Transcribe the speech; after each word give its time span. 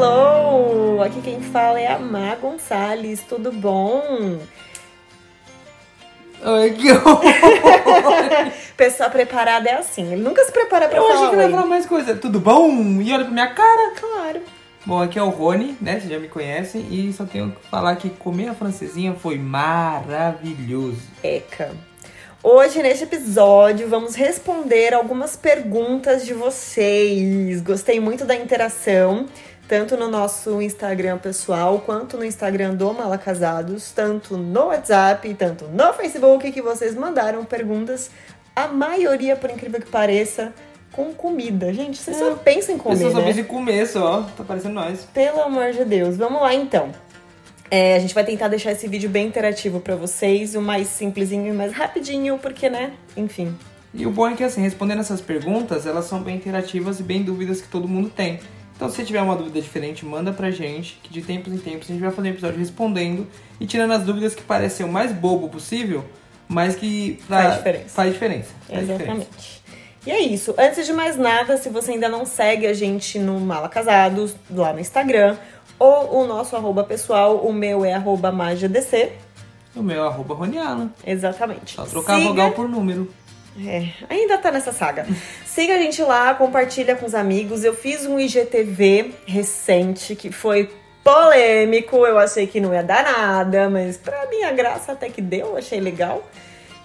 hello! 0.00 1.02
Aqui 1.02 1.20
quem 1.20 1.42
fala 1.42 1.78
é 1.78 1.86
a 1.86 1.98
Má 1.98 2.34
Gonçalves, 2.36 3.20
tudo 3.28 3.52
bom? 3.52 4.38
Oi, 6.42 6.70
que 6.70 6.90
horror! 6.90 7.20
Pessoa 8.78 9.10
preparada 9.10 9.68
é 9.68 9.74
assim, 9.74 10.10
ele 10.10 10.22
nunca 10.22 10.42
se 10.42 10.50
prepara 10.50 10.88
pra 10.88 10.96
Eu 10.96 11.02
falar 11.02 11.14
achei 11.14 11.28
que 11.28 11.34
ele 11.34 11.42
ia 11.42 11.50
falar 11.50 11.66
mais 11.66 11.84
coisa. 11.84 12.16
Tudo 12.16 12.40
bom? 12.40 12.70
E 13.02 13.12
olha 13.12 13.24
pra 13.24 13.32
minha 13.32 13.48
cara. 13.48 13.92
Claro. 14.00 14.40
Bom, 14.86 15.02
aqui 15.02 15.18
é 15.18 15.22
o 15.22 15.28
Rony, 15.28 15.76
né? 15.78 16.00
Vocês 16.00 16.10
já 16.10 16.18
me 16.18 16.28
conhecem. 16.28 16.86
E 16.90 17.12
só 17.12 17.26
tenho 17.26 17.50
que 17.50 17.68
falar 17.68 17.94
que 17.96 18.08
comer 18.08 18.48
a 18.48 18.54
francesinha 18.54 19.12
foi 19.12 19.36
maravilhoso. 19.36 21.02
Eca. 21.22 21.72
Hoje, 22.42 22.82
neste 22.82 23.04
episódio, 23.04 23.86
vamos 23.86 24.14
responder 24.14 24.94
algumas 24.94 25.36
perguntas 25.36 26.24
de 26.24 26.32
vocês. 26.32 27.60
Gostei 27.60 28.00
muito 28.00 28.24
da 28.24 28.34
interação, 28.34 29.26
tanto 29.70 29.96
no 29.96 30.08
nosso 30.08 30.60
Instagram 30.60 31.18
pessoal, 31.18 31.78
quanto 31.86 32.16
no 32.16 32.24
Instagram 32.24 32.74
do 32.74 32.92
Malacasados, 32.92 33.92
tanto 33.92 34.36
no 34.36 34.64
WhatsApp, 34.64 35.32
tanto 35.34 35.66
no 35.66 35.92
Facebook, 35.92 36.50
que 36.50 36.60
vocês 36.60 36.96
mandaram 36.96 37.44
perguntas. 37.44 38.10
A 38.56 38.66
maioria, 38.66 39.36
por 39.36 39.48
incrível 39.48 39.80
que 39.80 39.86
pareça, 39.88 40.52
com 40.90 41.14
comida. 41.14 41.72
Gente, 41.72 41.98
vocês 41.98 42.16
só 42.16 42.32
É. 42.32 42.34
pensam 42.34 42.74
em 42.74 42.78
comer, 42.78 42.96
Pessoas 42.96 43.12
só 43.12 43.20
né? 43.20 43.30
em 43.30 43.44
comer 43.44 43.86
só. 43.86 44.22
Tá 44.36 44.42
parecendo 44.42 44.74
nós. 44.74 45.06
Pelo 45.14 45.40
amor 45.40 45.70
de 45.70 45.84
Deus. 45.84 46.16
Vamos 46.16 46.42
lá 46.42 46.52
então. 46.52 46.90
É, 47.70 47.94
a 47.94 48.00
gente 48.00 48.12
vai 48.12 48.24
tentar 48.24 48.48
deixar 48.48 48.72
esse 48.72 48.88
vídeo 48.88 49.08
bem 49.08 49.28
interativo 49.28 49.78
pra 49.78 49.94
vocês, 49.94 50.56
o 50.56 50.60
mais 50.60 50.88
simplesinho 50.88 51.46
e 51.46 51.56
mais 51.56 51.72
rapidinho, 51.72 52.38
porque, 52.38 52.68
né? 52.68 52.94
Enfim. 53.16 53.56
E 53.94 54.04
o 54.04 54.10
bom 54.10 54.26
é 54.26 54.34
que, 54.34 54.42
assim, 54.42 54.62
respondendo 54.62 54.98
essas 54.98 55.20
perguntas, 55.20 55.86
elas 55.86 56.06
são 56.06 56.20
bem 56.20 56.34
interativas 56.34 56.98
e 56.98 57.04
bem 57.04 57.22
dúvidas 57.22 57.60
que 57.60 57.68
todo 57.68 57.86
mundo 57.86 58.10
tem. 58.10 58.40
Então, 58.80 58.88
se 58.90 59.04
tiver 59.04 59.20
uma 59.20 59.36
dúvida 59.36 59.60
diferente, 59.60 60.06
manda 60.06 60.32
pra 60.32 60.50
gente, 60.50 60.98
que 61.02 61.12
de 61.12 61.20
tempos 61.20 61.52
em 61.52 61.58
tempos 61.58 61.90
a 61.90 61.92
gente 61.92 62.00
vai 62.00 62.10
fazer 62.10 62.28
um 62.28 62.30
episódio 62.30 62.58
respondendo 62.58 63.26
e 63.60 63.66
tirando 63.66 63.90
as 63.92 64.02
dúvidas 64.04 64.34
que 64.34 64.42
parecem 64.42 64.86
o 64.86 64.88
mais 64.90 65.12
bobo 65.12 65.50
possível, 65.50 66.02
mas 66.48 66.76
que 66.76 67.20
pra- 67.28 67.42
Faz 67.42 67.56
diferença. 67.56 67.88
Faz 67.90 68.12
diferença. 68.14 68.48
Faz 68.66 68.80
diferença. 68.80 69.02
Exatamente. 69.04 69.62
E 70.06 70.10
é 70.10 70.20
isso. 70.20 70.54
Antes 70.56 70.86
de 70.86 70.94
mais 70.94 71.18
nada, 71.18 71.58
se 71.58 71.68
você 71.68 71.92
ainda 71.92 72.08
não 72.08 72.24
segue 72.24 72.66
a 72.66 72.72
gente 72.72 73.18
no 73.18 73.38
Mala 73.38 73.68
Casados, 73.68 74.34
lá 74.50 74.72
no 74.72 74.80
Instagram, 74.80 75.36
ou 75.78 76.22
o 76.22 76.26
nosso 76.26 76.56
arroba 76.56 76.82
pessoal, 76.82 77.36
o 77.36 77.52
meu 77.52 77.84
é 77.84 77.92
arroba 77.92 78.32
magiadc. 78.32 79.12
O 79.76 79.82
meu 79.82 80.02
é 80.02 80.06
arroba 80.08 80.34
Roniala. 80.34 80.88
Exatamente. 81.06 81.74
Só 81.76 81.84
trocar 81.84 82.14
Siga- 82.16 82.28
vogal 82.28 82.52
por 82.52 82.66
número. 82.66 83.12
É, 83.58 83.88
ainda 84.08 84.38
tá 84.38 84.50
nessa 84.50 84.72
saga. 84.72 85.06
Siga 85.44 85.74
a 85.74 85.78
gente 85.78 86.02
lá, 86.02 86.34
compartilha 86.34 86.94
com 86.96 87.06
os 87.06 87.14
amigos. 87.14 87.64
Eu 87.64 87.74
fiz 87.74 88.06
um 88.06 88.18
IGTV 88.18 89.12
recente 89.26 90.14
que 90.14 90.30
foi 90.30 90.70
polêmico. 91.02 92.06
Eu 92.06 92.18
achei 92.18 92.46
que 92.46 92.60
não 92.60 92.72
ia 92.72 92.82
dar 92.82 93.02
nada, 93.02 93.68
mas 93.68 93.96
pra 93.96 94.26
minha 94.30 94.52
graça 94.52 94.92
até 94.92 95.08
que 95.08 95.20
deu, 95.20 95.56
achei 95.56 95.80
legal. 95.80 96.24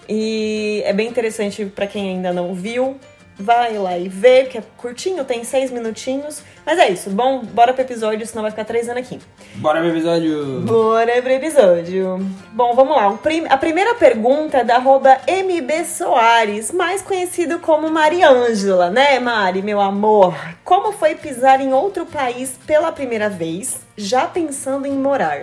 E 0.08 0.82
é 0.84 0.92
bem 0.92 1.08
interessante 1.08 1.64
pra 1.64 1.86
quem 1.86 2.10
ainda 2.10 2.32
não 2.32 2.54
viu. 2.54 2.98
Vai 3.38 3.76
lá 3.76 3.98
e 3.98 4.08
vê, 4.08 4.44
que 4.44 4.56
é 4.56 4.62
curtinho, 4.78 5.22
tem 5.22 5.44
seis 5.44 5.70
minutinhos. 5.70 6.42
Mas 6.64 6.78
é 6.78 6.88
isso, 6.88 7.10
bom, 7.10 7.44
bora 7.44 7.74
pro 7.74 7.82
episódio, 7.82 8.26
senão 8.26 8.40
vai 8.42 8.50
ficar 8.50 8.64
três 8.64 8.88
anos 8.88 9.02
aqui. 9.02 9.20
Bora 9.56 9.80
pro 9.80 9.90
episódio. 9.90 10.62
Bora 10.62 11.20
pro 11.20 11.30
episódio. 11.30 12.18
Bom, 12.52 12.74
vamos 12.74 12.96
lá. 12.96 13.18
A 13.50 13.56
primeira 13.58 13.94
pergunta 13.94 14.58
é 14.58 14.64
da 14.64 14.76
arroba 14.76 15.20
MB 15.28 15.84
Soares, 15.84 16.72
mais 16.72 17.02
conhecido 17.02 17.58
como 17.58 17.90
Mariângela, 17.90 18.88
né, 18.88 19.20
Mari, 19.20 19.60
meu 19.60 19.82
amor? 19.82 20.34
Como 20.64 20.92
foi 20.92 21.14
pisar 21.14 21.60
em 21.60 21.74
outro 21.74 22.06
país 22.06 22.58
pela 22.66 22.90
primeira 22.90 23.28
vez, 23.28 23.80
já 23.98 24.26
pensando 24.26 24.86
em 24.86 24.92
morar? 24.92 25.42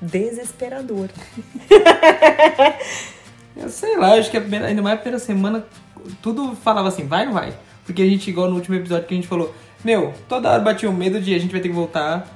Desesperador. 0.00 1.08
Eu 3.56 3.70
sei 3.70 3.96
lá, 3.96 4.14
acho 4.14 4.30
que 4.30 4.38
primeira, 4.38 4.66
ainda 4.66 4.82
mais 4.82 4.94
a 4.94 5.00
primeira 5.00 5.18
semana, 5.18 5.66
tudo 6.22 6.54
falava 6.56 6.88
assim, 6.88 7.06
vai 7.06 7.20
ou 7.22 7.26
não 7.26 7.34
vai? 7.34 7.54
Porque 7.84 8.02
a 8.02 8.06
gente, 8.06 8.28
igual 8.30 8.48
no 8.48 8.56
último 8.56 8.74
episódio 8.76 9.06
que 9.06 9.14
a 9.14 9.16
gente 9.16 9.28
falou, 9.28 9.54
meu, 9.84 10.12
toda 10.28 10.50
hora 10.50 10.60
batia 10.60 10.88
o 10.90 10.92
medo 10.92 11.20
de 11.20 11.34
a 11.34 11.38
gente 11.38 11.52
vai 11.52 11.60
ter 11.60 11.68
que 11.68 11.74
voltar. 11.74 12.26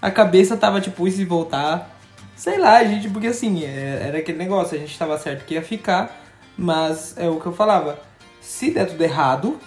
A 0.00 0.10
cabeça 0.10 0.56
tava 0.56 0.80
tipo, 0.80 1.06
e 1.06 1.10
se 1.10 1.24
voltar? 1.24 1.98
Sei 2.34 2.58
lá, 2.58 2.82
gente, 2.84 3.08
porque 3.08 3.26
assim, 3.28 3.64
é- 3.64 4.02
era 4.08 4.18
aquele 4.18 4.38
negócio, 4.38 4.76
a 4.76 4.80
gente 4.80 4.96
tava 4.98 5.18
certo 5.18 5.44
que 5.44 5.54
ia 5.54 5.62
ficar, 5.62 6.22
mas 6.56 7.14
é 7.18 7.28
o 7.28 7.40
que 7.40 7.46
eu 7.46 7.52
falava. 7.52 7.98
Se 8.40 8.70
der 8.70 8.86
tudo 8.86 9.02
errado, 9.02 9.58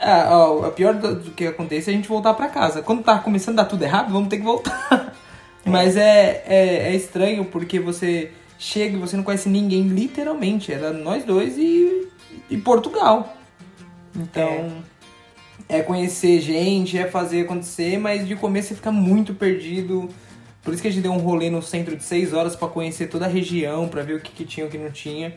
a, 0.00 0.10
a- 0.34 0.66
a 0.66 0.70
pior 0.70 0.94
do, 0.94 1.30
que 1.32 1.46
acontece 1.46 1.90
é 1.90 1.92
a 1.92 1.96
gente 1.96 2.08
voltar 2.08 2.34
pra 2.34 2.48
casa. 2.48 2.82
Quando 2.82 3.02
tá 3.02 3.18
começando 3.18 3.58
a 3.58 3.62
dar 3.62 3.68
tudo 3.68 3.82
errado, 3.82 4.12
vamos 4.12 4.28
ter 4.28 4.38
que 4.38 4.42
voltar. 4.44 5.14
Mas 5.64 5.96
é, 5.96 6.42
é, 6.46 6.92
é 6.92 6.94
estranho 6.94 7.44
porque 7.46 7.78
você 7.80 8.30
chega 8.58 8.96
e 8.96 9.00
você 9.00 9.16
não 9.16 9.24
conhece 9.24 9.48
ninguém, 9.48 9.82
literalmente. 9.88 10.72
Era 10.72 10.92
nós 10.92 11.24
dois 11.24 11.56
e, 11.56 12.03
e 12.48 12.56
Portugal. 12.56 13.36
Então, 14.16 14.82
é. 15.68 15.80
conhecer 15.82 16.40
gente, 16.40 16.96
é 16.96 17.06
fazer 17.06 17.42
acontecer, 17.42 17.98
mas 17.98 18.26
de 18.26 18.36
começo 18.36 18.68
você 18.68 18.74
fica 18.74 18.92
muito 18.92 19.34
perdido. 19.34 20.08
Por 20.62 20.72
isso 20.72 20.82
que 20.82 20.88
a 20.88 20.90
gente 20.90 21.02
deu 21.02 21.12
um 21.12 21.18
rolê 21.18 21.50
no 21.50 21.62
centro 21.62 21.96
de 21.96 22.02
seis 22.02 22.32
horas 22.32 22.56
pra 22.56 22.68
conhecer 22.68 23.08
toda 23.08 23.26
a 23.26 23.28
região, 23.28 23.88
pra 23.88 24.02
ver 24.02 24.14
o 24.14 24.20
que, 24.20 24.32
que 24.32 24.44
tinha 24.44 24.64
e 24.64 24.68
o 24.68 24.70
que 24.70 24.78
não 24.78 24.90
tinha. 24.90 25.36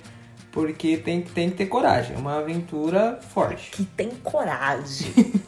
Porque 0.52 0.98
tem, 0.98 1.22
tem 1.22 1.50
que 1.50 1.58
ter 1.58 1.66
coragem, 1.66 2.16
é 2.16 2.20
uma 2.20 2.40
aventura 2.40 3.20
forte. 3.34 3.72
Que 3.72 3.84
tem 3.84 4.10
coragem. 4.24 5.34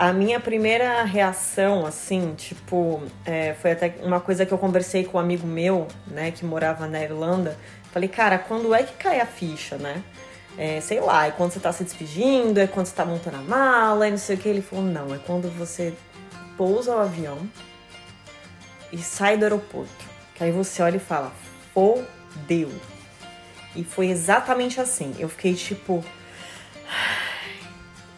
A 0.00 0.14
minha 0.14 0.40
primeira 0.40 1.04
reação, 1.04 1.84
assim, 1.84 2.32
tipo, 2.34 3.02
é, 3.22 3.52
foi 3.52 3.72
até 3.72 3.96
uma 4.02 4.18
coisa 4.18 4.46
que 4.46 4.52
eu 4.52 4.56
conversei 4.56 5.04
com 5.04 5.18
um 5.18 5.20
amigo 5.20 5.46
meu, 5.46 5.86
né, 6.06 6.30
que 6.30 6.42
morava 6.42 6.86
na 6.86 7.02
Irlanda. 7.02 7.58
Falei, 7.92 8.08
cara, 8.08 8.38
quando 8.38 8.74
é 8.74 8.82
que 8.82 8.94
cai 8.94 9.20
a 9.20 9.26
ficha, 9.26 9.76
né? 9.76 10.02
É, 10.62 10.78
sei 10.78 11.00
lá, 11.00 11.26
é 11.26 11.30
quando 11.30 11.52
você 11.52 11.58
tá 11.58 11.72
se 11.72 11.82
despedindo, 11.82 12.60
é 12.60 12.66
quando 12.66 12.84
você 12.84 12.94
tá 12.94 13.02
montando 13.02 13.38
a 13.38 13.40
mala, 13.40 14.06
e 14.06 14.10
não 14.10 14.18
sei 14.18 14.36
o 14.36 14.38
que. 14.38 14.46
Ele 14.46 14.60
falou, 14.60 14.84
não, 14.84 15.14
é 15.14 15.16
quando 15.16 15.48
você 15.56 15.94
pousa 16.54 16.94
o 16.94 16.98
avião 16.98 17.38
e 18.92 18.98
sai 18.98 19.38
do 19.38 19.44
aeroporto. 19.44 20.04
Que 20.34 20.44
aí 20.44 20.52
você 20.52 20.82
olha 20.82 20.96
e 20.96 21.00
fala, 21.00 21.32
fodeu. 21.72 22.70
E 23.74 23.82
foi 23.82 24.08
exatamente 24.08 24.78
assim. 24.82 25.14
Eu 25.18 25.30
fiquei 25.30 25.54
tipo. 25.54 26.04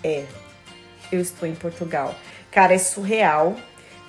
É, 0.03 0.27
eu 1.13 1.21
estou 1.21 1.49
em 1.49 1.55
Portugal. 1.55 2.13
Cara, 2.51 2.75
é 2.75 2.79
surreal. 2.79 3.55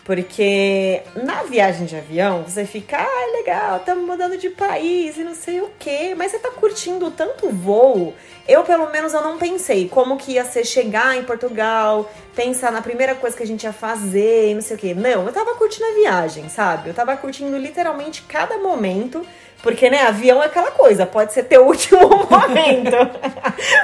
Porque 0.04 1.02
na 1.16 1.44
viagem 1.44 1.86
de 1.86 1.96
avião, 1.96 2.44
você 2.44 2.66
fica, 2.66 2.98
ah, 2.98 3.32
legal, 3.38 3.78
estamos 3.78 4.06
mudando 4.06 4.38
de 4.38 4.50
país 4.50 5.18
e 5.18 5.24
não 5.24 5.34
sei 5.34 5.62
o 5.62 5.70
quê. 5.80 6.14
Mas 6.18 6.32
você 6.32 6.40
tá 6.40 6.52
curtindo 6.52 7.10
tanto 7.10 7.50
voo. 7.50 8.14
Eu, 8.46 8.64
pelo 8.64 8.90
menos, 8.92 9.14
eu 9.14 9.22
não 9.22 9.38
pensei 9.38 9.88
como 9.88 10.18
que 10.18 10.34
ia 10.34 10.44
ser 10.44 10.66
chegar 10.66 11.16
em 11.16 11.24
Portugal, 11.24 12.12
pensar 12.36 12.70
na 12.70 12.82
primeira 12.82 13.16
coisa 13.16 13.38
que 13.38 13.44
a 13.44 13.48
gente 13.48 13.64
ia 13.64 13.72
fazer 13.72 14.50
e 14.50 14.54
não 14.54 14.62
sei 14.62 14.76
o 14.76 14.80
quê. 14.80 14.94
Não, 14.94 15.26
eu 15.26 15.32
tava 15.32 15.56
curtindo 15.56 15.86
a 15.86 15.94
viagem, 15.94 16.50
sabe? 16.50 16.90
Eu 16.90 16.94
tava 16.94 17.16
curtindo 17.16 17.58
literalmente 17.58 18.24
cada 18.24 18.58
momento. 18.58 19.26
Porque, 19.64 19.90
né, 19.90 20.02
avião 20.02 20.44
é 20.44 20.48
aquela 20.48 20.72
coisa, 20.72 21.06
pode 21.06 21.32
ser 21.32 21.44
teu 21.44 21.64
último 21.66 22.10
momento. 22.10 22.98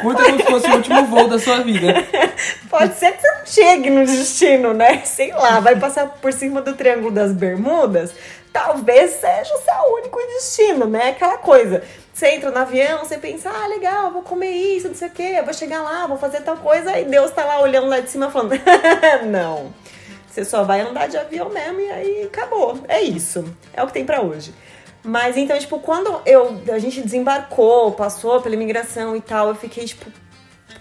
Curta 0.01 0.23
como 0.25 0.37
se 0.37 0.45
fosse 0.45 0.67
o 0.67 0.75
último 0.75 1.05
voo 1.05 1.29
da 1.29 1.39
sua 1.39 1.61
vida. 1.61 1.93
Pode 2.69 2.95
ser 2.95 3.13
que 3.13 3.21
você 3.21 3.31
não 3.31 3.45
chegue 3.45 3.89
no 3.89 4.05
destino, 4.05 4.73
né? 4.73 5.01
Sei 5.05 5.31
lá, 5.31 5.61
vai 5.61 5.77
passar 5.77 6.07
por 6.07 6.33
cima 6.33 6.61
do 6.61 6.73
Triângulo 6.73 7.11
das 7.11 7.31
Bermudas. 7.31 8.13
Talvez 8.51 9.11
seja 9.11 9.53
o 9.55 9.61
seu 9.61 9.93
único 9.95 10.19
destino, 10.19 10.85
né? 10.85 11.09
Aquela 11.11 11.37
coisa. 11.37 11.81
Você 12.13 12.27
entra 12.31 12.51
no 12.51 12.57
avião, 12.57 12.99
você 12.99 13.17
pensa, 13.17 13.49
ah, 13.49 13.67
legal, 13.67 14.11
vou 14.11 14.21
comer 14.21 14.51
isso, 14.51 14.89
não 14.89 14.95
sei 14.95 15.07
o 15.07 15.11
quê, 15.11 15.41
vou 15.41 15.53
chegar 15.53 15.81
lá, 15.81 16.05
vou 16.05 16.17
fazer 16.17 16.41
tal 16.41 16.57
coisa, 16.57 16.99
e 16.99 17.05
Deus 17.05 17.31
tá 17.31 17.45
lá 17.45 17.61
olhando 17.61 17.87
lá 17.87 18.01
de 18.01 18.09
cima 18.09 18.29
falando, 18.29 18.59
não. 19.31 19.73
Você 20.29 20.43
só 20.43 20.63
vai 20.63 20.81
andar 20.81 21.07
de 21.07 21.17
avião 21.17 21.49
mesmo 21.49 21.79
e 21.79 21.89
aí 21.89 22.23
acabou. 22.23 22.77
É 22.87 23.01
isso. 23.01 23.45
É 23.73 23.81
o 23.81 23.87
que 23.87 23.93
tem 23.93 24.05
pra 24.05 24.21
hoje. 24.21 24.53
Mas 25.03 25.37
então, 25.37 25.57
tipo, 25.57 25.79
quando 25.79 26.21
eu, 26.25 26.61
a 26.73 26.79
gente 26.79 27.01
desembarcou, 27.01 27.91
passou 27.93 28.41
pela 28.41 28.55
imigração 28.55 29.15
e 29.15 29.21
tal, 29.21 29.47
eu 29.49 29.55
fiquei 29.55 29.85
tipo, 29.85 30.11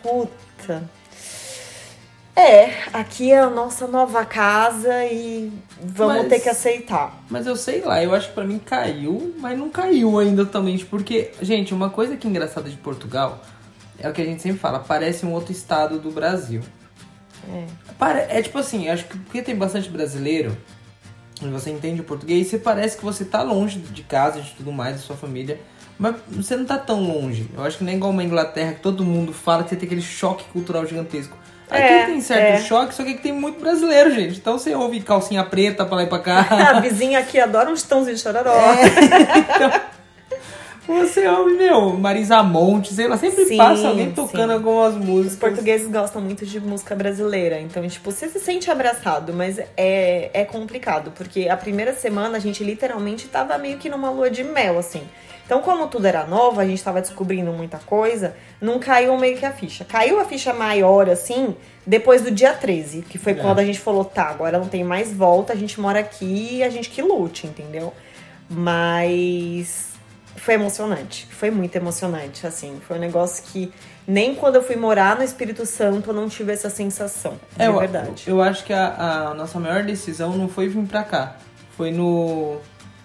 puta. 0.03 0.83
É, 2.35 2.85
aqui 2.93 3.33
é 3.33 3.41
a 3.41 3.51
nossa 3.51 3.89
nova 3.89 4.25
casa 4.25 5.05
e 5.07 5.53
vamos 5.83 6.19
Mas- 6.19 6.29
ter 6.29 6.41
que 6.41 6.49
aceitar. 6.49 7.21
Mas 7.29 7.47
eu 7.49 7.57
sei 7.57 7.81
lá, 7.81 8.03
eu 8.03 8.15
acho 8.15 8.29
que 8.29 8.35
pra 8.35 8.45
mim 8.45 8.61
caiu, 8.61 9.35
mas 9.39 9.59
não 9.59 9.69
caiu 9.69 10.19
ainda 10.21 10.45
totalmente. 10.45 10.85
Porque, 10.87 11.33
gente, 11.43 11.75
uma 11.75 11.91
coisa 11.91 12.17
que 12.17 12.27
é 12.29 12.31
engraçada 12.31 12.71
de 12.71 12.77
Portugal 12.77 13.41
é 13.99 14.09
o 14.09 14.13
que 14.13 14.23
a 14.23 14.25
gente 14.25 14.41
sempre 14.41 14.59
fala, 14.61 14.79
parece 14.79 15.27
um 15.27 15.33
outro 15.33 15.51
estado 15.51 15.99
do 15.99 16.13
Brasil. 16.13 16.63
É. 17.53 17.67
É 18.29 18.43
tipo 18.43 18.59
assim, 18.59 18.89
acho 18.89 19.07
que 19.07 19.19
porque 19.19 19.43
tem 19.43 19.57
bastante 19.57 19.89
brasileiro, 19.89 20.57
você 21.47 21.71
entende 21.71 22.01
o 22.01 22.05
português, 22.05 22.47
você 22.49 22.59
parece 22.59 22.97
que 22.97 23.05
você 23.05 23.25
tá 23.25 23.43
longe 23.43 23.79
de 23.79 24.03
casa, 24.03 24.41
de 24.41 24.51
tudo 24.53 24.73
mais, 24.73 24.97
da 24.97 25.03
sua 25.03 25.17
família. 25.17 25.61
Mas 25.99 26.15
você 26.31 26.57
não 26.57 26.65
tá 26.65 26.79
tão 26.79 27.01
longe. 27.03 27.49
Eu 27.57 27.65
acho 27.65 27.79
que 27.79 27.85
nem 27.85 27.97
igual 27.97 28.11
uma 28.13 28.23
Inglaterra 28.23 28.73
que 28.73 28.81
todo 28.81 29.05
mundo 29.05 29.33
fala 29.33 29.63
que 29.65 29.71
você 29.71 29.77
tem 29.77 29.87
aquele 29.87 30.03
choque 30.03 30.45
cultural 30.53 30.87
gigantesco. 30.87 31.37
Aqui 31.69 31.83
É, 31.83 32.07
tem 32.07 32.21
certo 32.21 32.43
é. 32.43 32.61
choque, 32.63 32.95
só 32.95 33.03
que 33.05 33.11
aqui 33.11 33.23
tem 33.23 33.33
muito 33.33 33.61
brasileiro, 33.61 34.15
gente. 34.15 34.39
Então 34.39 34.59
você 34.59 34.75
ouve 34.75 35.01
calcinha 35.01 35.45
preta 35.45 35.85
pra 35.85 35.97
lá 35.97 36.03
e 36.05 36.07
pra 36.07 36.19
cá. 36.21 36.47
A 36.77 36.81
vizinha 36.81 37.19
aqui 37.19 37.39
adora 37.39 37.69
uns 37.71 37.83
tons 37.83 38.07
de 38.07 38.17
chororó. 38.17 38.53
É. 38.55 39.89
Você 40.89 41.29
ouve, 41.29 41.53
meu, 41.55 41.93
Marisa 41.99 42.43
Monte, 42.43 42.95
sei 42.95 43.07
lá, 43.07 43.17
sempre 43.19 43.45
Sim, 43.45 43.57
passa 43.57 43.89
alguém 43.89 44.11
tocando 44.11 44.49
sim. 44.49 44.55
algumas 44.55 44.95
Os 44.97 45.05
músicas. 45.05 45.39
portugueses 45.39 45.87
gostam 45.89 46.23
muito 46.23 46.47
de 46.47 46.59
música 46.61 46.97
brasileira, 46.97 47.61
então, 47.61 47.87
tipo, 47.87 48.11
você 48.11 48.27
se 48.29 48.41
sente 48.41 48.71
abraçado, 48.71 49.33
mas 49.35 49.59
é, 49.77 50.31
é 50.33 50.45
complicado, 50.45 51.13
porque 51.15 51.49
a 51.49 51.57
primeira 51.57 51.93
semana 51.93 52.39
a 52.39 52.41
gente 52.41 52.65
literalmente 52.65 53.29
tava 53.29 53.57
meio 53.59 53.77
que 53.79 53.89
numa 53.91 54.11
lua 54.11 54.31
de 54.31 54.43
mel, 54.43 54.79
assim. 54.79 55.03
Então, 55.45 55.63
como 55.63 55.87
tudo 55.87 56.07
era 56.07 56.27
novo, 56.27 56.61
a 56.61 56.67
gente 56.67 56.83
tava 56.83 57.01
descobrindo 57.01 57.51
muita 57.53 57.79
coisa, 57.79 58.35
não 58.61 58.79
caiu 58.79 59.17
meio 59.17 59.37
que 59.39 59.47
a 59.47 59.53
ficha. 59.53 59.83
Caiu 59.85 60.21
a 60.21 60.25
ficha 60.27 60.53
maior, 60.53 61.09
assim, 61.09 61.55
depois 61.87 62.21
do 62.21 62.31
dia 62.31 62.53
13, 62.53 63.01
que 63.03 63.17
foi 63.17 63.33
É. 63.33 63.37
quando 63.37 63.59
a 63.59 63.65
gente 63.65 63.79
falou, 63.81 64.05
tá, 64.05 64.25
agora 64.25 64.59
não 64.59 64.69
tem 64.69 64.85
mais 64.85 65.11
volta, 65.13 65.55
a 65.55 65.57
gente 65.57 65.81
mora 65.81 66.01
aqui 66.01 66.57
e 66.57 66.63
a 66.63 66.69
gente 66.69 66.91
que 66.91 67.01
lute, 67.01 67.47
entendeu? 67.47 67.95
Mas 68.51 69.88
foi 70.39 70.55
emocionante, 70.55 71.27
foi 71.31 71.51
muito 71.51 71.75
emocionante, 71.77 72.47
assim. 72.47 72.81
Foi 72.87 72.97
um 72.97 73.01
negócio 73.01 73.45
que 73.45 73.73
nem 74.07 74.35
quando 74.35 74.57
eu 74.57 74.63
fui 74.63 74.77
morar 74.77 75.17
no 75.17 75.23
Espírito 75.23 75.65
Santo 75.67 76.11
eu 76.11 76.15
não 76.15 76.29
tive 76.29 76.53
essa 76.53 76.71
sensação, 76.71 77.39
É, 77.59 77.67
eu, 77.69 77.79
verdade. 77.79 78.25
eu 78.27 78.41
acho 78.43 78.65
que 78.65 78.73
a, 78.73 79.29
a 79.31 79.35
nossa 79.35 79.59
maior 79.61 79.83
decisão 79.85 80.37
não 80.37 80.49
foi 80.49 80.69
vir 80.69 80.85
pra 80.87 81.03
cá. 81.05 81.37
Foi 81.77 81.91
no, 81.91 82.57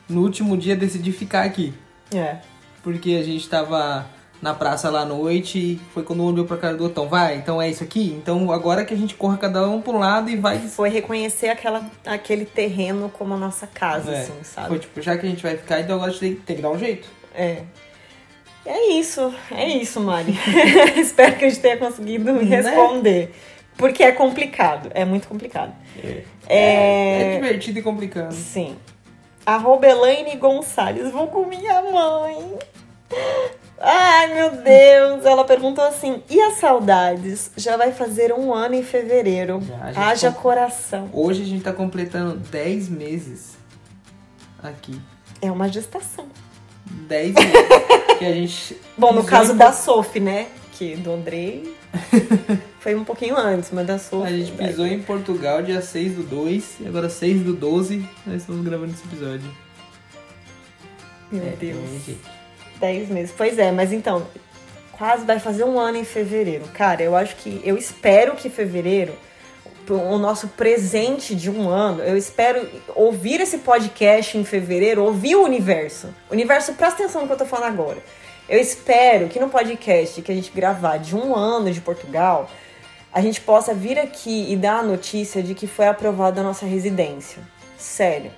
no 0.10 0.22
último 0.22 0.58
dia 0.58 0.76
decidir 0.76 1.12
ficar 1.12 1.44
aqui. 1.44 1.74
É. 2.14 2.38
Porque 2.82 3.12
a 3.20 3.24
gente 3.24 3.48
tava 3.48 4.06
na 4.42 4.54
praça 4.54 4.90
lá 4.90 5.02
à 5.02 5.06
noite 5.06 5.58
e 5.58 5.82
foi 5.94 6.04
quando 6.04 6.22
um 6.22 6.26
olhou 6.26 6.46
pra 6.46 6.58
cara 6.58 6.76
do. 6.76 6.86
Então, 6.86 7.08
vai, 7.08 7.36
então 7.36 7.62
é 7.62 7.70
isso 7.70 7.82
aqui? 7.82 8.12
Então 8.22 8.52
agora 8.52 8.84
que 8.84 8.94
a 8.94 8.98
gente 8.98 9.16
corra 9.16 9.38
cada 9.38 9.66
um 9.70 9.82
pro 9.82 9.98
lado 9.98 10.30
e 10.30 10.36
vai. 10.36 10.60
Foi 10.60 10.90
reconhecer 10.90 11.48
aquela, 11.48 11.90
aquele 12.06 12.44
terreno 12.46 13.10
como 13.10 13.36
a 13.36 13.38
nossa 13.38 13.66
casa, 13.68 14.12
É, 14.12 14.22
assim, 14.22 14.34
sabe? 14.44 14.68
Foi 14.68 14.80
tipo, 14.80 15.02
já 15.02 15.18
que 15.18 15.26
a 15.26 15.30
gente 15.30 15.42
vai 15.42 15.56
ficar, 15.56 15.80
então 15.80 15.96
agora 15.96 16.12
a 16.12 16.14
gente 16.14 16.36
tem 16.42 16.56
que 16.58 16.62
dar 16.62 16.72
um 16.72 16.78
jeito. 16.78 17.08
É. 17.36 17.64
É 18.66 18.92
isso, 18.94 19.34
é 19.52 19.68
isso, 19.68 20.00
Mari. 20.00 20.34
Espero 20.96 21.36
que 21.36 21.46
a 21.46 21.50
gente 21.50 21.62
tenha 21.62 21.78
conseguido 21.78 22.32
me 22.34 22.46
Né? 22.46 22.56
responder. 22.58 23.34
Porque 23.78 24.04
é 24.04 24.12
complicado, 24.12 24.90
é 24.94 25.04
muito 25.04 25.28
complicado. 25.28 25.74
É, 26.02 26.24
É- 26.48 27.22
é 27.34 27.36
divertido 27.36 27.80
e 27.80 27.82
complicado. 27.82 28.32
Sim. 28.34 28.78
Arroba 29.46 29.88
Elaine 29.88 30.38
Gonçalves, 30.38 31.12
vou 31.12 31.28
com 31.28 31.46
minha 31.46 31.82
mãe. 31.82 32.58
Ai, 33.80 34.34
meu 34.34 34.52
Deus. 34.52 35.26
Ela 35.26 35.44
perguntou 35.44 35.84
assim: 35.84 36.24
e 36.30 36.40
as 36.42 36.54
saudades? 36.54 37.52
Já 37.58 37.76
vai 37.76 37.92
fazer 37.92 38.32
um 38.32 38.54
ano 38.54 38.76
em 38.76 38.84
fevereiro. 38.84 39.60
Já, 39.92 40.08
Haja 40.10 40.32
coração. 40.32 41.10
Hoje 41.12 41.42
a 41.42 41.46
gente 41.46 41.64
tá 41.64 41.74
completando 41.74 42.38
10 42.38 42.88
meses 42.88 43.58
aqui. 44.64 45.02
É 45.42 45.52
uma 45.52 45.68
gestação. 45.68 46.28
10 47.08 47.34
meses. 47.36 47.52
que 48.20 48.26
a 48.26 48.32
gente. 48.34 48.78
Bom, 48.98 49.14
no 49.14 49.24
caso 49.24 49.54
da 49.54 49.72
Sophie, 49.74 50.20
né? 50.22 50.48
Que 50.74 50.96
do 50.96 51.12
Andrei 51.14 51.72
foi 52.80 52.96
um 52.96 53.04
pouquinho 53.04 53.38
antes, 53.38 53.70
mas 53.72 53.86
da 53.86 54.00
Sophie. 54.00 54.34
A 54.34 54.38
gente 54.38 54.52
pisou 54.54 54.86
em 54.88 55.02
Portugal 55.02 55.62
dia 55.62 55.82
6 55.82 56.14
do 56.16 56.24
2 56.24 56.78
e 56.82 56.88
agora 56.88 57.10
6 57.10 57.42
do 57.44 57.54
12 57.54 58.04
nós 58.26 58.42
estamos 58.42 58.66
gravando 58.66 58.92
esse 58.94 59.04
episódio. 59.06 59.50
Meu 61.32 61.44
É, 61.46 61.56
Deus. 61.60 61.78
gente. 62.06 62.18
10 62.80 63.10
meses. 63.10 63.34
Pois 63.36 63.58
é, 63.60 63.72
mas 63.72 63.94
então, 63.94 64.26
quase 64.92 65.26
vai 65.26 65.40
fazer 65.40 65.64
um 65.64 65.80
ano 65.80 65.98
em 65.98 66.04
fevereiro. 66.04 66.66
Cara, 66.74 67.04
eu 67.04 67.16
acho 67.16 67.36
que. 67.38 67.62
Eu 67.64 67.78
espero 67.78 68.36
que 68.36 68.50
fevereiro, 68.50 69.14
o 69.90 70.18
nosso 70.18 70.50
presente 70.50 71.36
de 71.36 71.50
um 71.50 71.70
ano, 71.70 72.02
eu 72.04 72.18
espero 72.18 72.68
ouvir 72.96 73.42
esse 73.42 73.60
podcast 73.60 74.38
em 74.38 74.44
fevereiro, 74.44 75.04
ouvir 75.04 75.36
o 75.36 75.44
universo. 75.44 76.14
Universo, 76.32 76.74
presta 76.74 77.04
atenção 77.04 77.22
no 77.22 77.28
que 77.28 77.34
eu 77.34 77.38
tô 77.38 77.46
falando 77.46 77.74
agora. 77.74 77.98
Eu 78.48 78.60
espero 78.60 79.28
que 79.30 79.40
no 79.40 79.50
podcast 79.50 80.22
que 80.22 80.32
a 80.32 80.36
gente 80.36 80.52
gravar 80.52 80.98
de 80.98 81.16
um 81.16 81.36
ano 81.36 81.72
de 81.72 81.82
Portugal, 81.82 82.50
a 83.12 83.22
gente 83.22 83.40
possa 83.40 83.74
vir 83.74 83.98
aqui 84.00 84.52
e 84.52 84.56
dar 84.56 84.80
a 84.80 84.84
notícia 84.84 85.42
de 85.42 85.54
que 85.54 85.68
foi 85.68 85.88
aprovada 85.88 86.42
a 86.42 86.44
nossa 86.44 86.66
residência. 86.66 87.42
Sério. 87.78 88.32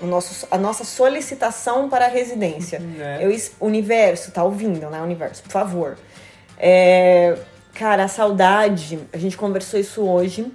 O 0.00 0.06
nosso, 0.06 0.46
a 0.50 0.56
nossa 0.56 0.84
solicitação 0.84 1.88
para 1.88 2.04
a 2.04 2.08
residência. 2.08 2.80
É. 3.00 3.24
Eu, 3.24 3.36
universo, 3.60 4.30
tá 4.30 4.44
ouvindo, 4.44 4.88
né? 4.90 5.02
Universo, 5.02 5.42
por 5.42 5.50
favor. 5.50 5.98
É, 6.56 7.36
cara, 7.74 8.04
a 8.04 8.08
saudade, 8.08 9.00
a 9.12 9.18
gente 9.18 9.36
conversou 9.36 9.80
isso 9.80 10.02
hoje, 10.02 10.52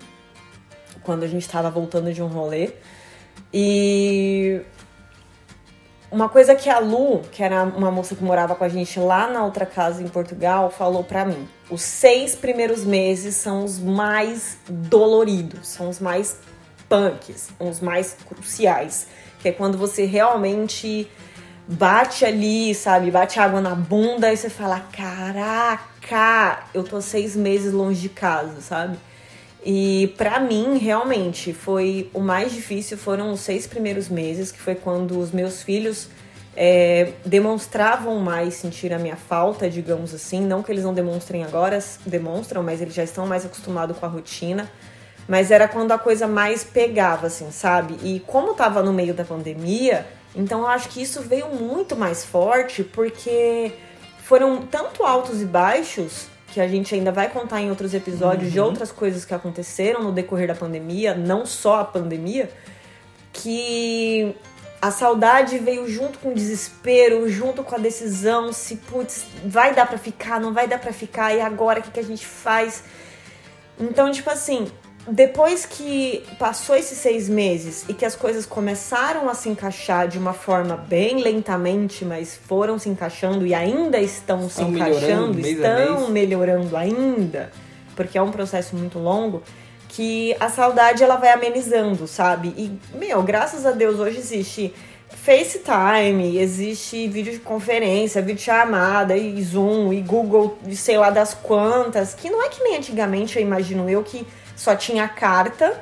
quando 1.03 1.23
a 1.23 1.27
gente 1.27 1.47
tava 1.47 1.69
voltando 1.69 2.13
de 2.13 2.21
um 2.21 2.27
rolê. 2.27 2.71
E 3.53 4.61
uma 6.13 6.29
coisa 6.29 6.53
que 6.53 6.69
a 6.69 6.77
Lu, 6.77 7.21
que 7.31 7.41
era 7.41 7.63
uma 7.63 7.89
moça 7.89 8.15
que 8.15 8.23
morava 8.23 8.53
com 8.55 8.63
a 8.63 8.69
gente 8.69 8.99
lá 8.99 9.27
na 9.27 9.43
outra 9.43 9.65
casa 9.65 10.03
em 10.03 10.07
Portugal, 10.07 10.69
falou 10.69 11.03
pra 11.03 11.25
mim: 11.25 11.47
os 11.69 11.81
seis 11.81 12.35
primeiros 12.35 12.85
meses 12.85 13.35
são 13.35 13.65
os 13.65 13.79
mais 13.79 14.57
doloridos, 14.69 15.67
são 15.67 15.89
os 15.89 15.99
mais 15.99 16.37
punks, 16.87 17.49
os 17.59 17.79
mais 17.79 18.15
cruciais, 18.27 19.07
que 19.39 19.49
é 19.49 19.51
quando 19.51 19.77
você 19.77 20.05
realmente 20.05 21.09
bate 21.67 22.25
ali, 22.25 22.75
sabe? 22.75 23.09
Bate 23.09 23.39
água 23.39 23.59
na 23.59 23.73
bunda 23.73 24.31
e 24.31 24.37
você 24.37 24.49
fala: 24.49 24.79
caraca, 24.79 26.63
eu 26.73 26.83
tô 26.83 27.01
seis 27.01 27.35
meses 27.35 27.73
longe 27.73 27.99
de 27.99 28.09
casa, 28.09 28.61
sabe? 28.61 28.99
E 29.65 30.13
pra 30.17 30.39
mim, 30.39 30.77
realmente, 30.77 31.53
foi 31.53 32.09
o 32.13 32.19
mais 32.19 32.53
difícil 32.53 32.97
foram 32.97 33.31
os 33.31 33.39
seis 33.39 33.65
primeiros 33.65 34.09
meses, 34.09 34.51
que 34.51 34.59
foi 34.59 34.75
quando 34.75 35.17
os 35.17 35.31
meus 35.31 35.63
filhos 35.63 36.09
é, 36.55 37.13
demonstravam 37.25 38.19
mais 38.19 38.55
sentir 38.55 38.93
a 38.93 38.99
minha 38.99 39.15
falta, 39.15 39.69
digamos 39.69 40.13
assim. 40.13 40.41
Não 40.41 40.61
que 40.61 40.71
eles 40.71 40.83
não 40.83 40.93
demonstrem 40.93 41.43
agora, 41.43 41.79
demonstram, 42.05 42.61
mas 42.61 42.81
eles 42.81 42.93
já 42.93 43.03
estão 43.03 43.25
mais 43.25 43.45
acostumados 43.45 43.97
com 43.97 44.05
a 44.05 44.09
rotina. 44.09 44.69
Mas 45.27 45.51
era 45.51 45.67
quando 45.67 45.93
a 45.93 45.97
coisa 45.97 46.27
mais 46.27 46.65
pegava, 46.65 47.27
assim, 47.27 47.49
sabe? 47.49 47.97
E 48.03 48.19
como 48.27 48.53
tava 48.53 48.83
no 48.83 48.91
meio 48.91 49.13
da 49.13 49.23
pandemia, 49.23 50.05
então 50.35 50.61
eu 50.61 50.67
acho 50.67 50.89
que 50.89 51.01
isso 51.01 51.21
veio 51.21 51.47
muito 51.47 51.95
mais 51.95 52.25
forte, 52.25 52.83
porque 52.83 53.71
foram 54.23 54.63
tanto 54.63 55.03
altos 55.03 55.41
e 55.41 55.45
baixos 55.45 56.27
que 56.53 56.61
a 56.61 56.67
gente 56.67 56.93
ainda 56.93 57.11
vai 57.11 57.27
contar 57.31 57.61
em 57.61 57.71
outros 57.71 57.95
episódios 57.95 58.51
de 58.51 58.59
outras 58.59 58.91
coisas 58.91 59.25
que 59.25 59.33
aconteceram 59.33 60.03
no 60.03 60.11
decorrer 60.11 60.47
da 60.47 60.53
pandemia, 60.53 61.15
não 61.15 61.47
só 61.47 61.79
a 61.79 61.83
pandemia, 61.83 62.47
que 63.33 64.35
a 64.79 64.91
saudade 64.91 65.57
veio 65.57 65.89
junto 65.89 66.19
com 66.19 66.29
o 66.29 66.35
desespero, 66.35 67.27
junto 67.27 67.63
com 67.63 67.73
a 67.73 67.79
decisão, 67.79 68.53
se 68.53 68.75
putz, 68.75 69.25
vai 69.43 69.73
dar 69.73 69.87
pra 69.87 69.97
ficar, 69.97 70.39
não 70.39 70.53
vai 70.53 70.67
dar 70.67 70.77
pra 70.77 70.93
ficar, 70.93 71.33
e 71.33 71.41
agora 71.41 71.79
o 71.79 71.83
que, 71.83 71.89
que 71.89 71.99
a 71.99 72.03
gente 72.03 72.23
faz? 72.23 72.83
Então, 73.79 74.11
tipo 74.11 74.29
assim, 74.29 74.71
depois 75.07 75.65
que 75.65 76.23
passou 76.39 76.75
esses 76.75 76.97
seis 76.97 77.27
meses 77.27 77.85
e 77.89 77.93
que 77.93 78.05
as 78.05 78.15
coisas 78.15 78.45
começaram 78.45 79.29
a 79.29 79.33
se 79.33 79.49
encaixar 79.49 80.07
de 80.07 80.17
uma 80.17 80.33
forma 80.33 80.77
bem 80.77 81.21
lentamente, 81.21 82.05
mas 82.05 82.35
foram 82.35 82.79
se 82.79 82.87
encaixando 82.87 83.45
e 83.45 83.53
ainda 83.53 83.99
estão 83.99 84.43
se 84.43 84.61
Estão 84.61 84.69
melhorando 84.69 85.39
encaixando, 85.39 85.91
estão 85.91 86.09
melhorando 86.09 86.77
ainda, 86.77 87.51
porque 87.95 88.17
é 88.17 88.21
um 88.21 88.31
processo 88.31 88.75
muito 88.75 88.97
longo, 88.97 89.43
que 89.89 90.35
a 90.39 90.49
saudade 90.49 91.03
ela 91.03 91.17
vai 91.17 91.31
amenizando, 91.31 92.07
sabe? 92.07 92.53
E, 92.57 92.71
meu, 92.97 93.21
graças 93.21 93.65
a 93.65 93.71
Deus 93.71 93.99
hoje 93.99 94.19
existe 94.19 94.73
FaceTime, 95.09 96.37
existe 96.37 97.07
videoconferência, 97.07 98.21
videochamada, 98.21 99.15
e 99.15 99.41
Zoom, 99.43 99.93
e 99.93 100.01
Google, 100.01 100.57
e 100.65 100.75
sei 100.75 100.97
lá 100.97 101.09
das 101.09 101.33
quantas, 101.33 102.13
que 102.13 102.29
não 102.29 102.43
é 102.43 102.49
que 102.49 102.63
nem 102.63 102.77
antigamente, 102.77 103.37
eu 103.37 103.43
imagino 103.43 103.89
eu, 103.89 104.01
que 104.01 104.25
só 104.63 104.75
tinha 104.75 105.07
carta 105.07 105.77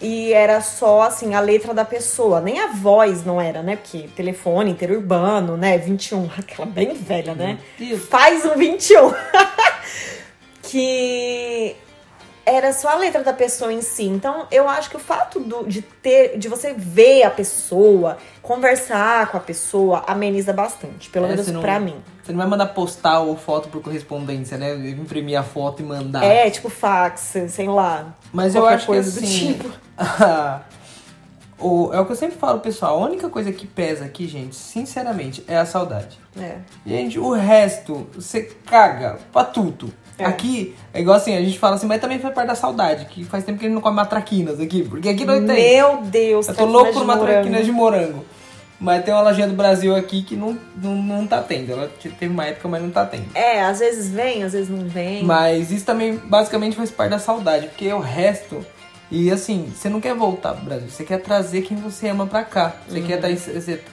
e 0.00 0.32
era 0.32 0.60
só, 0.60 1.02
assim, 1.02 1.34
a 1.34 1.40
letra 1.40 1.74
da 1.74 1.84
pessoa. 1.84 2.40
Nem 2.40 2.60
a 2.60 2.68
voz 2.68 3.24
não 3.24 3.40
era, 3.40 3.62
né? 3.62 3.76
Porque 3.76 4.08
telefone 4.16 4.70
interurbano, 4.70 5.56
né? 5.56 5.76
21, 5.78 6.28
aquela 6.38 6.66
bem 6.66 6.94
velha, 6.94 7.34
né? 7.34 7.58
Isso. 7.78 8.06
Faz 8.06 8.44
um 8.44 8.54
21. 8.56 9.12
que 10.62 11.76
era 12.44 12.72
só 12.72 12.88
a 12.90 12.94
letra 12.96 13.22
da 13.22 13.32
pessoa 13.32 13.72
em 13.72 13.82
si. 13.82 14.04
Então, 14.04 14.46
eu 14.50 14.68
acho 14.68 14.90
que 14.90 14.96
o 14.96 15.00
fato 15.00 15.38
do- 15.40 15.64
de 15.66 15.82
ter, 15.82 16.38
de 16.38 16.48
você 16.48 16.72
ver 16.76 17.22
a 17.24 17.30
pessoa, 17.30 18.18
conversar 18.40 19.28
com 19.30 19.36
a 19.36 19.40
pessoa, 19.40 20.02
ameniza 20.06 20.52
bastante. 20.52 21.08
Pelo 21.10 21.26
É, 21.26 21.28
menos 21.30 21.50
pra 21.60 21.78
mim. 21.78 22.02
Você 22.22 22.30
não 22.30 22.38
vai 22.38 22.46
mandar 22.46 22.66
postal 22.66 23.26
ou 23.28 23.36
foto 23.36 23.68
por 23.68 23.82
correspondência, 23.82 24.56
né? 24.56 24.74
Imprimir 24.90 25.38
a 25.38 25.42
foto 25.42 25.82
e 25.82 25.84
mandar. 25.84 26.22
É, 26.22 26.48
tipo 26.48 26.70
fax, 26.70 27.34
sei 27.48 27.68
lá. 27.68 28.14
Mas 28.32 28.54
eu 28.54 28.64
acho 28.64 28.86
coisa 28.86 29.10
que 29.10 29.20
do 29.20 29.26
assim. 29.26 29.54
tipo. 29.54 29.70
o, 31.58 31.92
é 31.92 32.00
o 32.00 32.06
que 32.06 32.12
eu 32.12 32.16
sempre 32.16 32.36
falo, 32.36 32.60
pessoal. 32.60 33.02
A 33.02 33.06
única 33.06 33.28
coisa 33.28 33.50
que 33.50 33.66
pesa 33.66 34.04
aqui, 34.04 34.28
gente, 34.28 34.54
sinceramente, 34.54 35.44
é 35.48 35.56
a 35.56 35.66
saudade. 35.66 36.20
É. 36.38 36.58
Gente, 36.86 37.18
o 37.18 37.32
resto, 37.32 38.06
você 38.14 38.52
caga 38.66 39.18
pra 39.32 39.44
tudo. 39.44 39.92
É. 40.16 40.24
Aqui, 40.24 40.76
é 40.94 41.00
igual 41.00 41.16
assim, 41.16 41.36
a 41.36 41.40
gente 41.40 41.58
fala 41.58 41.74
assim, 41.74 41.86
mas 41.86 42.00
também 42.00 42.20
faz 42.20 42.32
parte 42.32 42.48
da 42.48 42.54
saudade, 42.54 43.06
que 43.06 43.24
faz 43.24 43.44
tempo 43.44 43.58
que 43.58 43.64
a 43.64 43.68
gente 43.68 43.74
não 43.74 43.82
come 43.82 43.96
matraquinas 43.96 44.60
aqui, 44.60 44.84
porque 44.84 45.08
aqui 45.08 45.24
não 45.24 45.44
tem. 45.44 45.76
Meu 45.76 46.02
Deus, 46.02 46.48
Eu 46.48 46.54
tô 46.54 46.66
traquinas 46.66 46.94
louco 46.94 47.06
por 47.06 47.18
traquina 47.18 47.62
de 47.62 47.72
morango. 47.72 48.24
Mas 48.82 49.04
tem 49.04 49.14
uma 49.14 49.22
lojinha 49.22 49.46
do 49.46 49.54
Brasil 49.54 49.94
aqui 49.94 50.22
que 50.24 50.34
não, 50.34 50.58
não, 50.76 50.96
não 50.96 51.24
tá 51.26 51.40
tendo. 51.40 51.70
Ela 51.70 51.88
te- 52.00 52.08
teve 52.08 52.32
uma 52.34 52.44
época, 52.46 52.66
mas 52.68 52.82
não 52.82 52.90
tá 52.90 53.06
tendo. 53.06 53.26
É, 53.32 53.62
às 53.62 53.78
vezes 53.78 54.10
vem, 54.10 54.42
às 54.42 54.52
vezes 54.52 54.68
não 54.68 54.88
vem. 54.88 55.22
Mas 55.22 55.70
isso 55.70 55.84
também 55.86 56.16
basicamente 56.16 56.74
faz 56.76 56.90
parte 56.90 57.10
da 57.10 57.18
saudade, 57.20 57.68
porque 57.68 57.92
o 57.92 58.00
resto. 58.00 58.66
E 59.08 59.30
assim, 59.30 59.70
você 59.72 59.88
não 59.88 60.00
quer 60.00 60.14
voltar 60.14 60.54
pro 60.54 60.64
Brasil, 60.64 60.88
você 60.88 61.04
quer 61.04 61.18
trazer 61.18 61.62
quem 61.62 61.76
você 61.76 62.08
ama 62.08 62.26
pra 62.26 62.42
cá. 62.42 62.74
Você 62.88 63.00
quer 63.02 63.18
tá, 63.20 63.28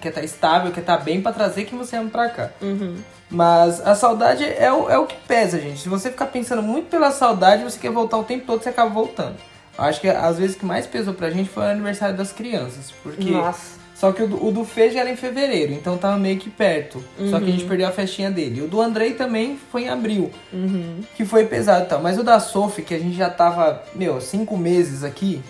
quer 0.01 0.09
estar 0.09 0.23
estável, 0.23 0.71
quer 0.71 0.79
estar 0.79 0.97
bem 0.97 1.21
pra 1.21 1.31
trazer 1.33 1.65
quem 1.65 1.77
você 1.77 1.95
ama 1.97 2.09
pra 2.09 2.29
cá. 2.29 2.49
Uhum. 2.61 2.95
Mas 3.29 3.79
a 3.85 3.93
saudade 3.93 4.43
é 4.43 4.71
o, 4.73 4.89
é 4.89 4.97
o 4.97 5.05
que 5.05 5.15
pesa, 5.27 5.59
gente. 5.59 5.81
Se 5.81 5.89
você 5.89 6.09
ficar 6.09 6.25
pensando 6.27 6.63
muito 6.63 6.89
pela 6.89 7.11
saudade, 7.11 7.63
você 7.63 7.77
quer 7.77 7.91
voltar 7.91 8.17
o 8.17 8.23
tempo 8.23 8.45
todo, 8.47 8.63
você 8.63 8.69
acaba 8.69 8.89
voltando. 8.89 9.35
Acho 9.77 10.01
que 10.01 10.09
às 10.09 10.39
vezes 10.39 10.55
o 10.55 10.59
que 10.59 10.65
mais 10.65 10.87
pesou 10.87 11.13
pra 11.13 11.29
gente 11.29 11.49
foi 11.49 11.63
o 11.63 11.67
aniversário 11.69 12.17
das 12.17 12.31
crianças. 12.31 12.91
Porque. 13.03 13.29
Nossa. 13.29 13.77
Só 13.99 14.13
que 14.13 14.23
o 14.23 14.27
do, 14.27 14.45
o 14.47 14.51
do 14.51 14.63
Fê 14.63 14.89
já 14.91 15.01
era 15.01 15.09
em 15.11 15.17
fevereiro, 15.17 15.73
então 15.73 15.97
tava 15.97 16.17
meio 16.17 16.39
que 16.39 16.49
perto. 16.49 17.03
Só 17.29 17.37
que 17.37 17.43
a 17.43 17.47
Uhum. 17.47 17.51
gente 17.51 17.65
perdeu 17.65 17.85
a 17.87 17.91
festinha 17.91 18.31
dele. 18.31 18.61
O 18.61 18.67
do 18.67 18.79
Andrei 18.81 19.13
também 19.13 19.59
foi 19.71 19.83
em 19.83 19.89
abril, 19.89 20.31
Uhum. 20.53 21.01
que 21.17 21.25
foi 21.25 21.45
pesado 21.47 21.83
e 21.83 21.87
tal. 21.89 22.01
Mas 22.01 22.17
o 22.17 22.23
da 22.23 22.39
Sophie, 22.39 22.81
que 22.83 22.93
a 22.93 22.99
gente 22.99 23.17
já 23.17 23.29
tava, 23.29 23.83
meu, 23.93 24.21
cinco 24.21 24.55
meses 24.57 25.03
aqui. 25.03 25.41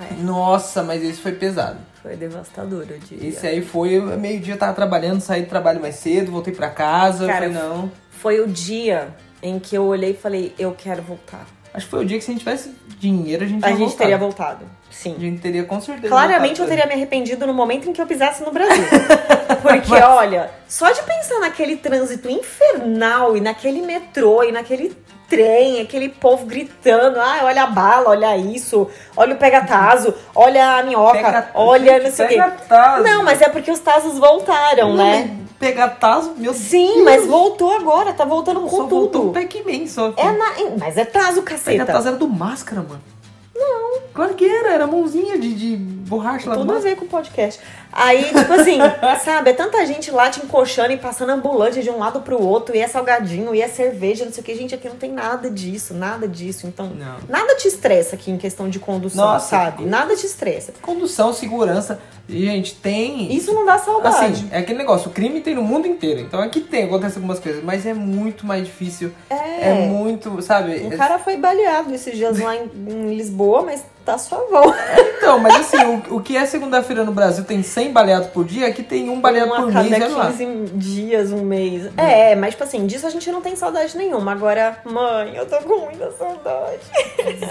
É. 0.00 0.14
Nossa, 0.22 0.82
mas 0.82 1.02
esse 1.04 1.20
foi 1.20 1.32
pesado. 1.32 1.78
Foi 2.02 2.16
devastador, 2.16 2.86
eu 2.88 2.98
diria. 2.98 3.28
Esse 3.28 3.46
aí 3.46 3.60
foi, 3.60 4.00
meio-dia 4.16 4.56
tava 4.56 4.72
trabalhando, 4.72 5.20
saí 5.20 5.42
do 5.42 5.48
trabalho 5.48 5.80
mais 5.80 5.96
cedo, 5.96 6.30
voltei 6.32 6.54
pra 6.54 6.70
casa. 6.70 7.26
Cara, 7.26 7.50
falei, 7.50 7.52
não. 7.52 7.90
Foi 8.10 8.40
o 8.40 8.46
dia 8.46 9.08
em 9.42 9.58
que 9.58 9.76
eu 9.76 9.84
olhei 9.84 10.12
e 10.12 10.14
falei, 10.14 10.54
eu 10.58 10.72
quero 10.72 11.02
voltar. 11.02 11.46
Acho 11.78 11.86
que 11.86 11.90
foi 11.90 12.00
o 12.02 12.04
dia 12.04 12.18
que 12.18 12.24
se 12.24 12.30
a 12.30 12.34
gente 12.34 12.40
tivesse 12.40 12.74
dinheiro, 12.98 13.44
a 13.44 13.46
gente 13.48 13.64
A 13.64 13.68
gente 13.68 13.78
voltado. 13.78 13.98
teria 13.98 14.18
voltado. 14.18 14.64
Sim. 14.90 15.14
A 15.16 15.20
gente 15.20 15.40
teria 15.40 15.64
com 15.64 15.80
certeza 15.80 16.08
Claramente 16.08 16.60
eu 16.60 16.66
teria 16.66 16.86
me 16.86 16.92
arrependido 16.92 17.46
no 17.46 17.54
momento 17.54 17.88
em 17.88 17.92
que 17.92 18.00
eu 18.02 18.06
pisasse 18.06 18.42
no 18.42 18.50
Brasil. 18.50 18.84
Porque, 19.62 19.94
olha, 20.02 20.50
só 20.68 20.90
de 20.90 21.02
pensar 21.02 21.40
naquele 21.40 21.76
trânsito 21.76 22.28
infernal 22.28 23.36
e 23.36 23.40
naquele 23.40 23.82
metrô 23.82 24.42
e 24.44 24.52
naquele 24.52 24.96
trem, 25.28 25.80
aquele 25.80 26.08
povo 26.08 26.46
gritando, 26.46 27.20
ah, 27.20 27.40
olha 27.42 27.64
a 27.64 27.66
bala, 27.66 28.10
olha 28.10 28.36
isso, 28.36 28.88
olha 29.16 29.34
o 29.34 29.38
pegatazo, 29.38 30.14
olha 30.34 30.78
a 30.78 30.82
minhoca, 30.82 31.18
Pega- 31.18 31.50
olha 31.54 31.92
Gente, 31.94 32.04
não 32.04 32.10
sei 32.12 32.26
o 32.26 32.28
quê. 32.28 32.52
Não, 33.04 33.22
mas 33.24 33.42
é 33.42 33.48
porque 33.48 33.70
os 33.70 33.78
tazos 33.78 34.18
voltaram, 34.18 34.94
né? 34.96 35.36
Pegar 35.58 35.88
taso, 35.88 36.34
meu 36.36 36.54
Sim, 36.54 36.86
Deus. 36.94 37.04
mas 37.04 37.26
voltou 37.26 37.72
agora, 37.72 38.12
tá 38.12 38.24
voltando 38.24 38.60
Só 38.60 38.66
com 38.68 38.76
voltou 38.88 39.08
tudo. 39.08 39.30
o 39.30 39.32
Pac-Man 39.32 39.86
só. 39.88 40.12
É 40.16 40.30
na... 40.30 40.46
Mas 40.78 40.96
é 40.96 41.04
tazo, 41.04 41.42
caceta. 41.42 41.84
taso 41.84 42.08
era 42.08 42.16
do 42.16 42.28
máscara, 42.28 42.80
mano. 42.80 43.00
Não. 43.56 43.98
Claro 44.14 44.34
que 44.34 44.44
era, 44.44 44.72
era 44.72 44.86
mãozinha 44.86 45.36
de, 45.36 45.52
de 45.54 45.76
borracha 45.76 46.48
lá 46.48 46.54
do 46.54 46.60
Tudo 46.60 46.76
a 46.76 46.78
ver 46.78 46.94
com 46.96 47.04
o 47.06 47.08
podcast. 47.08 47.60
Aí, 47.92 48.24
tipo 48.24 48.52
assim, 48.52 48.78
sabe, 49.24 49.50
é 49.50 49.52
tanta 49.52 49.84
gente 49.86 50.10
lá 50.10 50.30
te 50.30 50.40
encoxando 50.40 50.92
e 50.92 50.96
passando 50.96 51.30
ambulante 51.30 51.82
de 51.82 51.90
um 51.90 51.98
lado 51.98 52.20
pro 52.20 52.40
outro, 52.40 52.76
e 52.76 52.80
é 52.80 52.86
salgadinho, 52.86 53.54
e 53.54 53.60
é 53.60 53.68
cerveja, 53.68 54.24
não 54.24 54.32
sei 54.32 54.42
o 54.42 54.44
que. 54.44 54.54
Gente, 54.54 54.74
aqui 54.74 54.88
não 54.88 54.96
tem 54.96 55.12
nada 55.12 55.50
disso, 55.50 55.94
nada 55.94 56.28
disso. 56.28 56.66
Então, 56.66 56.86
Não. 56.86 57.16
nada 57.28 57.54
te 57.56 57.68
estressa 57.68 58.16
aqui 58.16 58.30
em 58.30 58.36
questão 58.36 58.68
de 58.68 58.78
condução, 58.78 59.24
Nossa, 59.24 59.48
sabe? 59.48 59.84
Nada 59.84 60.14
te 60.14 60.26
estressa. 60.26 60.72
Condução, 60.82 61.32
segurança. 61.32 62.00
Gente, 62.28 62.74
tem. 62.74 63.32
Isso 63.34 63.54
não 63.54 63.64
dá 63.64 63.78
saudade. 63.78 64.16
Assim, 64.16 64.48
é 64.50 64.58
aquele 64.58 64.78
negócio, 64.78 65.10
o 65.10 65.12
crime 65.12 65.40
tem 65.40 65.54
no 65.54 65.62
mundo 65.62 65.86
inteiro. 65.86 66.20
Então 66.20 66.40
aqui 66.40 66.60
tem, 66.60 66.84
acontece 66.84 67.16
algumas 67.16 67.38
coisas, 67.38 67.64
mas 67.64 67.86
é 67.86 67.94
muito 67.94 68.46
mais 68.46 68.66
difícil. 68.66 69.12
É. 69.30 69.70
É 69.70 69.74
muito, 69.88 70.42
sabe? 70.42 70.82
Um 70.84 70.90
cara 70.90 71.18
foi 71.18 71.38
baleado 71.38 71.94
esses 71.94 72.14
dias 72.14 72.38
lá 72.38 72.54
em, 72.54 72.70
em 72.86 73.14
Lisboa, 73.16 73.62
mas 73.62 73.82
tá 74.12 74.18
suavão. 74.18 74.74
Então, 75.18 75.38
mas 75.38 75.54
assim, 75.56 75.84
o, 75.84 76.16
o 76.16 76.20
que 76.20 76.36
é 76.36 76.46
segunda-feira 76.46 77.04
no 77.04 77.12
Brasil 77.12 77.44
tem 77.44 77.62
100 77.62 77.92
baleados 77.92 78.28
por 78.28 78.44
dia, 78.44 78.68
aqui 78.68 78.82
tem 78.82 79.10
um 79.10 79.20
baleado 79.20 79.52
um 79.52 79.56
por 79.56 79.76
a 79.76 79.82
mês, 79.82 79.92
cada 79.92 80.04
olha 80.06 80.16
lá. 80.16 80.32
15 80.32 80.66
dias, 80.74 81.32
um 81.32 81.42
mês. 81.42 81.90
É, 81.96 82.34
mas 82.34 82.50
tipo 82.50 82.64
assim, 82.64 82.86
disso 82.86 83.06
a 83.06 83.10
gente 83.10 83.30
não 83.30 83.42
tem 83.42 83.54
saudade 83.54 83.96
nenhuma. 83.96 84.32
Agora, 84.32 84.78
mãe, 84.84 85.36
eu 85.36 85.44
tô 85.44 85.56
com 85.58 85.84
muita 85.86 86.10
saudade. 86.12 86.80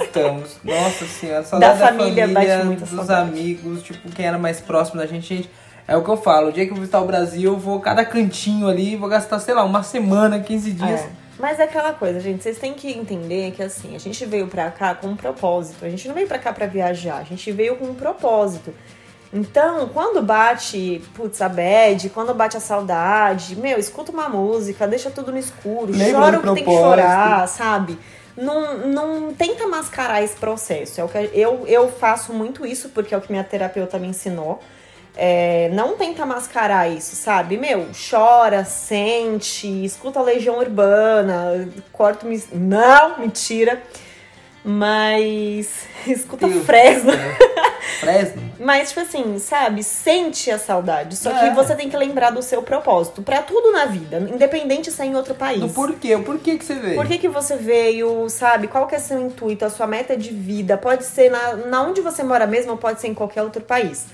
Estamos. 0.01 0.57
Nossa 0.63 1.05
senhora, 1.05 1.43
saudade 1.43 1.79
Da 1.79 1.85
da 1.85 1.97
família 1.97 2.27
família, 2.27 2.65
dos 2.65 2.89
saudade. 2.89 3.29
amigos, 3.29 3.83
tipo, 3.83 4.09
quem 4.09 4.25
era 4.25 4.37
mais 4.37 4.59
próximo 4.59 4.99
da 4.99 5.05
gente, 5.05 5.35
gente. 5.35 5.49
É 5.87 5.95
o 5.95 6.03
que 6.03 6.09
eu 6.09 6.17
falo, 6.17 6.49
o 6.49 6.51
dia 6.51 6.65
que 6.65 6.71
eu 6.73 6.75
visitar 6.75 6.99
o 6.99 7.05
Brasil, 7.05 7.53
eu 7.53 7.57
vou 7.57 7.79
cada 7.79 8.03
cantinho 8.03 8.67
ali, 8.67 8.97
vou 8.97 9.07
gastar, 9.07 9.39
sei 9.39 9.53
lá, 9.53 9.63
uma 9.63 9.83
semana, 9.83 10.37
15 10.37 10.71
dias. 10.71 11.01
É. 11.01 11.26
Mas 11.39 11.59
é 11.59 11.63
aquela 11.63 11.93
coisa, 11.93 12.19
gente, 12.19 12.41
vocês 12.41 12.57
têm 12.57 12.73
que 12.73 12.91
entender 12.91 13.51
que 13.51 13.61
assim, 13.61 13.95
a 13.95 13.99
gente 13.99 14.25
veio 14.25 14.47
pra 14.47 14.71
cá 14.71 14.95
com 14.95 15.07
um 15.07 15.15
propósito. 15.15 15.85
A 15.85 15.89
gente 15.89 16.07
não 16.07 16.15
veio 16.15 16.27
pra 16.27 16.39
cá 16.39 16.51
pra 16.51 16.65
viajar, 16.65 17.17
a 17.17 17.23
gente 17.23 17.51
veio 17.51 17.75
com 17.75 17.85
um 17.85 17.95
propósito. 17.95 18.73
Então, 19.31 19.89
quando 19.89 20.21
bate, 20.21 21.01
putz, 21.13 21.41
a 21.41 21.49
bad, 21.49 22.09
quando 22.09 22.33
bate 22.33 22.57
a 22.57 22.59
saudade, 22.59 23.55
meu, 23.55 23.77
escuta 23.77 24.11
uma 24.11 24.29
música, 24.29 24.87
deixa 24.87 25.11
tudo 25.11 25.31
no 25.31 25.37
escuro, 25.37 25.91
Lembra 25.91 26.21
chora 26.21 26.37
o 26.37 26.41
que 26.41 26.53
tem 26.55 26.63
que 26.63 26.71
chorar, 26.71 27.47
sabe? 27.47 27.99
Não, 28.35 28.87
não 28.87 29.33
tenta 29.33 29.67
mascarar 29.67 30.23
esse 30.23 30.35
processo. 30.35 31.01
É 31.01 31.03
o 31.03 31.09
que 31.09 31.17
eu, 31.33 31.65
eu 31.67 31.91
faço 31.91 32.31
muito 32.31 32.65
isso 32.65 32.89
porque 32.89 33.13
é 33.13 33.17
o 33.17 33.21
que 33.21 33.31
minha 33.31 33.43
terapeuta 33.43 33.99
me 33.99 34.07
ensinou. 34.07 34.61
É, 35.19 35.69
não 35.73 35.97
tenta 35.97 36.25
mascarar 36.27 36.87
isso, 36.87 37.15
sabe? 37.15 37.57
Meu, 37.57 37.87
chora, 38.09 38.63
sente, 38.63 39.67
escuta 39.83 40.19
a 40.19 40.23
Legião 40.23 40.59
Urbana, 40.59 41.67
corta 41.91 42.25
mis- 42.27 42.49
Não, 42.53 43.17
mentira. 43.17 43.81
Mas 44.63 45.85
escuta 46.05 46.47
Deus 46.47 46.65
Fresno. 46.65 47.11
Fresno? 47.99 48.43
Mas, 48.59 48.89
tipo 48.89 48.99
assim, 48.99 49.39
sabe? 49.39 49.81
Sente 49.81 50.51
a 50.51 50.59
saudade. 50.59 51.15
Só 51.15 51.31
É. 51.31 51.49
que 51.49 51.55
você 51.55 51.73
tem 51.75 51.89
que 51.89 51.95
lembrar 51.97 52.31
do 52.31 52.43
seu 52.43 52.61
propósito. 52.61 53.21
Pra 53.23 53.41
tudo 53.41 53.71
na 53.71 53.85
vida, 53.85 54.17
independente 54.19 54.91
se 54.91 55.01
é 55.01 55.05
em 55.05 55.15
outro 55.15 55.33
país. 55.33 55.61
Do 55.61 55.69
porquê, 55.69 56.13
o 56.15 56.23
porquê 56.23 56.57
que 56.57 56.65
você 56.65 56.75
veio? 56.75 56.95
Por 56.95 57.07
que, 57.07 57.17
que 57.17 57.27
você 57.29 57.55
veio, 57.55 58.29
sabe? 58.29 58.67
Qual 58.67 58.85
que 58.87 58.95
é 58.95 58.99
seu 58.99 59.19
intuito, 59.19 59.63
a 59.65 59.69
sua 59.69 59.87
meta 59.87 60.15
de 60.17 60.31
vida? 60.31 60.77
Pode 60.77 61.05
ser 61.05 61.31
na, 61.31 61.53
na 61.55 61.81
onde 61.81 62.01
você 62.01 62.21
mora 62.23 62.45
mesmo 62.45 62.71
ou 62.73 62.77
pode 62.77 62.99
ser 63.01 63.07
em 63.07 63.13
qualquer 63.13 63.41
outro 63.43 63.61
país. 63.63 64.05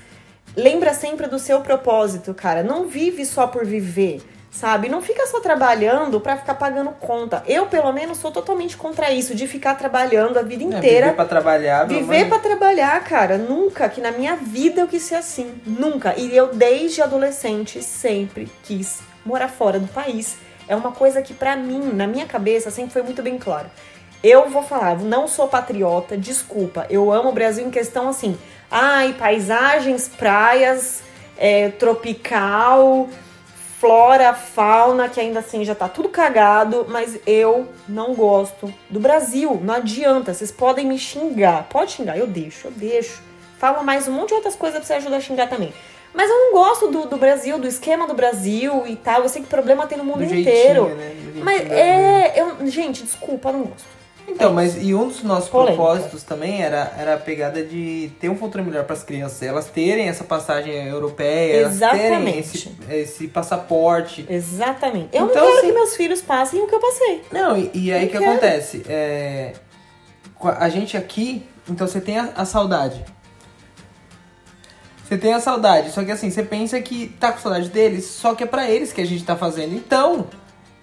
Lembra 0.55 0.93
sempre 0.93 1.27
do 1.27 1.39
seu 1.39 1.61
propósito, 1.61 2.33
cara. 2.33 2.61
Não 2.63 2.87
vive 2.87 3.25
só 3.25 3.47
por 3.47 3.65
viver, 3.65 4.21
sabe? 4.51 4.87
Não 4.87 5.01
fica 5.01 5.25
só 5.25 5.39
trabalhando 5.39 6.21
pra 6.21 6.37
ficar 6.37 6.53
pagando 6.53 6.91
conta. 6.91 7.43
Eu, 7.47 7.65
pelo 7.65 7.91
menos, 7.91 8.19
sou 8.19 8.31
totalmente 8.31 8.77
contra 8.77 9.11
isso, 9.11 9.33
de 9.33 9.47
ficar 9.47 9.73
trabalhando 9.75 10.37
a 10.37 10.43
vida 10.43 10.63
É, 10.63 10.67
inteira. 10.67 11.05
viver 11.07 11.15
pra 11.15 11.25
trabalhar. 11.25 11.87
Viver 11.87 12.29
pra 12.29 12.37
trabalhar, 12.39 13.03
cara. 13.03 13.37
Nunca, 13.37 13.89
que 13.89 13.99
na 13.99 14.11
minha 14.11 14.35
vida 14.35 14.81
eu 14.81 14.87
quis 14.87 15.01
ser 15.01 15.15
assim. 15.15 15.59
Nunca. 15.65 16.13
E 16.17 16.35
eu, 16.37 16.53
desde 16.53 17.01
adolescente, 17.01 17.81
sempre 17.81 18.47
quis 18.63 18.99
morar 19.25 19.47
fora 19.47 19.79
do 19.79 19.87
país. 19.87 20.37
É 20.67 20.75
uma 20.75 20.91
coisa 20.91 21.21
que, 21.21 21.33
pra 21.33 21.55
mim, 21.55 21.91
na 21.93 22.05
minha 22.05 22.25
cabeça, 22.27 22.69
sempre 22.69 22.93
foi 22.93 23.01
muito 23.01 23.23
bem 23.23 23.37
claro. 23.39 23.65
Eu 24.23 24.49
vou 24.49 24.63
falar, 24.63 24.97
não 24.99 25.27
sou 25.27 25.49
patriota, 25.49 26.15
desculpa. 26.15 26.85
Eu 26.89 27.11
amo 27.11 27.29
o 27.29 27.33
Brasil 27.33 27.65
em 27.67 27.71
questão 27.71 28.07
assim. 28.07 28.37
Ai, 28.75 29.13
paisagens, 29.13 30.07
praias, 30.09 31.03
é, 31.37 31.69
tropical, 31.69 33.07
flora, 33.79 34.33
fauna, 34.33 35.07
que 35.09 35.19
ainda 35.19 35.41
assim 35.41 35.63
já 35.63 35.75
tá 35.75 35.87
tudo 35.87 36.09
cagado, 36.09 36.87
mas 36.89 37.19
eu 37.27 37.67
não 37.87 38.15
gosto 38.15 38.73
do 38.89 38.99
Brasil. 38.99 39.59
Não 39.63 39.75
adianta, 39.75 40.33
vocês 40.33 40.51
podem 40.51 40.87
me 40.87 40.97
xingar. 40.97 41.67
Pode 41.69 41.91
xingar, 41.91 42.17
eu 42.17 42.25
deixo, 42.25 42.65
eu 42.67 42.71
deixo. 42.71 43.21
Fala 43.59 43.83
mais 43.83 44.07
um 44.07 44.11
monte 44.11 44.29
de 44.29 44.33
outras 44.35 44.55
coisas 44.55 44.79
pra 44.79 44.87
você 44.87 44.93
ajudar 44.93 45.17
a 45.17 45.21
xingar 45.21 45.47
também. 45.47 45.71
Mas 46.11 46.29
eu 46.29 46.35
não 46.37 46.53
gosto 46.53 46.87
do, 46.87 47.05
do 47.05 47.17
Brasil, 47.17 47.59
do 47.59 47.67
esquema 47.67 48.07
do 48.07 48.13
Brasil 48.15 48.85
e 48.87 48.95
tal. 48.95 49.21
Eu 49.21 49.29
sei 49.29 49.41
que 49.43 49.47
problema 49.47 49.85
tem 49.85 49.97
no 49.99 50.03
mundo 50.03 50.19
Do 50.19 50.25
jeitinho, 50.25 50.41
inteiro. 50.41 50.85
né? 50.95 51.11
Jeitinho 51.21 51.45
Mas 51.45 51.61
brasileiro. 51.61 51.89
é. 51.91 52.33
Eu, 52.35 52.67
gente, 52.67 53.03
desculpa, 53.03 53.49
eu 53.49 53.53
não 53.53 53.63
gosto. 53.65 53.92
Então, 54.27 54.53
mas 54.53 54.81
e 54.81 54.95
um 54.95 55.07
dos 55.07 55.21
nossos 55.23 55.49
Polêmica. 55.49 55.75
propósitos 55.83 56.23
também 56.23 56.61
era, 56.61 56.91
era 56.97 57.13
a 57.15 57.17
pegada 57.17 57.63
de 57.63 58.09
ter 58.19 58.29
um 58.29 58.35
futuro 58.37 58.63
melhor 58.63 58.83
para 58.85 58.93
as 58.95 59.03
crianças, 59.03 59.41
elas 59.43 59.65
terem 59.69 60.07
essa 60.07 60.23
passagem 60.23 60.73
europeia, 60.87 61.61
elas 61.63 61.77
terem 61.79 62.05
Exatamente. 62.05 62.39
esse, 62.39 62.71
esse 62.89 63.27
passaporte. 63.27 64.25
Exatamente. 64.29 65.09
Eu 65.11 65.25
Então, 65.25 65.27
não 65.27 65.33
quero 65.33 65.57
assim- 65.59 65.67
que 65.67 65.73
meus 65.73 65.95
filhos 65.95 66.21
passem 66.21 66.61
o 66.61 66.67
que 66.67 66.73
eu 66.75 66.79
passei. 66.79 67.21
Não, 67.31 67.57
e, 67.57 67.69
e 67.73 67.91
aí 67.93 68.05
o 68.05 68.09
que 68.09 68.17
quero. 68.17 68.31
acontece? 68.31 68.83
É, 68.87 69.53
a 70.41 70.69
gente 70.69 70.95
aqui, 70.97 71.45
então 71.69 71.85
você 71.87 71.99
tem 72.01 72.17
a, 72.17 72.29
a 72.35 72.45
saudade. 72.45 73.03
Você 75.07 75.17
tem 75.17 75.33
a 75.33 75.39
saudade, 75.39 75.91
só 75.91 76.03
que 76.03 76.11
assim, 76.11 76.29
você 76.31 76.41
pensa 76.43 76.79
que 76.81 77.07
tá 77.19 77.31
com 77.31 77.39
saudade 77.39 77.69
deles, 77.69 78.05
só 78.05 78.33
que 78.33 78.43
é 78.43 78.47
pra 78.47 78.69
eles 78.69 78.91
que 78.93 79.01
a 79.01 79.05
gente 79.05 79.23
tá 79.23 79.35
fazendo. 79.35 79.75
Então, 79.75 80.27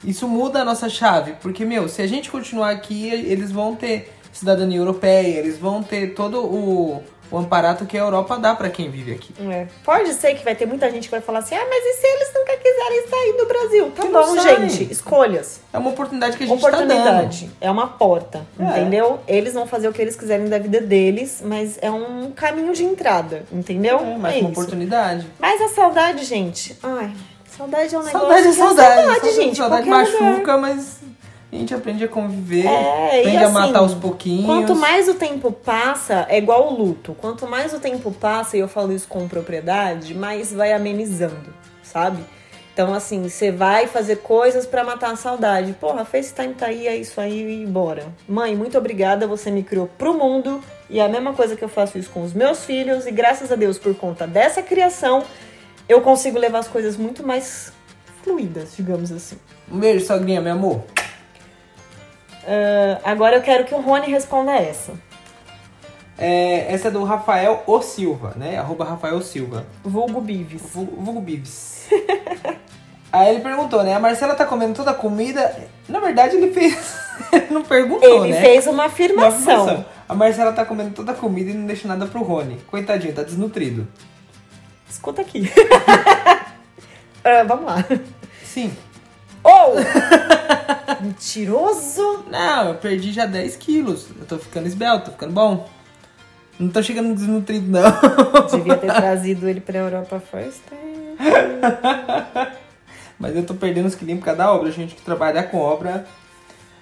isso 0.04 0.26
muda 0.28 0.60
a 0.60 0.64
nossa 0.64 0.88
chave, 0.88 1.34
porque, 1.42 1.64
meu, 1.64 1.88
se 1.88 2.00
a 2.02 2.06
gente 2.06 2.30
continuar 2.30 2.70
aqui, 2.70 3.08
eles 3.08 3.50
vão 3.52 3.74
ter 3.76 4.12
cidadania 4.32 4.78
europeia, 4.78 5.38
eles 5.38 5.58
vão 5.58 5.82
ter 5.82 6.14
todo 6.14 6.40
o, 6.44 7.02
o 7.30 7.36
amparato 7.38 7.84
que 7.84 7.98
a 7.98 8.00
Europa 8.00 8.38
dá 8.38 8.54
pra 8.54 8.70
quem 8.70 8.88
vive 8.90 9.12
aqui. 9.12 9.34
É. 9.50 9.66
Pode 9.84 10.14
ser 10.14 10.34
que 10.34 10.44
vai 10.44 10.54
ter 10.54 10.66
muita 10.66 10.88
gente 10.90 11.04
que 11.04 11.10
vai 11.10 11.20
falar 11.20 11.40
assim: 11.40 11.54
ah, 11.56 11.66
mas 11.68 11.84
e 11.84 11.92
se 12.00 12.06
eles 12.06 12.32
nunca 12.34 12.56
quiserem 12.56 13.08
sair 13.08 13.36
do 13.36 13.46
Brasil? 13.46 13.90
Tá 13.90 14.02
Que 14.02 14.08
não 14.08 14.26
bom, 14.36 14.40
gente. 14.40 14.90
Escolhas. 14.92 15.60
É 15.72 15.78
uma 15.78 15.90
oportunidade 15.90 16.36
que 16.36 16.44
a 16.44 16.46
gente 16.46 16.60
tá 16.60 16.70
dando. 16.70 16.84
Oportunidade. 16.90 17.50
é 17.60 17.70
uma 17.70 17.86
porta, 17.88 18.46
É. 18.58 18.64
entendeu? 18.64 19.18
Eles 19.28 19.52
vão 19.54 19.66
fazer 19.66 19.88
o 19.88 19.92
que 19.92 20.00
eles 20.00 20.16
quiserem 20.16 20.48
da 20.48 20.58
vida 20.58 20.80
deles, 20.80 21.42
mas 21.44 21.76
é 21.82 21.90
um 21.90 22.30
caminho 22.30 22.72
de 22.72 22.84
entrada, 22.84 23.44
entendeu? 23.52 23.98
É, 23.98 24.16
mais 24.16 24.36
É 24.36 24.38
uma 24.38 24.50
isso. 24.50 24.60
oportunidade. 24.60 25.26
Mas 25.38 25.60
a 25.60 25.68
saudade, 25.68 26.24
gente. 26.24 26.76
Ai, 26.82 27.12
saudade 27.60 27.94
é 27.94 27.98
um 27.98 28.02
negócio. 28.02 28.20
Saudade 28.20 28.46
é 28.46 28.52
saudade. 28.52 29.06
saudade, 29.06 29.34
gente. 29.34 29.56
Saudade 29.56 29.88
qualquer 29.88 30.12
lugar. 30.12 30.30
machuca, 30.30 30.56
mas 30.56 31.00
a 31.52 31.56
gente 31.56 31.74
aprende 31.74 32.04
a 32.04 32.08
conviver. 32.08 32.66
É, 32.66 33.20
aprende 33.20 33.36
a 33.36 33.44
assim, 33.44 33.52
matar 33.52 33.78
aos 33.80 33.94
pouquinhos. 33.94 34.46
Quanto 34.46 34.74
mais 34.74 35.08
o 35.08 35.14
tempo 35.14 35.52
passa, 35.52 36.26
é 36.28 36.38
igual 36.38 36.72
o 36.72 36.76
luto. 36.76 37.14
Quanto 37.14 37.46
mais 37.46 37.74
o 37.74 37.80
tempo 37.80 38.10
passa, 38.12 38.56
e 38.56 38.60
eu 38.60 38.68
falo 38.68 38.92
isso 38.92 39.08
com 39.08 39.28
propriedade, 39.28 40.14
mais 40.14 40.52
vai 40.52 40.72
amenizando, 40.72 41.52
sabe? 41.82 42.24
Então, 42.72 42.94
assim, 42.94 43.28
você 43.28 43.50
vai 43.50 43.86
fazer 43.88 44.16
coisas 44.18 44.64
pra 44.64 44.82
matar 44.84 45.10
a 45.10 45.16
saudade. 45.16 45.72
Porra, 45.74 46.04
FaceTime 46.04 46.54
tá 46.54 46.66
aí, 46.66 46.86
é 46.86 46.96
isso 46.96 47.20
aí 47.20 47.62
e 47.62 47.66
bora. 47.66 48.06
Mãe, 48.26 48.56
muito 48.56 48.78
obrigada, 48.78 49.26
você 49.26 49.50
me 49.50 49.62
criou 49.62 49.90
pro 49.98 50.14
mundo. 50.14 50.62
E 50.88 50.98
é 50.98 51.04
a 51.04 51.08
mesma 51.08 51.34
coisa 51.34 51.56
que 51.56 51.64
eu 51.64 51.68
faço 51.68 51.98
isso 51.98 52.10
com 52.10 52.22
os 52.22 52.32
meus 52.32 52.64
filhos. 52.64 53.06
E 53.06 53.10
graças 53.10 53.52
a 53.52 53.56
Deus, 53.56 53.76
por 53.76 53.94
conta 53.96 54.26
dessa 54.26 54.62
criação, 54.62 55.24
eu 55.90 56.00
consigo 56.00 56.38
levar 56.38 56.60
as 56.60 56.68
coisas 56.68 56.96
muito 56.96 57.26
mais 57.26 57.72
fluidas, 58.22 58.74
digamos 58.76 59.10
assim. 59.10 59.36
Um 59.70 59.78
beijo, 59.78 60.04
sogrinha, 60.06 60.40
meu 60.40 60.52
amor. 60.52 60.82
Ah, 62.46 63.00
agora 63.04 63.36
eu 63.36 63.42
quero 63.42 63.64
que 63.64 63.74
o 63.74 63.80
Rony 63.80 64.10
responda 64.10 64.52
essa. 64.52 64.92
É, 66.18 66.72
essa 66.72 66.88
é 66.88 66.90
do 66.90 67.02
Rafael 67.02 67.62
O 67.66 67.80
Silva, 67.80 68.34
né? 68.36 68.58
Arroba 68.58 68.84
Rafael 68.84 69.20
Silva. 69.22 69.66
Vulgo 69.82 70.20
Bives. 70.20 70.62
Vulgo 70.72 71.20
Bibs. 71.20 71.88
Aí 73.12 73.30
ele 73.34 73.40
perguntou, 73.40 73.82
né? 73.82 73.94
A 73.94 73.98
Marcela 73.98 74.34
tá 74.34 74.44
comendo 74.44 74.74
toda 74.74 74.92
a 74.92 74.94
comida. 74.94 75.56
Na 75.88 75.98
verdade, 75.98 76.36
ele 76.36 76.52
fez. 76.52 76.94
ele 77.32 77.46
não 77.50 77.62
perguntou, 77.62 78.24
Ele 78.24 78.32
né? 78.34 78.40
fez 78.40 78.66
uma 78.66 78.74
Uma 78.74 78.84
afirmação. 78.84 79.62
afirmação. 79.64 79.84
A 80.08 80.14
Marcela 80.14 80.52
tá 80.52 80.64
comendo 80.64 80.90
toda 80.90 81.10
a 81.12 81.14
comida 81.14 81.50
e 81.50 81.54
não 81.54 81.66
deixa 81.66 81.88
nada 81.88 82.06
pro 82.06 82.22
Rony. 82.22 82.58
Coitadinho, 82.68 83.12
tá 83.12 83.22
desnutrido. 83.24 83.88
Escuta 84.90 85.22
aqui. 85.22 85.50
Ah, 87.22 87.42
vamos 87.42 87.66
lá. 87.66 87.84
Sim. 88.42 88.74
Ou! 89.44 89.74
Mentiroso! 91.02 92.24
Não, 92.30 92.68
eu 92.70 92.74
perdi 92.76 93.12
já 93.12 93.26
10 93.26 93.56
quilos. 93.56 94.08
Eu 94.18 94.24
tô 94.24 94.38
ficando 94.38 94.66
esbelto, 94.66 95.04
tô 95.04 95.10
ficando 95.12 95.34
bom. 95.34 95.68
Não 96.58 96.70
tô 96.70 96.82
chegando 96.82 97.14
desnutrido, 97.14 97.70
não. 97.70 97.82
Devia 98.50 98.78
ter 98.78 98.86
trazido 98.86 99.46
ele 99.46 99.60
pra 99.60 99.80
Europa 99.80 100.18
first 100.18 100.60
time. 100.66 101.18
Mas 103.18 103.36
eu 103.36 103.44
tô 103.44 103.52
perdendo 103.52 103.84
os 103.84 103.94
quilinhos 103.94 104.20
por 104.20 104.24
causa 104.24 104.38
da 104.38 104.52
obra. 104.54 104.70
A 104.70 104.72
gente 104.72 104.94
que 104.94 105.02
trabalha 105.02 105.42
com 105.42 105.58
obra 105.58 106.06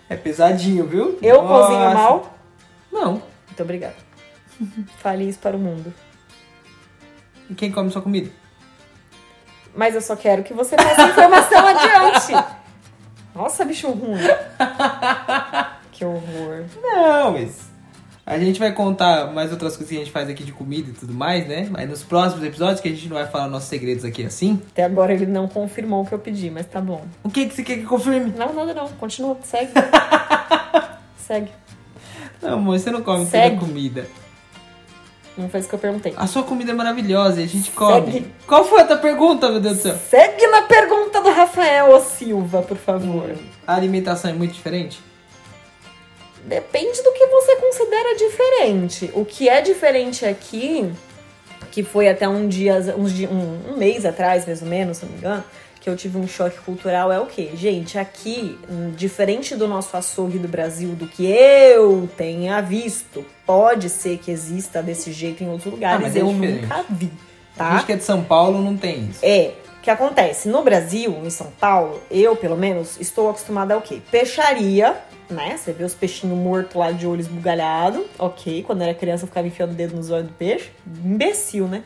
é 0.09 0.17
pesadinho, 0.17 0.87
viu? 0.87 1.19
Eu 1.21 1.43
Nossa. 1.43 1.67
cozinho 1.67 1.95
mal? 1.95 2.39
Não. 2.93 3.23
Muito 3.49 3.61
obrigada. 3.61 3.97
Fale 4.99 5.29
isso 5.29 5.41
para 5.41 5.57
o 5.57 5.59
mundo. 5.59 5.93
E 7.51 7.55
quem 7.55 7.71
come 7.71 7.91
sua 7.91 8.03
comida? 8.03 8.31
Mas 9.75 9.95
eu 9.95 10.01
só 10.01 10.17
quero 10.17 10.43
que 10.43 10.53
você 10.53 10.77
passe 10.77 11.01
a 11.01 11.09
informação 11.09 11.65
adiante. 11.67 12.47
Nossa, 13.35 13.65
bicho 13.65 13.91
ruim. 13.91 14.19
Que 15.99 16.05
horror. 16.05 16.65
Não, 16.81 17.33
mas. 17.33 17.67
A 18.25 18.39
gente 18.39 18.61
vai 18.61 18.73
contar 18.73 19.33
mais 19.33 19.51
outras 19.51 19.77
coisas 19.77 19.89
que 19.89 19.97
a 19.97 19.99
gente 19.99 20.13
faz 20.13 20.29
aqui 20.29 20.45
de 20.45 20.53
comida 20.53 20.91
e 20.91 20.93
tudo 20.93 21.13
mais, 21.13 21.49
né? 21.49 21.67
Mas 21.69 21.89
nos 21.89 22.05
próximos 22.05 22.45
episódios, 22.45 22.81
que 22.81 22.87
a 22.87 22.91
gente 22.93 23.09
não 23.09 23.17
vai 23.17 23.27
falar 23.27 23.49
nossos 23.49 23.69
segredos 23.69 24.05
aqui 24.05 24.25
assim. 24.25 24.63
Até 24.71 24.85
agora 24.85 25.13
ele 25.13 25.27
não 25.27 25.49
confirmou 25.49 26.03
o 26.03 26.07
que 26.07 26.13
eu 26.13 26.21
pedi, 26.21 26.51
mas 26.51 26.67
tá 26.67 26.81
bom. 26.81 27.05
O 27.25 27.31
que, 27.31 27.47
que 27.47 27.55
você 27.55 27.65
quer 27.65 27.79
que 27.79 27.85
confirme? 27.85 28.33
Não, 28.37 28.53
nada 28.53 28.73
não. 28.75 28.87
Continua, 28.91 29.37
segue. 29.43 29.73
segue. 31.17 31.51
Não, 32.41 32.55
amor, 32.55 32.79
você 32.79 32.93
não 32.93 33.03
come 33.03 33.27
toda 33.27 33.51
comida. 33.57 34.07
Não 35.39 35.49
foi 35.49 35.61
isso 35.61 35.69
que 35.69 35.75
eu 35.77 35.79
perguntei. 35.79 36.13
A 36.17 36.27
sua 36.27 36.43
comida 36.43 36.73
é 36.73 36.75
maravilhosa 36.75 37.41
e 37.41 37.45
a 37.45 37.47
gente 37.47 37.71
come. 37.71 38.13
Segue. 38.13 38.27
Qual 38.45 38.65
foi 38.65 38.81
a 38.81 38.85
tua 38.85 38.97
pergunta, 38.97 39.49
meu 39.49 39.61
Deus 39.61 39.77
do 39.77 39.83
céu? 39.83 39.97
Segue 40.11 40.49
na 40.49 40.63
pergunta 40.63 41.21
do 41.21 41.31
Rafael 41.31 41.95
O 41.95 42.01
Silva, 42.01 42.61
por 42.61 42.77
favor. 42.77 43.37
A 43.65 43.77
alimentação 43.77 44.33
é 44.33 44.35
muito 44.35 44.53
diferente? 44.53 45.01
Depende 46.45 47.01
do 47.03 47.13
que 47.13 47.25
você 47.27 47.57
considera 47.57 48.17
diferente. 48.17 49.11
O 49.15 49.25
que 49.25 49.49
é 49.49 49.61
diferente 49.61 50.27
aqui, 50.27 50.91
que 51.71 51.85
foi 51.85 52.09
até 52.09 52.29
um 52.29 52.49
dia, 52.49 52.95
uns 52.99 53.13
um, 53.21 53.73
um 53.73 53.77
mês 53.77 54.05
atrás, 54.05 54.45
mais 54.45 54.61
ou 54.61 54.67
menos, 54.67 54.97
se 54.97 55.05
não 55.05 55.13
me 55.13 55.19
engano, 55.19 55.45
que 55.81 55.89
eu 55.89 55.97
tive 55.97 56.19
um 56.19 56.27
choque 56.27 56.59
cultural, 56.61 57.11
é 57.13 57.21
o 57.21 57.27
quê? 57.27 57.51
Gente, 57.55 57.99
aqui, 57.99 58.59
diferente 58.97 59.55
do 59.55 59.67
nosso 59.69 59.97
açougue 59.97 60.39
do 60.39 60.49
Brasil, 60.49 60.91
do 60.91 61.07
que 61.07 61.25
eu 61.27 62.09
tenha 62.17 62.61
visto, 62.61 63.25
pode 63.47 63.89
ser 63.89 64.19
que 64.19 64.31
exista 64.31 64.83
desse 64.83 65.13
jeito 65.13 65.43
em 65.43 65.49
outros 65.49 65.73
lugares, 65.73 66.03
mas 66.03 66.17
é 66.17 66.21
eu 66.21 66.29
diferente. 66.33 66.63
nunca 66.63 66.85
vi, 66.91 67.11
A 67.55 67.59
tá? 67.59 67.71
gente 67.77 67.87
que 67.87 67.93
é 67.93 67.97
de 67.97 68.05
São 68.05 68.23
Paulo 68.25 68.61
não 68.61 68.77
tem 68.77 69.09
isso. 69.11 69.21
É, 69.23 69.55
o 69.79 69.81
que 69.81 69.91
acontece? 69.91 70.49
No 70.49 70.63
Brasil, 70.63 71.17
em 71.25 71.31
São 71.31 71.53
Paulo, 71.59 72.01
eu, 72.11 72.35
pelo 72.37 72.57
menos, 72.57 72.99
estou 73.01 73.31
acostumada 73.31 73.75
ao 73.75 73.81
quê? 73.81 74.01
Peixaria, 74.11 74.97
né? 75.31 75.57
Você 75.57 75.73
vê 75.73 75.85
os 75.85 75.95
peixinhos 75.95 76.37
mortos 76.37 76.75
lá 76.75 76.91
de 76.91 77.07
olho 77.07 77.21
esbugalhado. 77.21 78.05
Ok, 78.19 78.63
quando 78.65 78.83
era 78.83 78.93
criança 78.95 79.25
eu 79.25 79.29
ficava 79.29 79.47
enfiando 79.47 79.73
o 79.73 79.75
dedo 79.75 79.95
nos 79.95 80.11
olhos 80.11 80.27
do 80.27 80.33
peixe. 80.33 80.71
Imbecil, 81.05 81.69
né? 81.69 81.83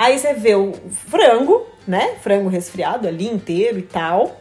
Aí 0.00 0.18
você 0.18 0.32
vê 0.32 0.54
o 0.54 0.72
frango, 1.10 1.66
né? 1.86 2.14
Frango 2.22 2.48
resfriado 2.48 3.06
ali 3.06 3.26
inteiro 3.28 3.78
e 3.78 3.82
tal. 3.82 4.40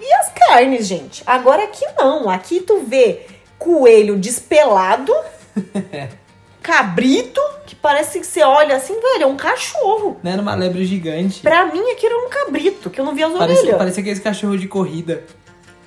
E 0.00 0.12
as 0.14 0.28
carnes, 0.32 0.86
gente. 0.86 1.20
Agora 1.26 1.64
aqui 1.64 1.84
não. 1.96 2.30
Aqui 2.30 2.60
tu 2.60 2.84
vê 2.86 3.26
coelho 3.58 4.16
despelado, 4.16 5.12
cabrito, 6.62 7.40
que 7.66 7.74
parece 7.74 8.20
que 8.20 8.26
você 8.26 8.42
olha 8.44 8.76
assim, 8.76 8.94
velho, 9.00 9.24
é 9.24 9.26
um 9.26 9.36
cachorro. 9.36 10.16
Né? 10.22 10.36
Numa 10.36 10.54
lebre 10.54 10.84
gigante. 10.84 11.40
Pra 11.40 11.66
mim, 11.66 11.82
aquilo 11.90 12.14
era 12.14 12.26
um 12.26 12.30
cabrito, 12.30 12.88
que 12.88 13.00
eu 13.00 13.04
não 13.04 13.16
via 13.16 13.26
as 13.26 13.32
Parecia, 13.32 13.62
orelhas. 13.62 13.78
parecia 13.78 14.00
aqueles 14.00 14.20
cachorro 14.20 14.56
de 14.56 14.68
corrida. 14.68 15.24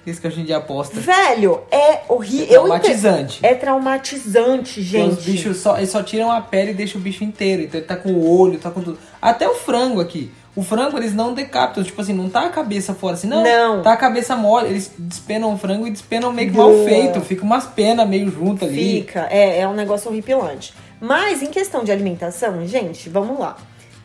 Aqueles 0.02 0.20
cachorrinho 0.20 0.48
de 0.48 0.54
aposta. 0.54 1.00
Velho, 1.00 1.62
é 1.70 2.02
horrível. 2.10 2.46
É 2.46 2.54
traumatizante. 2.54 3.40
É 3.44 3.54
traumatizante, 3.54 4.82
gente. 4.82 5.20
Os 5.20 5.24
bichos 5.24 5.58
só, 5.58 5.78
eles 5.78 5.92
só 5.92 6.02
tiram 6.02 6.32
a 6.32 6.42
pele 6.42 6.72
e 6.72 6.74
deixam 6.74 7.00
o 7.00 7.04
bicho 7.04 7.24
inteiro. 7.24 7.62
Então 7.64 7.80
ele 7.80 7.88
tá 7.88 7.96
com 7.96 8.10
o 8.10 8.40
olho, 8.40 8.58
tá 8.58 8.72
com 8.72 8.82
tudo. 8.82 8.98
Até 9.22 9.48
o 9.48 9.54
frango 9.54 10.02
aqui. 10.02 10.32
O 10.56 10.64
frango 10.64 10.98
eles 10.98 11.14
não 11.14 11.34
decapitam, 11.34 11.84
tipo 11.84 12.02
assim, 12.02 12.14
não 12.14 12.30
tá 12.30 12.48
a 12.48 12.50
cabeça 12.50 12.94
fora 12.96 13.14
assim, 13.14 13.28
não. 13.28 13.44
Não. 13.44 13.82
Tá 13.84 13.94
a 13.94 13.98
cabeça 13.98 14.36
mole. 14.36 14.70
Eles 14.70 14.92
despenam 14.98 15.54
o 15.54 15.58
frango 15.58 15.88
e 15.88 15.92
despenam 15.92 16.34
meio 16.34 16.50
que 16.50 16.58
mal 16.58 16.74
feito. 16.84 17.22
Fica 17.22 17.44
umas 17.44 17.68
penas 17.68 18.08
meio 18.08 18.30
junto 18.32 18.66
ali. 18.66 19.02
Fica, 19.02 19.28
é, 19.30 19.60
é 19.60 19.68
um 19.68 19.74
negócio 19.74 20.10
horripilante. 20.10 20.74
Mas 21.00 21.42
em 21.42 21.48
questão 21.48 21.84
de 21.84 21.92
alimentação, 21.92 22.66
gente, 22.68 23.08
vamos 23.08 23.40
lá. 23.40 23.56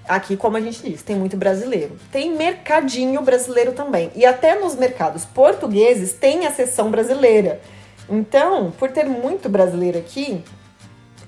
Aqui, 0.09 0.37
como 0.37 0.57
a 0.57 0.61
gente 0.61 0.83
disse, 0.89 1.03
tem 1.03 1.17
muito 1.17 1.37
brasileiro. 1.37 1.97
Tem 2.13 2.31
mercadinho 2.35 3.21
brasileiro 3.23 3.73
também. 3.73 4.11
E 4.15 4.25
até 4.25 4.55
nos 4.59 4.77
mercados 4.77 5.25
portugueses 5.25 6.13
tem 6.13 6.47
a 6.47 6.51
seção 6.51 6.91
brasileira. 6.91 7.61
Então, 8.09 8.71
por 8.79 8.91
ter 8.93 9.05
muito 9.05 9.49
brasileiro 9.49 9.99
aqui, 9.99 10.45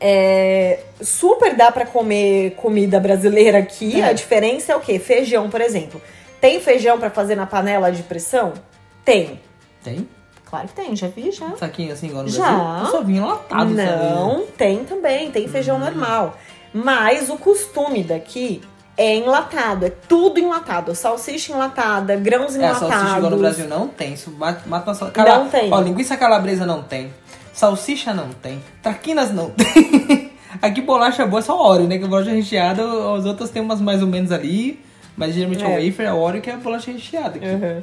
é, 0.00 0.80
super 1.00 1.56
dá 1.56 1.72
pra 1.72 1.84
comer 1.84 2.52
comida 2.52 3.00
brasileira 3.00 3.58
aqui. 3.58 4.00
É. 4.00 4.04
A 4.08 4.12
diferença 4.12 4.72
é 4.72 4.76
o 4.76 4.80
quê? 4.80 4.98
Feijão, 4.98 5.50
por 5.50 5.60
exemplo. 5.60 6.00
Tem 6.40 6.60
feijão 6.60 6.98
pra 7.00 7.10
fazer 7.10 7.34
na 7.34 7.46
panela 7.46 7.90
de 7.90 8.02
pressão? 8.04 8.52
Tem. 9.04 9.40
Tem? 9.82 10.08
Claro 10.44 10.68
que 10.68 10.74
tem, 10.74 10.94
já 10.96 11.08
vi 11.08 11.30
já. 11.30 11.54
Saquinho 11.56 11.92
assim 11.92 12.06
igual 12.06 12.22
no 12.22 12.28
Já. 12.30 12.42
Brasil? 12.44 12.84
Eu 12.84 12.90
só 12.90 13.02
vinha 13.02 13.24
latado, 13.24 13.74
sabe? 13.76 13.76
Não, 13.76 14.46
tem 14.56 14.84
também, 14.84 15.30
tem 15.30 15.46
feijão 15.48 15.76
Hum. 15.76 15.80
normal. 15.80 16.38
Mas 16.72 17.28
o 17.30 17.36
costume 17.36 18.04
daqui 18.04 18.60
é 18.96 19.14
enlatado, 19.16 19.86
é 19.86 19.90
tudo 19.90 20.38
enlatado. 20.40 20.94
Salsicha 20.94 21.52
enlatada, 21.52 22.16
grãos 22.16 22.54
É, 22.54 22.58
enlatados. 22.58 22.88
salsicha 22.88 23.16
igual 23.18 23.30
no 23.30 23.36
Brasil 23.38 23.68
não 23.68 23.88
tem. 23.88 24.14
Isso 24.14 24.30
mata, 24.30 24.62
mata 24.66 24.88
uma 24.90 24.94
sal... 24.94 25.10
Cala- 25.10 25.38
Não 25.38 25.48
tem. 25.48 25.72
Ó, 25.72 25.80
linguiça 25.80 26.16
calabresa 26.16 26.66
não 26.66 26.82
tem. 26.82 27.12
Salsicha 27.52 28.12
não 28.12 28.28
tem. 28.30 28.62
Traquinas 28.82 29.32
não 29.32 29.50
tem. 29.50 30.32
Aqui 30.62 30.80
bolacha 30.80 31.24
boa 31.26 31.40
é 31.40 31.42
só 31.42 31.56
óleo, 31.60 31.86
né? 31.86 31.98
Que 31.98 32.04
a 32.04 32.08
bolacha 32.08 32.30
recheada, 32.30 32.82
as 33.16 33.24
outras 33.26 33.50
tem 33.50 33.62
umas 33.62 33.80
mais 33.80 34.00
ou 34.02 34.08
menos 34.08 34.32
ali. 34.32 34.80
Mas 35.16 35.34
geralmente 35.34 35.64
é, 35.64 35.66
É. 35.66 35.78
o 35.78 35.84
wafer, 35.90 36.06
é 36.06 36.12
o 36.12 36.18
óleo 36.18 36.40
que 36.40 36.48
é 36.50 36.54
a 36.54 36.56
bolacha 36.56 36.90
recheada. 36.92 37.36
Aqui. 37.36 37.46
Uhum. 37.46 37.82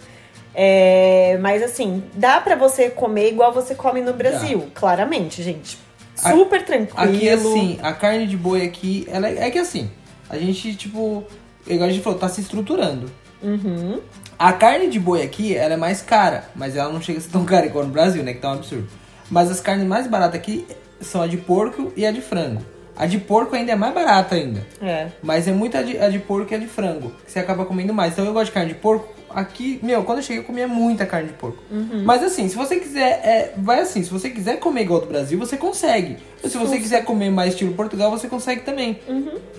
É, 0.53 1.37
mas 1.41 1.61
assim, 1.61 2.01
dá 2.13 2.39
pra 2.39 2.55
você 2.55 2.89
comer 2.89 3.29
igual 3.29 3.51
você 3.53 3.75
come 3.75 3.99
no 4.01 4.13
Brasil, 4.13 4.67
claramente, 4.73 5.43
gente. 5.43 5.77
Super 6.15 6.63
tranquilo. 6.63 7.15
Aqui, 7.15 7.29
assim, 7.29 7.79
a 7.81 7.93
carne 7.93 8.27
de 8.27 8.37
boi 8.37 8.63
aqui, 8.63 9.05
ela 9.09 9.27
é, 9.27 9.47
é 9.47 9.51
que 9.51 9.59
assim, 9.59 9.89
a 10.29 10.37
gente, 10.37 10.75
tipo, 10.75 11.23
igual 11.67 11.89
a 11.89 11.91
gente 11.91 12.03
falou, 12.03 12.17
tá 12.19 12.29
se 12.29 12.41
estruturando. 12.41 13.11
Uhum. 13.41 13.99
A 14.37 14.53
carne 14.53 14.89
de 14.89 14.99
boi 14.99 15.21
aqui, 15.21 15.55
ela 15.55 15.75
é 15.75 15.77
mais 15.77 16.01
cara, 16.01 16.49
mas 16.55 16.75
ela 16.75 16.91
não 16.91 17.01
chega 17.01 17.19
a 17.19 17.21
ser 17.21 17.29
tão 17.29 17.43
cara 17.45 17.65
igual 17.65 17.85
no 17.85 17.91
Brasil, 17.91 18.23
né? 18.23 18.33
Que 18.33 18.39
tá 18.39 18.49
um 18.49 18.53
absurdo. 18.53 18.87
Mas 19.29 19.49
as 19.49 19.59
carnes 19.59 19.87
mais 19.87 20.07
baratas 20.07 20.35
aqui 20.39 20.65
são 21.01 21.21
a 21.21 21.27
de 21.27 21.37
porco 21.37 21.91
e 21.95 22.05
a 22.05 22.11
de 22.11 22.21
frango. 22.21 22.61
A 22.95 23.05
de 23.05 23.17
porco 23.19 23.55
ainda 23.55 23.73
é 23.73 23.75
mais 23.75 23.93
barata 23.93 24.35
ainda. 24.35 24.65
É. 24.81 25.07
Mas 25.21 25.47
é 25.47 25.51
muito 25.51 25.77
a 25.77 25.81
de, 25.81 25.97
a 25.97 26.09
de 26.09 26.19
porco 26.19 26.53
e 26.53 26.55
a 26.55 26.59
de 26.59 26.67
frango. 26.67 27.11
Que 27.25 27.31
você 27.31 27.39
acaba 27.39 27.65
comendo 27.65 27.93
mais. 27.93 28.13
Então 28.13 28.25
eu 28.25 28.33
gosto 28.33 28.47
de 28.47 28.51
carne 28.53 28.69
de 28.69 28.79
porco. 28.79 29.13
Aqui, 29.35 29.79
meu, 29.83 30.01
quando 30.05 30.19
eu 30.19 30.23
cheguei 30.23 30.41
eu 30.41 30.45
comia 30.45 30.65
muita 30.65 31.05
carne 31.05 31.27
de 31.27 31.33
porco. 31.33 31.61
Mas 32.05 32.23
assim, 32.23 32.47
se 32.47 32.55
você 32.55 32.77
quiser, 32.77 33.19
é, 33.21 33.53
vai 33.57 33.81
assim, 33.81 34.01
se 34.01 34.09
você 34.09 34.29
quiser 34.29 34.59
comer 34.59 34.83
igual 34.83 35.01
do 35.01 35.07
Brasil, 35.07 35.37
você 35.37 35.57
consegue. 35.57 36.15
Ou 36.41 36.49
se 36.49 36.57
você 36.57 36.77
quiser 36.77 37.03
comer 37.03 37.29
mais 37.29 37.51
estilo 37.51 37.73
Portugal, 37.73 38.09
você 38.09 38.29
consegue 38.29 38.61
também. 38.61 38.97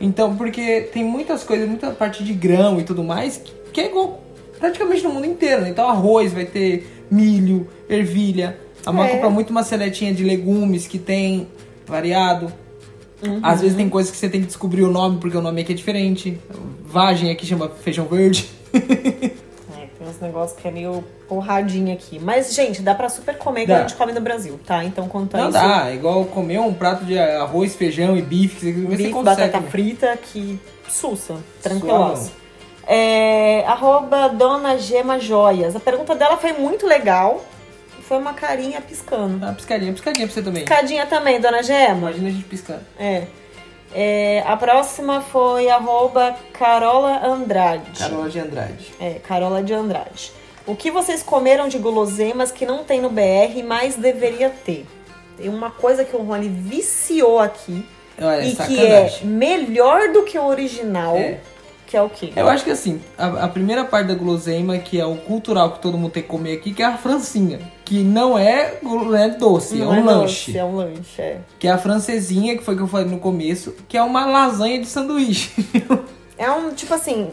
Então, 0.00 0.34
porque 0.34 0.80
tem 0.92 1.04
muitas 1.04 1.44
coisas, 1.44 1.68
muita 1.68 1.90
parte 1.90 2.24
de 2.24 2.32
grão 2.32 2.80
e 2.80 2.84
tudo 2.84 3.04
mais, 3.04 3.40
que, 3.70 3.80
é 3.82 3.86
igual 3.86 4.22
praticamente 4.58 5.02
no 5.04 5.10
mundo 5.10 5.26
inteiro. 5.26 5.60
né? 5.60 5.68
Então 5.68 5.86
arroz 5.90 6.32
vai 6.32 6.46
ter 6.46 6.86
milho, 7.10 7.68
ervilha. 7.86 8.58
A 8.86 8.90
mãe 8.92 9.08
É. 9.08 9.12
compra 9.12 9.28
muito 9.28 9.50
uma 9.50 9.62
seletinha 9.62 10.14
de 10.14 10.24
legumes 10.24 10.86
que 10.86 10.98
tem 10.98 11.48
variado. 11.86 12.50
Às 13.42 13.60
vezes 13.60 13.76
tem 13.76 13.88
coisas 13.90 14.10
que 14.10 14.16
você 14.16 14.28
tem 14.28 14.40
que 14.40 14.46
descobrir 14.46 14.82
o 14.84 14.90
nome, 14.90 15.18
porque 15.20 15.36
o 15.36 15.42
nome 15.42 15.60
aqui 15.60 15.72
é 15.72 15.74
diferente. 15.74 16.38
Vagem 16.84 17.30
aqui 17.30 17.44
chama 17.44 17.68
feijão 17.68 18.06
verde. 18.06 18.48
Uns 20.08 20.20
negócios 20.20 20.58
que 20.60 20.68
é 20.68 20.70
meio 20.70 21.04
porradinha 21.28 21.94
aqui. 21.94 22.18
Mas, 22.18 22.54
gente, 22.54 22.82
dá 22.82 22.94
pra 22.94 23.08
super 23.08 23.36
comer 23.36 23.66
que 23.66 23.72
a 23.72 23.80
gente 23.80 23.94
come 23.94 24.12
no 24.12 24.20
Brasil, 24.20 24.58
tá? 24.66 24.84
Então, 24.84 25.08
quanto 25.08 25.34
a 25.36 25.38
Não 25.38 25.48
isso, 25.50 25.58
dá, 25.58 25.90
é 25.90 25.94
igual 25.94 26.24
comer 26.26 26.60
um 26.60 26.72
prato 26.72 27.04
de 27.04 27.18
arroz, 27.18 27.74
feijão 27.74 28.16
e 28.16 28.22
bife, 28.22 28.72
que 28.72 28.80
você, 28.82 28.96
bife, 28.96 29.10
consegue. 29.10 29.40
batata 29.40 29.62
frita, 29.62 30.16
que 30.16 30.60
sussa, 30.88 31.36
tranquilosa. 31.62 32.30
É, 32.86 33.64
arroba 33.66 34.28
Dona 34.28 34.78
Gema 34.78 35.18
Joias. 35.18 35.74
A 35.74 35.80
pergunta 35.80 36.14
dela 36.14 36.36
foi 36.36 36.52
muito 36.52 36.86
legal. 36.86 37.44
Foi 38.02 38.18
uma 38.18 38.32
carinha 38.32 38.80
piscando. 38.80 39.44
Ah, 39.44 39.52
piscadinha, 39.52 39.92
piscadinha 39.92 40.26
pra 40.26 40.34
você 40.34 40.42
também. 40.42 40.64
Piscadinha 40.64 41.06
também, 41.06 41.40
Dona 41.40 41.60
Gema. 41.62 42.10
Imagina 42.10 42.28
a 42.28 42.30
gente 42.30 42.44
piscando. 42.44 42.82
É. 42.96 43.26
É, 43.98 44.42
a 44.46 44.54
próxima 44.58 45.22
foi 45.22 45.70
arroba 45.70 46.36
Carola 46.52 47.26
Andrade. 47.26 47.98
Carola 47.98 48.28
de 48.28 48.38
Andrade. 48.38 48.92
É, 49.00 49.14
Carola 49.14 49.62
de 49.62 49.72
Andrade. 49.72 50.32
O 50.66 50.76
que 50.76 50.90
vocês 50.90 51.22
comeram 51.22 51.66
de 51.66 51.78
guloseimas 51.78 52.52
que 52.52 52.66
não 52.66 52.84
tem 52.84 53.00
no 53.00 53.08
BR, 53.08 53.62
mas 53.66 53.96
deveria 53.96 54.50
ter? 54.50 54.84
Tem 55.38 55.48
uma 55.48 55.70
coisa 55.70 56.04
que 56.04 56.14
o 56.14 56.18
Rony 56.22 56.48
viciou 56.48 57.38
aqui 57.38 57.86
Olha, 58.20 58.44
e 58.44 58.54
que 58.54 58.78
é 58.78 59.08
sacanagem. 59.08 59.26
melhor 59.28 60.12
do 60.12 60.24
que 60.24 60.38
o 60.38 60.44
original, 60.44 61.16
É. 61.16 61.40
que 61.86 61.96
é 61.96 62.02
o 62.02 62.10
quê? 62.10 62.34
Eu 62.36 62.48
acho 62.48 62.64
que 62.64 62.70
assim, 62.72 63.00
a, 63.16 63.44
a 63.44 63.48
primeira 63.48 63.82
parte 63.84 64.08
da 64.08 64.14
guloseima, 64.14 64.76
que 64.76 65.00
é 65.00 65.06
o 65.06 65.16
cultural 65.16 65.70
que 65.72 65.78
todo 65.80 65.96
mundo 65.96 66.10
tem 66.12 66.22
que 66.22 66.28
comer 66.28 66.52
aqui, 66.58 66.74
que 66.74 66.82
é 66.82 66.86
a 66.86 66.98
francinha. 66.98 67.60
Que 67.86 68.02
não 68.02 68.36
é, 68.36 68.78
não 68.82 69.14
é 69.16 69.28
doce, 69.30 69.76
Não 69.76 69.94
é 69.94 69.98
um 69.98 70.02
doce, 70.04 70.14
lanche. 70.18 70.58
É 70.58 70.64
um 70.64 70.74
lanche, 70.76 71.22
é. 71.22 71.38
Que 71.58 71.68
é 71.68 71.70
a 71.70 71.78
francesinha, 71.78 72.56
que 72.58 72.62
foi 72.64 72.74
o 72.74 72.76
que 72.76 72.82
eu 72.82 72.88
falei 72.88 73.06
no 73.06 73.18
começo, 73.18 73.74
que 73.88 73.96
é 73.96 74.02
uma 74.02 74.26
lasanha 74.26 74.78
de 74.80 74.86
sanduíche. 74.86 75.50
É 76.38 76.50
um, 76.50 76.70
tipo 76.74 76.92
assim, 76.92 77.30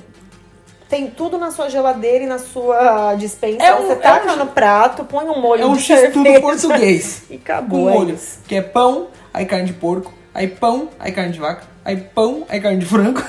tem 0.88 1.08
tudo 1.08 1.38
na 1.38 1.52
sua 1.52 1.68
geladeira 1.70 2.24
e 2.24 2.28
na 2.28 2.38
sua 2.39 3.16
dispensa. 3.16 3.62
É 3.62 3.76
um- 3.76 3.88
Você 3.88 3.92
é 3.92 3.96
taca 3.96 4.32
um- 4.32 4.38
no 4.38 4.46
prato, 4.46 5.04
põe 5.04 5.26
um 5.26 5.42
molho 5.42 5.63
é 5.63 5.66
um 5.66 5.76
de 5.76 5.82
cerveja 5.82 6.39
português. 6.39 7.24
E 7.30 7.36
acabou, 7.36 7.82
com 7.84 7.89
é 7.89 7.94
molho. 7.96 8.20
Que 8.48 8.56
é 8.56 8.62
pão, 8.62 9.08
aí 9.34 9.46
carne 9.46 9.66
de 9.66 9.74
porco, 9.74 10.13
aí 10.34 10.48
pão, 10.48 10.88
aí 10.98 11.12
carne 11.12 11.34
de 11.34 11.39
vaca, 11.39 11.63
aí 11.84 11.98
pão, 11.98 12.46
aí 12.48 12.62
carne 12.62 12.78
de 12.80 12.86
frango, 12.86 13.22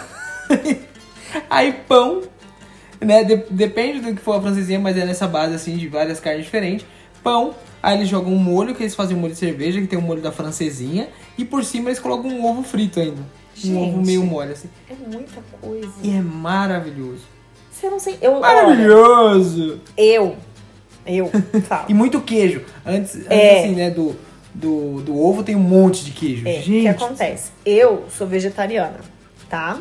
aí 1.50 1.72
pão, 1.88 2.22
né? 3.00 3.24
de- 3.24 3.44
depende 3.50 4.00
do 4.00 4.14
que 4.14 4.20
for 4.20 4.36
a 4.36 4.40
francesinha, 4.40 4.78
mas 4.78 4.96
é 4.96 5.04
nessa 5.04 5.26
base 5.26 5.54
assim 5.56 5.76
de 5.76 5.88
várias 5.88 6.20
carnes 6.20 6.44
diferentes. 6.44 6.86
Pão, 7.24 7.54
aí 7.82 7.96
eles 7.96 8.08
jogam 8.08 8.32
um 8.32 8.38
molho, 8.38 8.74
que 8.74 8.82
eles 8.82 8.94
fazem 8.94 9.16
um 9.16 9.20
molho 9.20 9.32
de 9.32 9.38
cerveja, 9.38 9.80
que 9.80 9.86
tem 9.86 9.98
um 9.98 10.02
molho 10.02 10.20
da 10.22 10.30
francesinha, 10.30 11.08
e 11.38 11.44
por 11.44 11.64
cima 11.64 11.88
eles 11.88 11.98
colocam 11.98 12.30
um 12.30 12.44
ovo 12.46 12.62
frito 12.62 13.00
ainda. 13.00 13.22
Gente. 13.54 13.72
Um 13.74 13.88
ovo 13.88 14.02
meio 14.04 14.22
mole, 14.24 14.52
assim. 14.52 14.68
É 14.90 14.94
muita 14.94 15.40
coisa. 15.60 15.90
E 16.02 16.10
é 16.10 16.20
maravilhoso. 16.20 17.22
Você 17.72 17.88
não 17.90 17.98
sei. 17.98 18.18
Eu, 18.20 18.34
olha, 18.34 18.40
Maravilhoso! 18.40 19.80
eu. 19.96 20.36
Eu. 21.06 21.30
Falo. 21.66 21.86
E 21.90 21.94
muito 21.94 22.20
queijo. 22.20 22.62
Antes, 22.86 23.16
antes 23.16 23.26
É. 23.30 23.60
assim, 23.60 23.74
né, 23.74 23.90
do, 23.90 24.14
do, 24.54 25.00
do 25.02 25.18
ovo 25.18 25.42
tem 25.42 25.56
um 25.56 25.60
monte 25.60 26.04
de 26.04 26.10
queijo. 26.12 26.46
É, 26.48 26.58
o 26.60 26.62
que 26.62 26.88
acontece? 26.88 27.50
Eu 27.64 28.04
sou 28.16 28.26
vegetariana, 28.26 29.00
tá? 29.48 29.80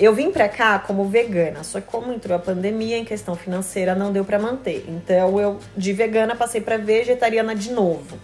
Eu 0.00 0.14
vim 0.14 0.30
pra 0.30 0.48
cá 0.48 0.78
como 0.78 1.04
vegana, 1.04 1.62
só 1.62 1.78
que 1.78 1.86
como 1.86 2.10
entrou 2.10 2.34
a 2.34 2.40
pandemia, 2.40 2.96
em 2.96 3.04
questão 3.04 3.36
financeira 3.36 3.94
não 3.94 4.10
deu 4.10 4.24
pra 4.24 4.38
manter. 4.38 4.86
Então 4.88 5.38
eu 5.38 5.58
de 5.76 5.92
vegana 5.92 6.34
passei 6.34 6.62
pra 6.62 6.78
vegetariana 6.78 7.54
de 7.54 7.70
novo. 7.70 8.18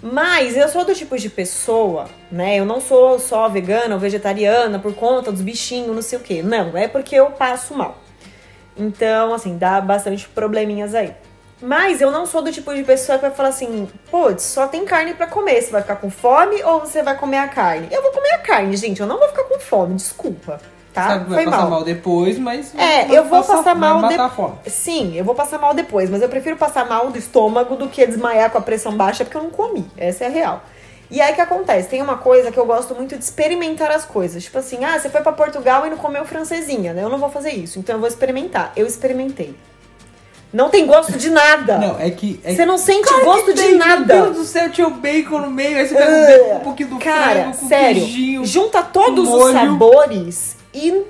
Mas 0.00 0.56
eu 0.56 0.68
sou 0.68 0.84
do 0.84 0.94
tipo 0.94 1.18
de 1.18 1.28
pessoa, 1.28 2.08
né? 2.30 2.60
Eu 2.60 2.64
não 2.64 2.80
sou 2.80 3.18
só 3.18 3.48
vegana 3.48 3.96
ou 3.96 4.00
vegetariana 4.00 4.78
por 4.78 4.94
conta 4.94 5.32
dos 5.32 5.40
bichinhos, 5.40 5.92
não 5.92 6.02
sei 6.02 6.16
o 6.16 6.22
quê. 6.22 6.44
Não, 6.44 6.76
é 6.76 6.86
porque 6.86 7.16
eu 7.16 7.32
passo 7.32 7.74
mal. 7.74 7.98
Então, 8.76 9.34
assim, 9.34 9.58
dá 9.58 9.80
bastante 9.80 10.28
probleminhas 10.28 10.94
aí. 10.94 11.12
Mas 11.60 12.00
eu 12.00 12.10
não 12.10 12.24
sou 12.24 12.40
do 12.40 12.52
tipo 12.52 12.72
de 12.74 12.84
pessoa 12.84 13.18
que 13.18 13.22
vai 13.22 13.34
falar 13.34 13.48
assim, 13.48 13.88
putz, 14.10 14.44
só 14.44 14.68
tem 14.68 14.84
carne 14.84 15.14
pra 15.14 15.26
comer. 15.26 15.60
Você 15.60 15.70
vai 15.72 15.82
ficar 15.82 15.96
com 15.96 16.08
fome 16.10 16.62
ou 16.62 16.80
você 16.80 17.02
vai 17.02 17.16
comer 17.16 17.38
a 17.38 17.48
carne? 17.48 17.88
Eu 17.90 18.00
vou 18.02 18.12
comer 18.12 18.30
a 18.34 18.38
carne, 18.38 18.76
gente. 18.76 19.00
Eu 19.00 19.06
não 19.06 19.18
vou 19.18 19.28
ficar 19.28 19.44
com 19.44 19.58
fome, 19.58 19.94
desculpa. 19.94 20.60
Tá? 20.94 21.08
Sabe 21.08 21.24
que 21.24 21.30
vai 21.30 21.42
Foi 21.42 21.52
passar 21.52 21.62
mal. 21.62 21.70
mal. 21.70 21.84
depois, 21.84 22.38
mas. 22.38 22.72
É, 22.76 23.10
eu 23.14 23.24
vou 23.24 23.42
passar 23.42 23.62
vai 23.62 23.74
mal 23.74 24.00
matar 24.00 24.14
de- 24.14 24.20
a 24.22 24.28
fome. 24.30 24.54
Sim, 24.66 25.16
eu 25.16 25.24
vou 25.24 25.34
passar 25.34 25.58
mal 25.58 25.74
depois, 25.74 26.08
mas 26.08 26.22
eu 26.22 26.28
prefiro 26.28 26.56
passar 26.56 26.86
mal 26.88 27.10
do 27.10 27.18
estômago 27.18 27.76
do 27.76 27.88
que 27.88 28.06
desmaiar 28.06 28.50
com 28.50 28.58
a 28.58 28.60
pressão 28.62 28.96
baixa 28.96 29.24
porque 29.24 29.36
eu 29.36 29.42
não 29.42 29.50
comi. 29.50 29.84
Essa 29.96 30.24
é 30.24 30.26
a 30.28 30.30
real. 30.30 30.62
E 31.10 31.20
aí 31.20 31.32
o 31.32 31.34
que 31.34 31.40
acontece? 31.40 31.88
Tem 31.88 32.02
uma 32.02 32.18
coisa 32.18 32.50
que 32.52 32.58
eu 32.58 32.66
gosto 32.66 32.94
muito 32.94 33.16
de 33.16 33.22
experimentar 33.24 33.90
as 33.90 34.04
coisas. 34.04 34.44
Tipo 34.44 34.58
assim, 34.58 34.84
ah, 34.84 34.98
você 34.98 35.08
foi 35.08 35.20
pra 35.22 35.32
Portugal 35.32 35.86
e 35.86 35.90
não 35.90 35.96
comeu 35.98 36.24
francesinha, 36.24 36.92
né? 36.92 37.02
Eu 37.02 37.08
não 37.08 37.18
vou 37.18 37.30
fazer 37.30 37.50
isso, 37.50 37.78
então 37.78 37.96
eu 37.96 38.00
vou 38.00 38.08
experimentar. 38.08 38.72
Eu 38.76 38.86
experimentei. 38.86 39.54
Não 40.52 40.70
tem 40.70 40.86
gosto 40.86 41.12
de 41.18 41.28
nada. 41.28 41.76
Não, 41.78 42.00
é 42.00 42.10
que. 42.10 42.40
É 42.42 42.54
Você 42.54 42.64
não 42.64 42.78
sente 42.78 43.06
Claro 43.08 43.24
gosto 43.24 43.52
de 43.52 43.74
nada. 43.74 44.14
Meu 44.14 44.24
Deus 44.24 44.36
do 44.38 44.44
céu, 44.44 44.70
tinha 44.70 44.86
o 44.86 44.90
bacon 44.92 45.40
no 45.40 45.50
meio, 45.50 45.76
aí 45.76 45.86
você 45.86 45.94
pega 45.94 46.10
o 46.10 46.26
bacon 46.26 46.48
com 46.50 46.56
um 46.56 46.60
pouquinho 46.60 46.88
do 46.90 46.98
Cara, 46.98 47.40
frango, 47.42 47.56
com 47.58 47.68
sério, 47.68 48.02
queijinho. 48.02 48.44
junta 48.46 48.82
todos 48.82 49.28
os 49.28 49.52
sabores 49.52 50.56
e 50.72 51.02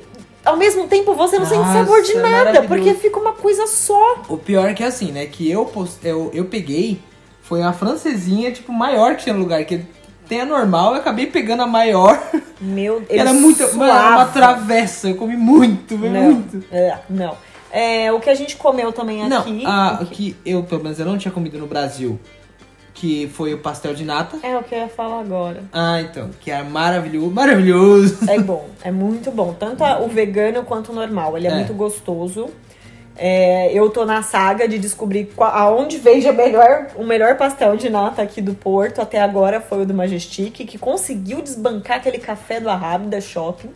ao 0.44 0.56
mesmo 0.56 0.86
tempo 0.88 1.14
você 1.14 1.38
não 1.38 1.46
sente 1.46 1.60
Nossa, 1.60 1.72
sabor 1.78 2.02
de 2.02 2.14
nada, 2.14 2.28
maravilhoso. 2.30 2.68
porque 2.68 2.94
fica 2.94 3.18
uma 3.20 3.32
coisa 3.32 3.66
só. 3.66 4.22
O 4.28 4.36
pior 4.36 4.68
é 4.68 4.74
que 4.74 4.82
é 4.82 4.86
assim, 4.86 5.12
né? 5.12 5.26
Que 5.26 5.48
eu, 5.50 5.70
eu, 6.02 6.30
eu 6.34 6.44
peguei, 6.46 7.00
foi 7.42 7.62
a 7.62 7.72
francesinha, 7.72 8.50
tipo, 8.50 8.72
maior 8.72 9.14
que 9.14 9.24
tinha 9.24 9.34
no 9.34 9.40
lugar. 9.40 9.64
Que 9.64 9.82
tem 10.28 10.40
a 10.40 10.44
normal, 10.44 10.94
eu 10.94 11.00
acabei 11.00 11.26
pegando 11.26 11.62
a 11.62 11.66
maior. 11.66 12.20
Meu, 12.60 13.02
ele 13.08 13.20
era 13.20 13.32
muito. 13.32 13.62
Mano, 13.76 13.92
era 13.92 14.08
uma 14.16 14.26
travessa, 14.26 15.08
eu 15.08 15.14
comi 15.14 15.36
muito, 15.36 15.96
Não, 15.96 16.08
muito. 16.22 16.64
é, 16.72 16.96
não. 17.08 17.36
É, 17.70 18.10
o 18.12 18.18
que 18.20 18.30
a 18.30 18.34
gente 18.34 18.56
comeu 18.56 18.92
também 18.92 19.28
Não, 19.28 19.40
aqui. 19.40 19.62
a, 19.66 19.98
o 20.00 20.04
o 20.04 20.06
que- 20.06 20.36
eu, 20.44 20.62
pelo 20.62 20.82
menos, 20.82 20.98
eu 20.98 21.04
não 21.06 21.18
tinha 21.18 21.30
comido 21.32 21.58
no 21.58 21.66
Brasil, 21.66 22.18
que 22.94 23.28
foi 23.28 23.52
o 23.54 23.58
pastel 23.58 23.94
de 23.94 24.04
nata. 24.04 24.38
É 24.42 24.56
o 24.56 24.62
que 24.62 24.74
eu 24.74 24.78
ia 24.78 24.88
falar 24.88 25.20
agora. 25.20 25.62
Ah, 25.72 26.00
então, 26.00 26.30
que 26.40 26.50
era 26.50 26.64
maravilhoso, 26.64 27.30
maravilhoso. 27.30 28.18
É 28.30 28.38
bom, 28.40 28.68
é 28.82 28.90
muito 28.90 29.30
bom. 29.30 29.52
Tanto 29.52 29.84
a- 29.84 29.98
o 30.00 30.08
vegano 30.08 30.64
quanto 30.64 30.92
o 30.92 30.94
normal. 30.94 31.36
Ele 31.36 31.46
é, 31.46 31.50
É. 31.50 31.54
muito 31.54 31.74
gostoso. 31.74 32.48
É, 33.20 33.72
eu 33.72 33.90
tô 33.90 34.04
na 34.04 34.22
saga 34.22 34.68
de 34.68 34.78
descobrir 34.78 35.32
qual, 35.34 35.50
aonde 35.52 35.98
vende 35.98 36.28
a 36.28 36.32
melhor, 36.32 36.86
o 36.94 37.02
melhor 37.04 37.36
pastel 37.36 37.76
de 37.76 37.90
nata 37.90 38.22
aqui 38.22 38.40
do 38.40 38.54
Porto. 38.54 39.00
Até 39.00 39.20
agora 39.20 39.60
foi 39.60 39.82
o 39.82 39.84
do 39.86 39.92
Majestic, 39.92 40.54
que 40.64 40.78
conseguiu 40.78 41.42
desbancar 41.42 41.96
aquele 41.96 42.18
café 42.18 42.60
do 42.60 42.70
Arrábida 42.70 43.20
Shopping, 43.20 43.70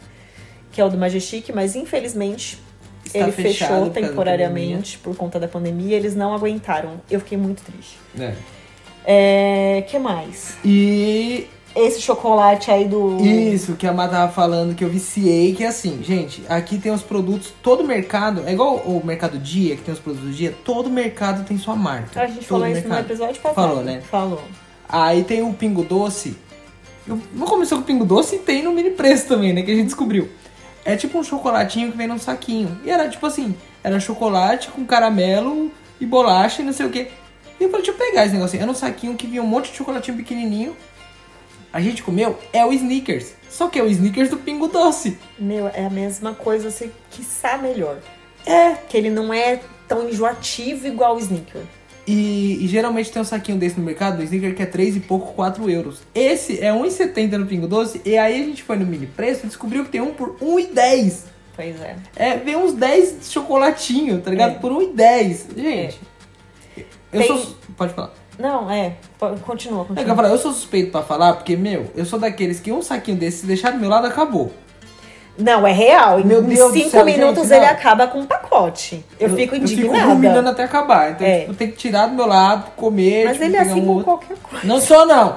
que 0.70 0.80
é 0.80 0.84
o 0.84 0.88
do 0.88 0.96
Majestic, 0.96 1.50
mas 1.52 1.74
infelizmente 1.74 2.61
Está 3.04 3.18
ele 3.20 3.32
fechou 3.32 3.90
temporariamente 3.90 4.98
por 4.98 5.14
conta 5.16 5.38
da 5.40 5.48
pandemia. 5.48 5.96
Eles 5.96 6.14
não 6.16 6.34
aguentaram. 6.34 7.00
Eu 7.10 7.20
fiquei 7.20 7.36
muito 7.38 7.62
triste. 7.62 7.98
É. 8.18 8.34
É, 9.04 9.82
que 9.88 9.98
mais? 9.98 10.56
E 10.64 11.46
Esse 11.74 12.00
chocolate 12.02 12.70
aí 12.70 12.84
do. 12.86 13.16
Isso, 13.20 13.74
que 13.76 13.86
a 13.86 13.92
Má 13.92 14.06
tava 14.06 14.30
falando 14.30 14.74
que 14.74 14.84
eu 14.84 14.88
viciei, 14.90 15.54
que 15.54 15.64
é 15.64 15.68
assim, 15.68 16.00
gente, 16.02 16.42
aqui 16.48 16.78
tem 16.78 16.92
os 16.92 17.02
produtos, 17.02 17.52
todo 17.62 17.82
mercado, 17.82 18.42
é 18.46 18.52
igual 18.52 18.76
o 18.76 19.00
mercado 19.04 19.38
dia, 19.38 19.74
que 19.74 19.82
tem 19.82 19.94
os 19.94 19.98
produtos 19.98 20.28
do 20.28 20.34
dia, 20.34 20.54
todo 20.64 20.90
mercado 20.90 21.44
tem 21.46 21.56
sua 21.58 21.74
marca. 21.74 22.20
A 22.20 22.26
gente 22.26 22.44
falou 22.46 22.66
isso 22.66 22.82
no 22.82 22.88
mercado. 22.90 23.06
episódio 23.06 23.40
passado. 23.40 23.54
Falou, 23.54 23.82
né? 23.82 24.02
Falou. 24.02 24.42
Aí 24.88 25.24
tem 25.24 25.42
o 25.42 25.52
Pingo 25.54 25.82
Doce. 25.82 26.36
Eu- 27.08 27.18
Não 27.34 27.46
começou 27.46 27.78
com 27.78 27.84
o 27.84 27.86
Pingo 27.86 28.04
Doce 28.04 28.36
e 28.36 28.38
tem 28.40 28.62
no 28.62 28.72
mini 28.72 28.90
preço 28.90 29.26
também, 29.26 29.52
né? 29.54 29.62
Que 29.62 29.70
a 29.72 29.74
gente 29.74 29.86
descobriu. 29.86 30.28
É 30.84 30.96
tipo 30.96 31.18
um 31.18 31.22
chocolatinho 31.22 31.90
que 31.92 31.96
vem 31.96 32.06
num 32.06 32.18
saquinho. 32.18 32.80
E 32.84 32.90
era 32.90 33.08
tipo 33.08 33.24
assim, 33.26 33.54
era 33.82 34.00
chocolate 34.00 34.68
com 34.68 34.84
caramelo 34.84 35.70
e 36.00 36.06
bolacha 36.06 36.62
e 36.62 36.64
não 36.64 36.72
sei 36.72 36.86
o 36.86 36.90
que. 36.90 37.08
E 37.60 37.64
eu 37.64 37.70
falei, 37.70 37.86
deixa 37.86 37.92
eu 37.92 38.06
pegar 38.06 38.24
esse 38.24 38.34
negocinho. 38.34 38.62
Era 38.62 38.70
um 38.70 38.74
saquinho 38.74 39.16
que 39.16 39.26
vinha 39.26 39.42
um 39.42 39.46
monte 39.46 39.70
de 39.70 39.76
chocolatinho 39.76 40.16
pequenininho. 40.16 40.76
A 41.72 41.80
gente 41.80 42.02
comeu, 42.02 42.38
é 42.52 42.64
o 42.66 42.72
Snickers. 42.72 43.34
Só 43.48 43.68
que 43.68 43.78
é 43.78 43.82
o 43.82 43.86
Snickers 43.86 44.28
do 44.28 44.36
Pingo 44.36 44.68
Doce. 44.68 45.18
Meu, 45.38 45.68
é 45.68 45.86
a 45.86 45.90
mesma 45.90 46.34
coisa, 46.34 46.70
se 46.70 46.90
quiçá 47.10 47.56
melhor. 47.56 47.98
É. 48.44 48.72
Que 48.72 48.96
ele 48.96 49.10
não 49.10 49.32
é 49.32 49.60
tão 49.86 50.08
enjoativo 50.08 50.86
igual 50.86 51.16
o 51.16 51.18
Snicker. 51.18 51.62
E, 52.06 52.64
e 52.64 52.66
geralmente 52.68 53.12
tem 53.12 53.22
um 53.22 53.24
saquinho 53.24 53.58
desse 53.58 53.78
no 53.78 53.84
mercado, 53.86 54.16
do 54.16 54.24
sneaker, 54.24 54.54
que 54.56 54.62
é 54.62 54.66
3 54.66 54.96
e 54.96 55.00
pouco, 55.00 55.32
4 55.34 55.70
euros. 55.70 56.00
Esse 56.14 56.60
é 56.60 56.72
1,70 56.72 57.32
no 57.38 57.46
Pingo 57.46 57.68
Doce. 57.68 58.00
E 58.04 58.18
aí 58.18 58.42
a 58.42 58.44
gente 58.44 58.62
foi 58.62 58.76
no 58.76 58.84
mini 58.84 59.06
preço 59.06 59.42
e 59.44 59.46
descobriu 59.46 59.84
que 59.84 59.90
tem 59.90 60.00
um 60.00 60.12
por 60.12 60.36
1,10. 60.40 61.26
Pois 61.54 61.80
é. 61.80 61.96
É, 62.16 62.36
vem 62.38 62.56
uns 62.56 62.72
10 62.72 63.30
chocolatinho, 63.30 64.20
tá 64.20 64.30
ligado? 64.30 64.56
É. 64.56 64.58
Por 64.58 64.72
1,10. 64.72 65.46
Gente. 65.56 66.00
Eu 67.12 67.20
Tem- 67.20 67.26
sou. 67.28 67.56
Pode 67.76 67.92
falar. 67.94 68.12
Não, 68.38 68.68
é. 68.70 68.94
Pô, 69.18 69.28
Continua, 69.36 69.82
É 69.82 69.84
que 69.84 69.92
eu, 69.92 69.96
continua. 69.96 70.16
falo, 70.16 70.28
eu 70.28 70.38
sou 70.38 70.52
suspeito 70.52 70.90
pra 70.90 71.02
falar, 71.02 71.34
porque, 71.34 71.54
meu, 71.54 71.90
eu 71.94 72.04
sou 72.06 72.18
daqueles 72.18 72.58
que 72.58 72.72
um 72.72 72.80
saquinho 72.82 73.16
desse, 73.18 73.40
se 73.40 73.46
deixar 73.46 73.70
do 73.72 73.78
meu 73.78 73.90
lado, 73.90 74.06
acabou. 74.06 74.52
Não, 75.38 75.66
é 75.66 75.72
real. 75.72 76.20
Em 76.20 76.24
Meu 76.24 76.42
Deus 76.42 76.72
cinco 76.72 76.90
céu, 76.90 77.04
minutos 77.04 77.44
gente, 77.48 77.54
ele 77.56 77.64
acaba 77.66 78.06
com 78.06 78.18
um 78.20 78.26
pacote. 78.26 79.04
Eu, 79.18 79.30
fico 79.30 79.54
Eu 79.56 79.66
fico 79.66 79.82
indignada. 79.82 80.04
ruminando 80.12 80.50
até 80.50 80.64
acabar. 80.64 81.12
Então, 81.12 81.26
É. 81.26 81.40
tipo, 81.40 81.54
tem 81.54 81.70
que 81.70 81.76
tirar 81.76 82.06
do 82.06 82.14
meu 82.14 82.26
lado, 82.26 82.70
comer. 82.76 83.24
Mas 83.24 83.32
tipo, 83.34 83.44
ele 83.46 83.56
é 83.56 83.60
assim 83.60 83.80
um 83.80 83.86
com 83.86 83.90
outro. 83.92 84.04
qualquer 84.04 84.36
coisa. 84.42 84.66
Não 84.66 84.80
sou, 84.80 85.06
não. 85.06 85.36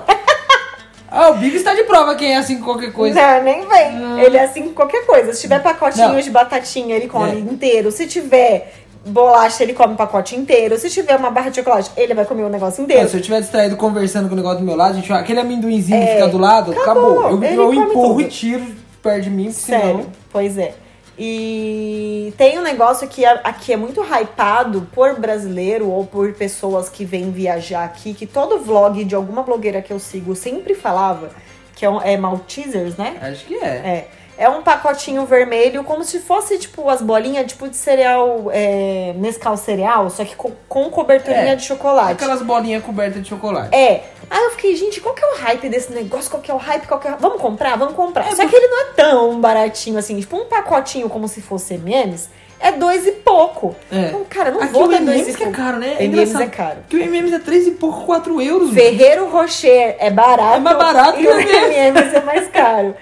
ah, 1.09 1.29
o 1.29 1.35
Big 1.35 1.55
está 1.55 1.73
de 1.73 1.83
prova 1.83 2.13
quem 2.15 2.33
é 2.33 2.37
assim 2.37 2.57
com 2.57 2.65
qualquer 2.65 2.91
coisa. 2.91 3.19
Não, 3.19 3.43
nem 3.43 3.65
vem. 3.67 4.21
Ele 4.21 4.35
é 4.37 4.43
assim 4.43 4.63
com 4.63 4.73
qualquer 4.73 5.05
coisa. 5.05 5.33
Se 5.33 5.41
tiver 5.41 5.59
pacotinho 5.61 6.09
Não. 6.09 6.19
de 6.19 6.29
batatinha, 6.29 6.95
ele 6.95 7.07
come 7.07 7.31
É. 7.31 7.35
inteiro. 7.39 7.89
Se 7.91 8.05
tiver 8.05 8.73
bolacha, 9.05 9.63
ele 9.63 9.73
come 9.73 9.93
o 9.93 9.97
pacote 9.97 10.35
inteiro. 10.35 10.77
Se 10.77 10.89
tiver 10.89 11.15
uma 11.15 11.29
barra 11.29 11.49
de 11.49 11.57
chocolate, 11.57 11.89
ele 11.95 12.13
vai 12.13 12.25
comer 12.25 12.43
o 12.43 12.49
negócio 12.49 12.79
Não, 12.79 12.85
inteiro. 12.85 13.07
se 13.07 13.15
eu 13.15 13.19
estiver 13.21 13.39
distraído 13.39 13.77
conversando 13.77 14.27
com 14.27 14.33
o 14.33 14.37
negócio 14.37 14.59
do 14.59 14.65
meu 14.65 14.75
lado, 14.75 14.95
gente 14.95 15.11
aquele 15.13 15.39
amendoinzinho 15.39 16.01
que 16.01 16.07
É. 16.09 16.15
fica 16.15 16.27
do 16.27 16.37
lado, 16.37 16.71
Acabou. 16.73 17.19
acabou. 17.19 17.43
Eu, 17.43 17.53
eu 17.53 17.73
empurro 17.73 18.07
tudo. 18.15 18.21
e 18.21 18.25
tiro 18.25 18.65
perto 19.05 19.23
de 19.23 19.29
mim, 19.29 19.51
Sério, 19.51 19.87
senão. 19.99 20.05
pois 20.31 20.57
é. 20.57 20.73
E 21.17 22.33
tem 22.37 22.59
um 22.59 22.61
negócio 22.61 23.07
que 23.07 23.23
a- 23.25 23.39
aqui 23.43 23.71
é 23.73 23.77
muito 23.77 24.01
hypado 24.03 24.87
por 24.93 25.19
brasileiro 25.19 25.89
ou 25.89 26.05
por 26.05 26.33
pessoas 26.33 26.89
que 26.89 27.05
vêm 27.05 27.31
viajar 27.31 27.83
aqui, 27.85 28.13
que 28.13 28.25
todo 28.25 28.59
vlog 28.59 29.03
de 29.03 29.15
alguma 29.15 29.43
blogueira 29.43 29.81
que 29.81 29.93
eu 29.93 29.99
sigo 29.99 30.35
sempre 30.35 30.75
falava, 30.75 31.29
que 31.75 31.85
é, 31.85 31.89
um, 31.89 32.01
é 32.01 32.17
Maltesers, 32.17 32.95
né? 32.97 33.17
Acho 33.21 33.45
que 33.45 33.55
é. 33.55 33.65
É. 33.67 34.07
É 34.37 34.49
um 34.49 34.61
pacotinho 34.61 35.25
vermelho, 35.25 35.81
como 35.85 36.03
se 36.03 36.19
fosse, 36.19 36.59
tipo, 36.59 36.89
as 36.89 37.01
bolinhas, 37.01 37.47
tipo, 37.47 37.69
de 37.69 37.77
cereal, 37.77 38.47
é, 38.51 39.13
Nescau 39.15 39.55
cereal, 39.55 40.09
só 40.09 40.25
que 40.25 40.35
com, 40.35 40.51
com 40.67 40.89
coberturinha 40.89 41.53
É. 41.53 41.55
de 41.55 41.63
chocolate. 41.63 42.11
Aquelas 42.11 42.41
bolinhas 42.41 42.83
cobertas 42.83 43.23
de 43.23 43.29
chocolate. 43.29 43.73
É. 43.73 44.03
Aí 44.29 44.43
eu 44.43 44.51
fiquei, 44.51 44.75
gente, 44.75 44.99
qual 45.01 45.13
que 45.13 45.23
é 45.23 45.27
o 45.27 45.35
hype 45.37 45.69
desse 45.69 45.91
negócio? 45.91 46.29
Qual 46.29 46.41
que 46.41 46.49
é 46.51 46.53
o 46.53 46.57
hype? 46.57 46.87
Qual 46.87 46.99
que 46.99 47.07
é... 47.07 47.15
Vamos 47.19 47.41
comprar? 47.41 47.77
Vamos 47.77 47.93
comprar. 47.95 48.27
É, 48.27 48.35
Só 48.35 48.47
que 48.47 48.55
ele 48.55 48.67
não 48.67 48.81
é 48.81 48.85
tão 48.95 49.39
baratinho 49.39 49.97
assim. 49.97 50.19
Tipo, 50.19 50.37
um 50.37 50.45
pacotinho 50.45 51.09
como 51.09 51.27
se 51.27 51.41
fosse 51.41 51.75
M&M's 51.75 52.29
é 52.59 52.71
dois 52.71 53.05
e 53.05 53.11
pouco. 53.11 53.75
É. 53.91 54.07
Então, 54.07 54.25
cara, 54.29 54.51
não 54.51 54.61
Aqui 54.61 54.73
vou 54.73 54.87
dar 54.87 55.01
dois 55.01 55.27
e 55.27 55.33
que 55.33 55.43
é 55.43 55.45
pouco. 55.47 55.61
caro, 55.61 55.77
né? 55.77 55.97
É 55.99 56.05
M&M's 56.05 56.35
é 56.35 56.47
caro. 56.47 56.77
Porque 56.81 56.97
o 56.97 56.99
M&M's 56.99 57.33
é 57.33 57.39
3 57.39 57.67
e 57.67 57.71
pouco, 57.71 58.05
4 58.05 58.41
euros. 58.41 58.73
Ferreiro 58.73 59.29
Rocher 59.29 59.95
é 59.99 60.09
barato. 60.09 60.55
É 60.55 60.59
mais 60.59 60.77
barato 60.77 61.17
que 61.17 61.27
o. 61.27 61.31
M&M's 61.39 62.13
é 62.13 62.21
mais 62.21 62.47
caro. 62.47 62.95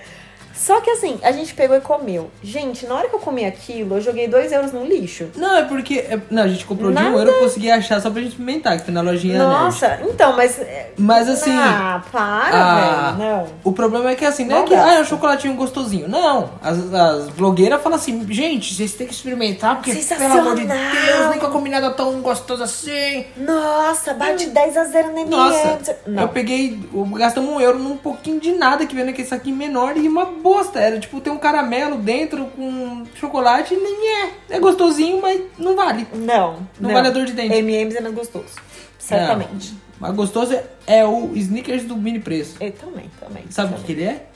Só 0.54 0.80
que 0.82 0.90
assim, 0.92 1.20
a 1.24 1.32
gente 1.32 1.54
pegou 1.54 1.76
e 1.76 1.82
comeu. 1.82 2.30
Gente, 2.42 2.86
na 2.86 2.96
hora 2.96 3.10
que 3.10 3.16
eu 3.16 3.20
comi 3.20 3.44
aquilo, 3.46 3.96
eu 3.98 4.02
joguei 4.02 4.28
dois 4.28 4.52
euros 4.52 4.72
no 4.72 4.86
lixo. 4.86 5.28
Não, 5.36 5.56
é 5.58 5.64
porque. 5.64 5.96
é- 6.00 6.20
Não, 6.30 6.44
a 6.44 6.48
gente 6.48 6.66
comprou 6.66 6.90
de 6.92 6.96
Nada. 6.96 7.10
um 7.10 7.18
euro 7.18 7.32
eu 7.32 7.40
consegui 7.40 7.72
achar 7.72 8.00
só 8.02 8.10
pra 8.10 8.22
gente 8.22 8.32
experimentar, 8.32 8.78
que 8.78 8.86
foi 8.86 8.94
na 8.94 9.02
lojinha 9.02 9.38
Nerd. 9.38 9.50
Nossa, 9.52 10.00
então, 10.08 10.36
mas. 10.36 10.60
é, 10.60 10.92
Mas 10.98 11.28
assim. 11.30 11.52
Ah, 11.52 12.02
para, 12.12 12.22
Ah, 12.54 13.12
velho. 13.18 13.30
Não. 13.32 13.48
O 13.64 13.72
problema 13.74 14.12
é 14.12 14.16
que 14.16 14.26
assim, 14.26 14.46
não 14.46 14.58
é 14.58 14.60
Não 14.60 14.66
que 14.68 14.76
dá. 14.76 14.86
ah, 14.86 14.94
é 14.96 15.02
um 15.02 15.06
chocolatinho 15.06 15.54
gostosinho. 15.56 16.08
Não. 16.08 16.52
As, 16.62 16.94
as 16.94 17.30
blogueiras 17.30 17.82
falam 17.82 17.98
assim, 17.98 18.26
gente, 18.32 18.74
vocês 18.76 18.94
têm 18.94 19.08
que 19.08 19.14
experimentar, 19.14 19.76
porque, 19.76 19.94
pelo 19.94 20.40
amor 20.40 20.56
de. 20.56 20.66
Deus, 20.66 21.34
nunca 21.36 21.48
comi 21.50 21.70
nada 21.70 21.92
tão 21.92 22.22
gostoso 22.22 22.64
assim. 22.64 23.26
Nossa, 23.38 24.14
bate 24.14 24.48
10 24.48 24.78
a 24.78 24.84
0 24.86 25.12
no 25.14 25.26
Nossa, 25.26 25.56
M&M's. 25.58 25.96
Não. 26.08 26.22
eu 26.24 26.28
peguei, 26.30 26.80
gastamos 27.16 27.50
um 27.50 27.60
euro 27.60 27.80
num 27.80 27.98
pouquinho 27.98 28.40
de 28.40 28.52
nada 28.54 28.86
que 28.86 28.96
vendo 28.96 29.10
aquele 29.10 29.28
saquinho 29.28 29.56
menor 29.56 29.98
e 29.98 30.08
uma 30.08 30.26
bosta. 30.44 30.80
Era 30.80 31.00
tipo, 31.00 31.20
tem 31.22 31.32
um 31.34 31.40
caramelo 31.40 31.98
dentro 31.98 32.46
com 32.48 33.06
chocolate 33.16 33.74
e 33.74 33.78
nem 33.78 34.26
é. 34.26 34.32
É 34.50 34.60
gostosinho, 34.60 35.22
mas 35.22 35.42
não 35.58 35.76
vale. 35.76 36.06
Não, 36.14 36.68
Não 36.80 36.92
vale 36.92 37.08
a 37.08 37.12
dor 37.12 37.26
de 37.26 37.32
dente. 37.32 37.56
M&M's 37.56 37.96
é 37.96 38.02
mais 38.02 38.14
gostoso. 38.14 38.54
Certamente. 39.00 39.72
Não. 39.72 39.84
Mas 40.00 40.16
gostoso 40.16 40.60
é, 40.86 41.06
o 41.06 41.32
sneakers 41.36 41.86
do 41.86 41.96
mini 41.96 42.20
preço. 42.20 42.58
Eu 42.60 42.72
também, 42.74 43.10
também. 43.20 43.46
Sabe 43.50 43.74
o 43.74 43.78
que, 43.78 43.84
que 43.84 43.92
ele 43.94 44.04
é? 44.04 44.28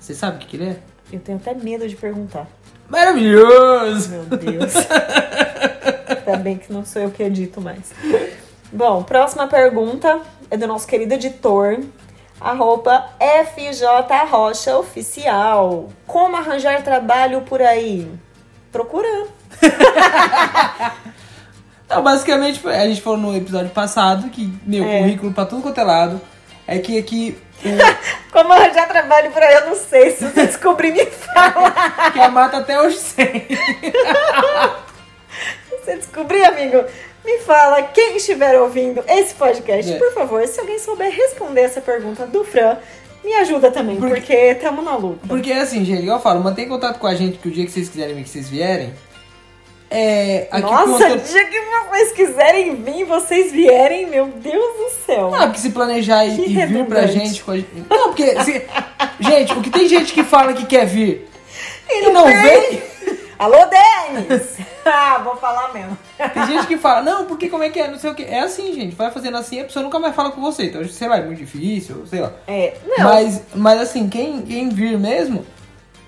Você 0.00 0.14
sabe 0.14 0.36
o 0.36 0.40
que, 0.40 0.46
que 0.46 0.56
ele 0.56 0.70
é? 0.70 0.76
Eu 1.12 1.20
tenho 1.20 1.38
até 1.38 1.54
medo 1.54 1.86
de 1.86 1.94
perguntar. 1.94 2.46
Maravilhoso! 2.88 4.10
Meu 4.10 4.24
Deus. 4.24 4.72
Ainda 6.26 6.38
bem 6.38 6.56
que 6.56 6.72
não 6.72 6.84
sou 6.84 7.02
eu 7.02 7.10
que 7.10 7.22
edito 7.22 7.60
mais. 7.60 7.92
Bom, 8.72 9.02
próxima 9.02 9.46
pergunta 9.46 10.20
é 10.50 10.56
do 10.56 10.66
nosso 10.66 10.86
querido 10.86 11.14
editor. 11.14 11.78
Arroba 12.44 13.06
FJ 13.18 13.86
Rocha 14.30 14.76
Oficial. 14.76 15.88
Como 16.06 16.36
arranjar 16.36 16.82
trabalho 16.82 17.40
por 17.40 17.62
aí? 17.62 18.06
Procurando. 18.70 19.30
Não, 21.88 22.02
basicamente, 22.02 22.66
a 22.68 22.86
gente 22.86 23.00
falou 23.00 23.18
no 23.18 23.34
episódio 23.36 23.70
passado 23.70 24.28
que 24.28 24.52
meu 24.66 24.84
É. 24.84 24.98
currículo 25.00 25.32
pra 25.32 25.46
tudo 25.46 25.62
quanto 25.62 25.78
é 25.80 25.84
lado 25.84 26.20
é 26.66 26.78
que 26.78 26.98
aqui 26.98 27.38
o- 27.64 28.04
Como 28.32 28.52
arranjar 28.52 28.88
trabalho 28.88 29.30
por 29.30 29.42
aí? 29.42 29.54
Eu 29.54 29.66
não 29.66 29.76
sei. 29.76 30.10
Se 30.10 30.24
você 30.26 30.46
descobrir, 30.46 30.92
me 30.92 31.06
fala. 31.06 31.70
que 32.12 32.20
a 32.20 32.28
mata 32.28 32.58
até 32.58 32.78
hoje 32.80 32.96
sem. 32.98 33.46
Se 35.68 35.84
você 35.84 35.96
descobrir, 35.96 36.44
amigo, 36.44 36.84
me 37.24 37.38
fala. 37.38 37.82
Quem 37.82 38.16
estiver 38.16 38.60
ouvindo 38.60 39.02
esse 39.08 39.34
podcast, 39.34 39.92
É. 39.92 39.96
por 39.98 40.12
favor, 40.12 40.46
se 40.46 40.60
alguém 40.60 40.78
souber 40.78 41.10
responder 41.10 41.62
essa 41.62 41.80
pergunta 41.80 42.26
do 42.26 42.44
Fran, 42.44 42.76
me 43.24 43.32
ajuda 43.34 43.70
também, 43.70 43.96
Porque- 43.96 44.14
porque 44.16 44.34
estamos 44.34 44.84
na 44.84 44.96
luta. 44.96 45.26
Porque 45.26 45.50
assim, 45.52 45.84
gente, 45.84 46.02
igual 46.02 46.18
eu 46.18 46.22
falo, 46.22 46.42
mantém 46.44 46.68
contato 46.68 46.98
com 46.98 47.06
a 47.06 47.14
gente 47.14 47.38
que 47.38 47.48
o 47.48 47.50
dia 47.50 47.64
que 47.64 47.72
vocês 47.72 47.88
quiserem 47.88 48.14
vir, 48.14 48.22
que 48.24 48.28
vocês 48.28 48.48
vierem. 48.50 48.92
É. 49.90 50.48
Aqui 50.50 50.62
Nossa, 50.62 50.94
Antônio- 51.06 51.18
dia 51.20 51.44
que 51.44 51.60
vocês 51.90 52.12
quiserem 52.12 52.74
vir, 52.82 53.04
vocês 53.04 53.52
vierem, 53.52 54.06
meu 54.06 54.26
Deus 54.26 54.76
do 54.76 54.90
céu. 55.06 55.30
Não, 55.30 55.42
porque 55.46 55.58
se 55.60 55.70
planejar 55.70 56.24
e, 56.26 56.30
e 56.40 56.66
vir 56.66 56.84
pra 56.86 57.06
gente. 57.06 57.42
Não, 57.88 58.08
porque. 58.08 58.42
se- 58.42 58.62
gente, 59.20 59.52
o 59.52 59.62
que 59.62 59.70
tem 59.70 59.88
gente 59.88 60.12
que 60.12 60.24
fala 60.24 60.52
que 60.52 60.66
quer 60.66 60.84
vir 60.86 61.28
E 61.88 62.00
e 62.00 62.04
não 62.06 62.12
não 62.12 62.24
vem. 62.24 62.42
vem. 62.42 62.82
Alô, 63.38 63.56
Denis! 63.66 64.58
ah, 64.84 65.20
vou 65.24 65.36
falar 65.36 65.72
mesmo. 65.72 65.96
Tem 66.32 66.46
gente 66.46 66.66
que 66.66 66.78
fala, 66.78 67.02
não, 67.02 67.24
porque 67.26 67.48
como 67.48 67.62
é 67.62 67.70
que 67.70 67.80
é? 67.80 67.88
Não 67.88 67.98
sei 67.98 68.10
o 68.10 68.14
que. 68.14 68.22
É 68.22 68.40
assim, 68.40 68.72
gente. 68.74 68.94
Vai 68.94 69.10
fazendo 69.10 69.36
assim, 69.36 69.60
a 69.60 69.64
pessoa 69.64 69.82
nunca 69.82 69.98
mais 69.98 70.14
fala 70.14 70.30
com 70.30 70.40
você. 70.40 70.66
Então, 70.66 70.84
sei 70.86 71.08
lá, 71.08 71.18
é 71.18 71.24
muito 71.24 71.38
difícil, 71.38 72.06
sei 72.06 72.20
lá. 72.20 72.32
É, 72.46 72.74
não. 72.86 73.04
Mas, 73.04 73.42
mas 73.54 73.80
assim, 73.80 74.08
quem, 74.08 74.42
quem 74.42 74.68
vir 74.68 74.98
mesmo, 74.98 75.44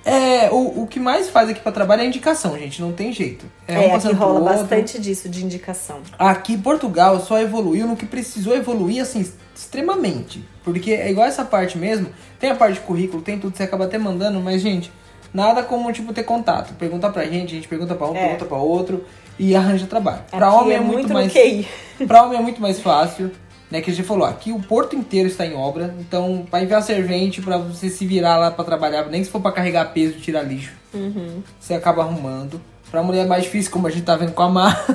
é 0.05 0.49
o, 0.53 0.83
o 0.83 0.87
que 0.87 1.01
mais 1.01 1.29
faz 1.29 1.49
aqui 1.49 1.59
pra 1.59 1.73
trabalho 1.73 2.03
é 2.03 2.07
indicação, 2.07 2.57
gente. 2.57 2.81
Não 2.81 2.93
tem 2.93 3.13
jeito. 3.13 3.45
É, 3.67 3.89
um 3.89 3.97
aqui 3.97 4.13
rola 4.13 4.41
bastante 4.41 5.01
disso, 5.01 5.29
de 5.29 5.45
indicação. 5.45 6.01
Aqui 6.17 6.57
Portugal 6.57 7.19
só 7.19 7.41
evoluiu 7.41 7.89
no 7.89 7.97
que 7.97 8.07
precisou 8.07 8.55
evoluir, 8.55 9.03
assim, 9.03 9.29
extremamente. 9.53 10.45
Porque 10.63 10.93
é 10.93 11.11
igual 11.11 11.27
essa 11.27 11.45
parte 11.45 11.77
mesmo. 11.77 12.09
Tem 12.39 12.51
a 12.51 12.55
parte 12.55 12.75
de 12.75 12.81
currículo, 12.81 13.21
tem 13.21 13.37
tudo, 13.37 13.57
você 13.57 13.65
acaba 13.65 13.87
até 13.87 13.99
mandando, 13.99 14.39
mas, 14.41 14.63
gente, 14.63 14.93
nada 15.33 15.63
como, 15.63 15.93
tipo, 15.93 16.13
ter 16.13 16.23
contato. 16.25 16.75
Pergunta 16.75 17.09
pra 17.11 17.25
gente, 17.25 17.53
a 17.53 17.57
gente 17.57 17.69
pergunta 17.69 17.95
pra 17.95 18.07
um, 18.09 18.17
É. 18.17 18.21
pergunta 18.23 18.45
pra 18.45 18.57
outro 18.59 19.05
e 19.39 19.55
arranja 19.55 19.87
trabalho. 19.87 20.21
Pra 20.31 20.49
Aqui 20.49 20.57
homem 20.57 20.73
é, 20.73 20.77
é 20.77 20.81
muito, 20.81 20.95
muito 20.95 21.13
mais. 21.13 21.33
QI. 21.33 21.67
Pra 22.07 22.23
homem 22.23 22.39
é 22.39 22.43
muito 22.43 22.61
mais 22.61 22.81
fácil. 22.81 23.31
Né, 23.69 23.81
que 23.81 23.91
a 23.91 23.93
gente 23.93 24.07
falou, 24.07 24.25
aqui 24.25 24.53
o 24.53 24.61
porto 24.63 24.95
inteiro 24.95 25.27
está 25.29 25.45
em 25.45 25.53
obra, 25.57 25.93
então 25.99 26.47
vai 26.49 26.63
enviar 26.63 26.81
servente 26.85 27.43
pra 27.43 27.59
você 27.59 27.91
se 27.91 28.07
virar 28.07 28.37
lá 28.37 28.49
pra 28.49 28.65
trabalhar, 28.65 29.05
nem 29.07 29.25
se 29.25 29.29
for 29.29 29.41
pra 29.41 29.51
carregar 29.51 29.87
peso 29.93 30.15
e 30.19 30.21
tirar 30.21 30.43
lixo, 30.43 30.73
Uhum. 30.95 31.43
você 31.59 31.75
acaba 31.75 32.03
arrumando. 32.03 32.61
Pra 32.93 33.03
mulher 33.03 33.25
é 33.25 33.29
mais 33.29 33.43
difícil, 33.43 33.73
como 33.73 33.89
a 33.89 33.91
gente 33.91 34.05
tá 34.05 34.15
vendo 34.15 34.31
com 34.35 34.43
a 34.45 34.49
Mar. 34.49 34.87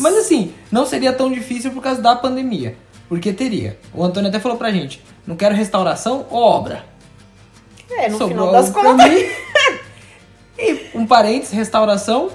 Mas 0.00 0.16
assim, 0.16 0.52
não 0.72 0.84
seria 0.84 1.12
tão 1.12 1.30
difícil 1.30 1.70
por 1.70 1.80
causa 1.80 2.02
da 2.02 2.16
pandemia, 2.16 2.74
porque 3.08 3.32
teria. 3.32 3.78
O 3.94 4.02
Antônio 4.02 4.28
até 4.28 4.40
falou 4.40 4.58
pra 4.58 4.72
gente, 4.72 5.00
não 5.24 5.36
quero 5.36 5.54
restauração 5.54 6.26
ou 6.30 6.42
obra. 6.42 6.84
É, 7.88 8.08
no 8.08 8.18
Sobrou 8.18 8.28
final 8.48 8.50
das 8.52 8.70
pra 8.70 8.82
contas. 8.82 9.06
e 10.60 10.90
um 10.94 11.06
parênteses, 11.06 11.52
restauração. 11.52 12.30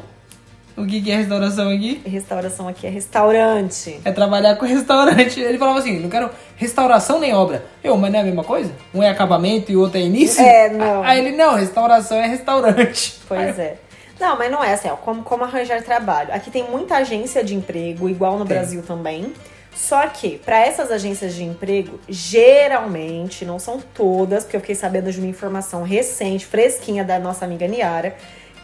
O 0.77 0.85
que 0.85 1.01
que 1.01 1.09
é 1.09 1.15
restauração 1.15 1.69
aqui? 1.69 2.01
Restauração 2.05 2.67
aqui 2.67 2.85
é 2.85 2.89
restaurante. 2.89 4.01
É 4.03 4.11
trabalhar 4.11 4.57
com 4.57 4.65
restaurante. 4.65 5.39
Ele 5.39 5.57
falava 5.57 5.79
assim, 5.79 5.99
não 5.99 6.09
quero 6.09 6.29
restauração 6.57 7.17
nem 7.17 7.33
obra. 7.33 7.63
Eu, 7.81 7.95
mas 7.95 8.11
não 8.11 8.19
é 8.19 8.21
a 8.21 8.25
mesma 8.25 8.43
coisa? 8.43 8.73
Um 8.93 9.01
é 9.01 9.09
acabamento 9.09 9.71
e 9.71 9.77
o 9.77 9.79
outro 9.79 9.97
é 9.97 10.01
início? 10.01 10.43
É, 10.43 10.69
não. 10.69 11.01
Aí 11.01 11.19
ele, 11.19 11.31
não, 11.37 11.55
restauração 11.55 12.17
é 12.17 12.27
restaurante. 12.27 13.21
Pois 13.25 13.57
é. 13.57 13.77
Não, 14.19 14.37
mas 14.37 14.51
não 14.51 14.63
é 14.63 14.73
assim, 14.73 14.89
ó, 14.89 14.95
como, 14.95 15.23
como 15.23 15.43
arranjar 15.43 15.81
trabalho. 15.81 16.33
Aqui 16.33 16.49
tem 16.49 16.69
muita 16.69 16.97
agência 16.97 17.43
de 17.43 17.55
emprego, 17.55 18.09
igual 18.09 18.37
no 18.37 18.45
Tem. 18.45 18.57
Brasil 18.57 18.81
também. 18.81 19.31
Só 19.75 20.07
que, 20.07 20.37
para 20.37 20.65
essas 20.65 20.89
agências 20.89 21.35
de 21.35 21.43
emprego, 21.43 21.99
geralmente, 22.07 23.43
não 23.43 23.59
são 23.59 23.81
todas, 23.93 24.45
porque 24.45 24.55
eu 24.55 24.61
fiquei 24.61 24.73
sabendo 24.73 25.11
de 25.11 25.19
uma 25.19 25.27
informação 25.27 25.83
recente, 25.83 26.45
fresquinha 26.45 27.03
da 27.03 27.19
nossa 27.19 27.43
amiga 27.43 27.67
Niara, 27.67 28.15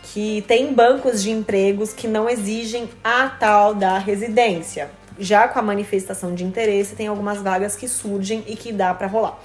que 0.04 0.42
tem 0.48 0.74
bancos 0.74 1.22
de 1.22 1.30
empregos 1.30 1.92
que 1.94 2.08
não 2.08 2.30
exigem 2.30 2.90
a 3.04 3.28
tal 3.28 3.76
da 3.76 3.98
residência. 3.98 4.90
já 5.20 5.48
com 5.48 5.60
a 5.60 5.62
manifestação 5.62 6.34
de 6.34 6.44
interesse, 6.44 6.96
tem 6.96 7.08
algumas 7.08 7.40
vagas 7.42 7.76
que 7.76 7.88
surgem 7.88 8.44
e 8.48 8.56
que 8.56 8.72
dá 8.72 8.94
pra 8.94 9.06
rolar. 9.08 9.38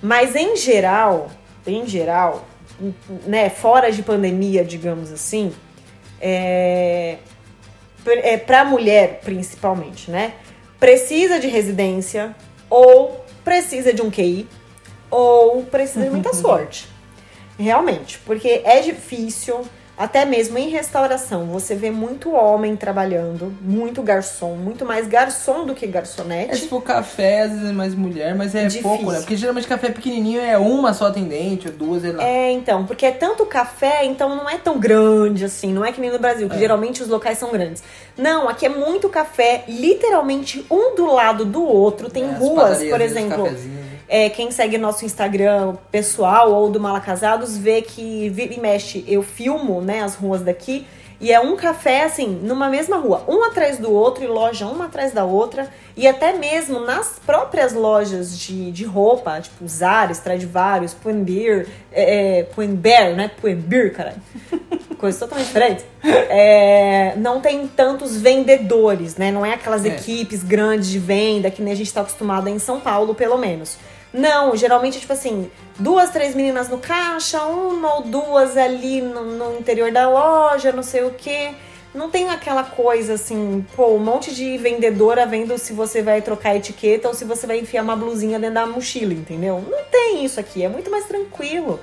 Mas 0.00 0.34
em 0.34 0.56
geral, 0.56 1.28
em 1.66 1.86
geral, 1.86 2.46
né, 3.26 3.50
fora 3.50 3.90
de 3.92 4.02
pandemia, 4.02 4.64
digamos 4.64 5.12
assim, 5.12 5.52
é, 6.20 7.18
é 8.06 8.36
para 8.38 8.64
mulher 8.64 9.20
principalmente, 9.22 10.10
né? 10.10 10.32
Precisa 10.82 11.38
de 11.38 11.46
residência 11.46 12.34
ou 12.68 13.24
precisa 13.44 13.92
de 13.94 14.02
um 14.02 14.10
QI 14.10 14.48
ou 15.08 15.62
precisa 15.62 16.06
de 16.06 16.10
muita 16.10 16.34
sorte. 16.34 16.88
Realmente, 17.56 18.18
porque 18.26 18.62
é 18.64 18.80
difícil 18.80 19.60
até 19.96 20.24
mesmo 20.24 20.56
em 20.58 20.68
restauração, 20.68 21.46
você 21.46 21.74
vê 21.74 21.90
muito 21.90 22.32
homem 22.32 22.74
trabalhando, 22.74 23.52
muito 23.60 24.02
garçom, 24.02 24.54
muito 24.54 24.86
mais 24.86 25.06
garçom 25.06 25.66
do 25.66 25.74
que 25.74 25.86
garçonete. 25.86 26.64
É, 26.64 26.68
for 26.68 26.82
café, 26.82 27.42
às 27.42 27.50
vezes 27.52 27.70
é 27.70 27.72
mais 27.72 27.94
mulher, 27.94 28.34
mas 28.34 28.54
é 28.54 28.64
Difícil. 28.64 28.82
pouco, 28.82 29.12
né? 29.12 29.18
Porque 29.18 29.36
geralmente 29.36 29.66
café 29.66 29.90
pequenininho 29.90 30.40
é 30.40 30.56
uma 30.56 30.94
só 30.94 31.06
atendente, 31.06 31.68
ou 31.68 31.74
duas, 31.74 32.02
sei 32.02 32.12
lá. 32.12 32.24
É, 32.24 32.50
então, 32.50 32.86
porque 32.86 33.04
é 33.04 33.10
tanto 33.10 33.44
café, 33.44 34.04
então 34.04 34.34
não 34.34 34.48
é 34.48 34.56
tão 34.56 34.78
grande 34.78 35.44
assim, 35.44 35.72
não 35.72 35.84
é 35.84 35.92
que 35.92 36.00
nem 36.00 36.10
no 36.10 36.18
Brasil, 36.18 36.48
que 36.48 36.56
é. 36.56 36.58
geralmente 36.58 37.02
os 37.02 37.08
locais 37.08 37.36
são 37.36 37.52
grandes. 37.52 37.82
Não, 38.16 38.48
aqui 38.48 38.64
é 38.66 38.70
muito 38.70 39.08
café, 39.10 39.64
literalmente 39.68 40.64
um 40.70 40.96
do 40.96 41.06
lado 41.12 41.44
do 41.44 41.62
outro. 41.62 42.08
Tem 42.08 42.24
é, 42.24 42.32
ruas, 42.32 42.82
por 42.82 43.00
exemplo 43.00 43.46
é, 44.12 44.28
quem 44.28 44.50
segue 44.50 44.76
nosso 44.76 45.06
Instagram 45.06 45.74
pessoal 45.90 46.52
ou 46.52 46.68
do 46.68 46.78
Malacasados 46.78 47.56
vê 47.56 47.80
que 47.80 48.28
vira 48.28 48.52
e 48.52 48.60
mexe, 48.60 49.02
eu 49.08 49.22
filmo, 49.22 49.80
né, 49.80 50.02
as 50.02 50.16
ruas 50.16 50.42
daqui. 50.42 50.86
E 51.18 51.32
é 51.32 51.40
um 51.40 51.56
café, 51.56 52.02
assim, 52.02 52.26
numa 52.42 52.68
mesma 52.68 52.98
rua, 52.98 53.24
um 53.26 53.42
atrás 53.44 53.78
do 53.78 53.90
outro, 53.90 54.22
e 54.22 54.26
loja 54.26 54.66
uma 54.66 54.84
atrás 54.84 55.12
da 55.12 55.24
outra. 55.24 55.66
E 55.96 56.06
até 56.06 56.34
mesmo 56.34 56.80
nas 56.80 57.18
próprias 57.24 57.72
lojas 57.72 58.38
de, 58.38 58.70
de 58.70 58.84
roupa, 58.84 59.40
tipo 59.40 59.66
Zara, 59.66 60.12
Stradivarius, 60.12 60.92
Pull&Bear, 60.92 61.64
é, 61.90 62.40
é, 62.40 62.42
Pull&Bear, 62.42 63.14
né? 63.14 63.30
Pull&Bear, 63.40 63.92
caralho. 63.92 64.20
Coisa 64.98 65.20
totalmente 65.20 65.46
diferente. 65.46 65.84
É, 66.04 67.14
não 67.16 67.40
tem 67.40 67.66
tantos 67.66 68.14
vendedores, 68.14 69.16
né? 69.16 69.30
Não 69.30 69.46
é 69.46 69.54
aquelas 69.54 69.86
é. 69.86 69.88
equipes 69.88 70.42
grandes 70.42 70.90
de 70.90 70.98
venda 70.98 71.50
que 71.50 71.62
nem 71.62 71.72
a 71.72 71.76
gente 71.76 71.86
está 71.86 72.02
acostumado 72.02 72.48
em 72.48 72.58
São 72.58 72.78
Paulo, 72.78 73.14
pelo 73.14 73.38
menos. 73.38 73.78
Não, 74.12 74.54
geralmente, 74.54 75.00
tipo 75.00 75.12
assim, 75.12 75.50
duas, 75.78 76.10
três 76.10 76.34
meninas 76.34 76.68
no 76.68 76.78
caixa, 76.78 77.42
uma 77.44 77.96
ou 77.96 78.02
duas 78.02 78.56
ali 78.56 79.00
no, 79.00 79.24
no 79.24 79.58
interior 79.58 79.90
da 79.90 80.08
loja, 80.08 80.70
não 80.72 80.82
sei 80.82 81.02
o 81.04 81.10
quê. 81.10 81.52
Não 81.94 82.10
tem 82.10 82.30
aquela 82.30 82.64
coisa 82.64 83.14
assim, 83.14 83.64
pô, 83.76 83.88
um 83.88 83.98
monte 83.98 84.34
de 84.34 84.56
vendedora 84.56 85.26
vendo 85.26 85.58
se 85.58 85.74
você 85.74 86.00
vai 86.00 86.22
trocar 86.22 86.56
etiqueta 86.56 87.06
ou 87.08 87.14
se 87.14 87.24
você 87.24 87.46
vai 87.46 87.58
enfiar 87.58 87.82
uma 87.82 87.94
blusinha 87.94 88.38
dentro 88.38 88.54
da 88.54 88.66
mochila, 88.66 89.12
entendeu? 89.12 89.62
Não 89.68 89.84
tem 89.90 90.24
isso 90.24 90.40
aqui, 90.40 90.62
é 90.62 90.68
muito 90.68 90.90
mais 90.90 91.04
tranquilo. 91.04 91.80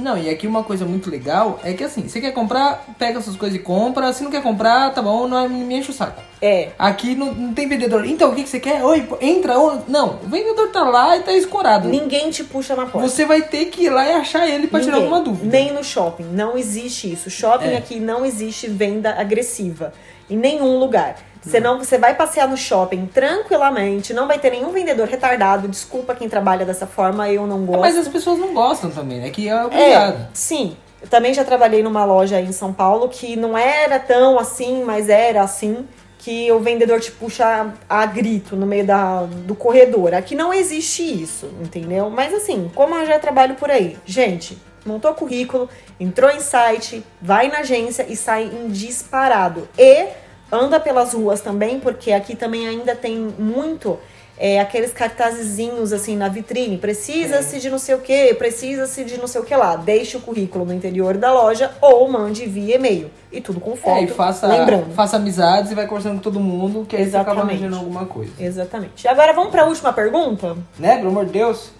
Não, 0.00 0.16
e 0.16 0.28
aqui 0.28 0.46
uma 0.46 0.64
coisa 0.64 0.84
muito 0.84 1.10
legal 1.10 1.60
é 1.62 1.72
que 1.72 1.84
assim, 1.84 2.08
você 2.08 2.20
quer 2.20 2.32
comprar, 2.32 2.84
pega 2.98 3.20
suas 3.20 3.36
coisas 3.36 3.58
e 3.58 3.62
compra. 3.62 4.12
Se 4.12 4.22
não 4.22 4.30
quer 4.30 4.42
comprar, 4.42 4.92
tá 4.92 5.02
bom, 5.02 5.28
não 5.28 5.48
me 5.48 5.76
enche 5.76 5.90
o 5.90 5.94
saco. 5.94 6.20
É. 6.42 6.70
Aqui 6.78 7.14
não, 7.14 7.34
não 7.34 7.52
tem 7.52 7.68
vendedor. 7.68 8.06
Então, 8.06 8.30
o 8.30 8.34
que, 8.34 8.44
que 8.44 8.48
você 8.48 8.58
quer? 8.58 8.82
Oi, 8.82 9.06
entra. 9.20 9.58
Ou... 9.58 9.82
Não, 9.86 10.18
o 10.24 10.28
vendedor 10.28 10.68
tá 10.68 10.82
lá 10.82 11.16
e 11.16 11.20
tá 11.20 11.32
escorado. 11.32 11.88
Ninguém 11.88 12.30
te 12.30 12.42
puxa 12.42 12.74
na 12.74 12.86
porta. 12.86 13.06
Você 13.06 13.26
vai 13.26 13.42
ter 13.42 13.66
que 13.66 13.84
ir 13.84 13.90
lá 13.90 14.06
e 14.06 14.12
achar 14.12 14.48
ele 14.48 14.66
pra 14.66 14.78
Ninguém. 14.78 14.94
tirar 14.94 15.04
alguma 15.04 15.20
dúvida. 15.22 15.50
Nem 15.50 15.72
no 15.72 15.84
shopping. 15.84 16.24
Não 16.32 16.56
existe 16.56 17.12
isso. 17.12 17.28
Shopping 17.28 17.68
é. 17.68 17.76
aqui 17.76 18.00
não 18.00 18.24
existe 18.24 18.68
venda 18.68 19.14
agressiva. 19.18 19.92
Em 20.30 20.36
nenhum 20.36 20.78
lugar. 20.78 21.16
Senão 21.42 21.78
você 21.78 21.96
vai 21.96 22.14
passear 22.14 22.46
no 22.46 22.56
shopping 22.56 23.06
tranquilamente, 23.06 24.12
não 24.12 24.26
vai 24.26 24.38
ter 24.38 24.50
nenhum 24.50 24.70
vendedor 24.70 25.08
retardado. 25.08 25.68
Desculpa 25.68 26.14
quem 26.14 26.28
trabalha 26.28 26.66
dessa 26.66 26.86
forma, 26.86 27.30
eu 27.30 27.46
não 27.46 27.64
gosto. 27.64 27.80
Mas 27.80 27.96
as 27.96 28.08
pessoas 28.08 28.38
não 28.38 28.52
gostam 28.52 28.90
também, 28.90 29.20
né? 29.20 29.30
Que 29.30 29.48
é 29.48 29.64
obrigado. 29.64 30.22
É, 30.22 30.28
sim. 30.34 30.76
Eu 31.00 31.08
também 31.08 31.32
já 31.32 31.42
trabalhei 31.42 31.82
numa 31.82 32.04
loja 32.04 32.36
aí 32.36 32.44
em 32.44 32.52
São 32.52 32.74
Paulo 32.74 33.08
que 33.08 33.36
não 33.36 33.56
era 33.56 33.98
tão 33.98 34.38
assim, 34.38 34.84
mas 34.84 35.08
era 35.08 35.40
assim, 35.42 35.86
que 36.18 36.52
o 36.52 36.60
vendedor 36.60 37.00
te 37.00 37.10
puxa 37.10 37.72
a 37.88 38.04
grito 38.04 38.54
no 38.54 38.66
meio 38.66 38.84
da, 38.84 39.22
do 39.22 39.54
corredor. 39.54 40.12
Aqui 40.12 40.34
não 40.34 40.52
existe 40.52 41.02
isso, 41.02 41.50
entendeu? 41.62 42.10
Mas 42.10 42.34
assim, 42.34 42.70
como 42.74 42.94
eu 42.94 43.06
já 43.06 43.18
trabalho 43.18 43.54
por 43.54 43.70
aí, 43.70 43.96
gente, 44.04 44.58
montou 44.90 45.14
currículo, 45.14 45.68
entrou 45.98 46.30
em 46.30 46.40
site, 46.40 47.04
vai 47.20 47.48
na 47.48 47.58
agência 47.58 48.04
e 48.08 48.16
sai 48.16 48.44
em 48.44 48.68
disparado. 48.68 49.68
E 49.78 50.08
anda 50.50 50.80
pelas 50.80 51.14
ruas 51.14 51.40
também, 51.40 51.78
porque 51.78 52.12
aqui 52.12 52.34
também 52.34 52.66
ainda 52.66 52.96
tem 52.96 53.16
muito 53.16 53.98
é, 54.36 54.58
aqueles 54.58 54.90
cartazezinhos 54.90 55.92
assim 55.92 56.16
na 56.16 56.26
vitrine. 56.28 56.78
Precisa-se 56.78 57.56
é. 57.56 57.58
de 57.58 57.68
não 57.68 57.78
sei 57.78 57.94
o 57.94 57.98
que, 57.98 58.34
precisa-se 58.34 59.04
de 59.04 59.18
não 59.18 59.26
sei 59.26 59.40
o 59.40 59.44
que 59.44 59.54
lá. 59.54 59.76
Deixe 59.76 60.16
o 60.16 60.20
currículo 60.20 60.64
no 60.64 60.72
interior 60.72 61.18
da 61.18 61.30
loja 61.30 61.70
ou 61.80 62.10
mande 62.10 62.46
via 62.46 62.76
e-mail. 62.76 63.10
E 63.30 63.40
tudo 63.40 63.60
com 63.60 63.76
foto. 63.76 63.98
É, 63.98 64.04
e 64.04 64.08
faça, 64.08 64.46
lembrando. 64.46 64.92
faça 64.94 65.16
amizades 65.16 65.70
e 65.70 65.74
vai 65.74 65.86
conversando 65.86 66.16
com 66.16 66.22
todo 66.22 66.40
mundo, 66.40 66.86
que 66.88 66.96
aí 66.96 67.02
Exatamente. 67.02 67.26
você 67.26 67.38
acaba 67.38 67.52
arranjando 67.52 67.76
alguma 67.76 68.06
coisa. 68.06 68.32
Exatamente. 68.40 69.06
Agora 69.06 69.32
vamos 69.34 69.50
para 69.50 69.62
a 69.62 69.66
última 69.66 69.92
pergunta? 69.92 70.56
Né, 70.78 70.96
pelo 70.96 71.10
amor 71.10 71.26
de 71.26 71.32
Deus. 71.32 71.70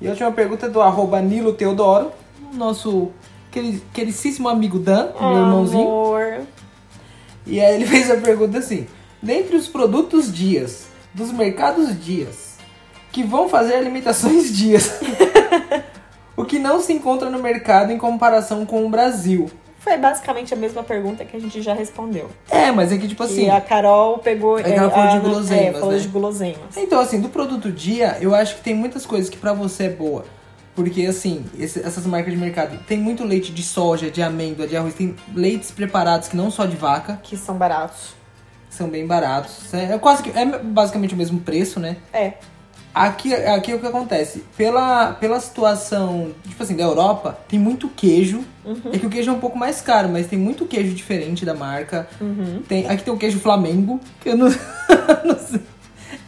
E 0.00 0.06
a 0.06 0.10
última 0.10 0.32
pergunta 0.32 0.66
é 0.66 0.68
do 0.68 0.82
arroba 0.82 1.20
Nilo 1.20 1.52
Teodoro, 1.52 2.12
nosso 2.52 3.10
queridíssimo 3.92 4.48
amigo 4.48 4.78
Dan, 4.78 5.10
meu 5.12 5.28
Amor. 5.28 5.38
irmãozinho. 5.38 6.46
E 7.46 7.60
aí 7.60 7.74
ele 7.74 7.86
fez 7.88 8.10
a 8.10 8.16
pergunta 8.16 8.58
assim: 8.58 8.86
dentre 9.22 9.56
os 9.56 9.68
produtos 9.68 10.32
dias 10.32 10.86
dos 11.14 11.30
mercados 11.30 11.98
dias 12.02 12.56
que 13.10 13.22
vão 13.22 13.48
fazer 13.48 13.74
alimentações 13.74 14.50
dias, 14.56 15.00
o 16.36 16.44
que 16.44 16.58
não 16.58 16.80
se 16.80 16.92
encontra 16.92 17.28
no 17.28 17.38
mercado 17.38 17.92
em 17.92 17.98
comparação 17.98 18.64
com 18.64 18.86
o 18.86 18.88
Brasil? 18.88 19.50
Foi 19.78 19.98
basicamente 19.98 20.54
a 20.54 20.56
mesma 20.56 20.84
pergunta 20.84 21.24
que 21.24 21.36
a 21.36 21.40
gente 21.40 21.60
já 21.60 21.74
respondeu. 21.74 22.30
É, 22.48 22.70
mas 22.70 22.92
é 22.92 22.98
que 22.98 23.08
tipo 23.08 23.20
assim. 23.24 23.46
E 23.46 23.50
a 23.50 23.60
Carol 23.60 24.18
pegou. 24.18 24.56
É 24.56 24.62
que 24.62 24.70
ela 24.70 24.88
falou 24.88 25.10
de 25.10 25.18
guloseimas. 25.18 25.66
É, 25.66 25.72
falou 25.72 25.94
né? 25.94 25.98
de 25.98 26.08
guloseimas. 26.08 26.76
Então, 26.76 27.00
assim, 27.00 27.20
do 27.20 27.28
produto 27.28 27.70
dia, 27.70 28.16
eu 28.20 28.32
acho 28.32 28.54
que 28.54 28.62
tem 28.62 28.76
muitas 28.76 29.04
coisas 29.04 29.28
que 29.28 29.36
para 29.36 29.52
você 29.52 29.84
é 29.84 29.88
boa. 29.88 30.24
Porque, 30.74 31.02
assim, 31.06 31.44
esse, 31.58 31.80
essas 31.80 32.06
marcas 32.06 32.32
de 32.32 32.38
mercado 32.38 32.78
tem 32.86 32.98
muito 32.98 33.24
leite 33.24 33.52
de 33.52 33.62
soja, 33.62 34.10
de 34.10 34.22
amêndoa, 34.22 34.66
de 34.66 34.76
arroz. 34.76 34.94
Tem 34.94 35.14
leites 35.34 35.70
preparados 35.70 36.28
que 36.28 36.36
não 36.36 36.50
só 36.50 36.64
de 36.64 36.76
vaca. 36.76 37.20
Que 37.22 37.36
são 37.36 37.56
baratos. 37.56 38.14
São 38.70 38.88
bem 38.88 39.06
baratos. 39.06 39.72
É, 39.74 39.92
é 39.92 39.98
quase 39.98 40.22
que. 40.22 40.30
É 40.30 40.46
basicamente 40.58 41.12
o 41.12 41.16
mesmo 41.16 41.40
preço, 41.40 41.78
né? 41.78 41.98
É. 42.12 42.34
Aqui, 42.94 43.34
aqui 43.34 43.72
é 43.72 43.74
o 43.74 43.78
que 43.78 43.86
acontece. 43.86 44.44
Pela, 44.56 45.12
pela 45.14 45.40
situação, 45.40 46.34
tipo 46.46 46.62
assim, 46.62 46.76
da 46.76 46.84
Europa, 46.84 47.38
tem 47.48 47.58
muito 47.58 47.88
queijo. 47.88 48.44
Uhum. 48.64 48.90
É 48.92 48.98
que 48.98 49.06
o 49.06 49.10
queijo 49.10 49.30
é 49.30 49.32
um 49.32 49.40
pouco 49.40 49.58
mais 49.58 49.80
caro, 49.80 50.10
mas 50.10 50.26
tem 50.26 50.38
muito 50.38 50.66
queijo 50.66 50.94
diferente 50.94 51.44
da 51.44 51.54
marca. 51.54 52.06
Uhum. 52.20 52.62
Tem, 52.68 52.86
aqui 52.86 53.02
tem 53.02 53.12
o 53.12 53.16
queijo 53.16 53.38
Flamengo, 53.38 53.98
que 54.20 54.28
eu 54.28 54.36
não, 54.36 54.48
não 55.24 55.38
sei. 55.38 55.60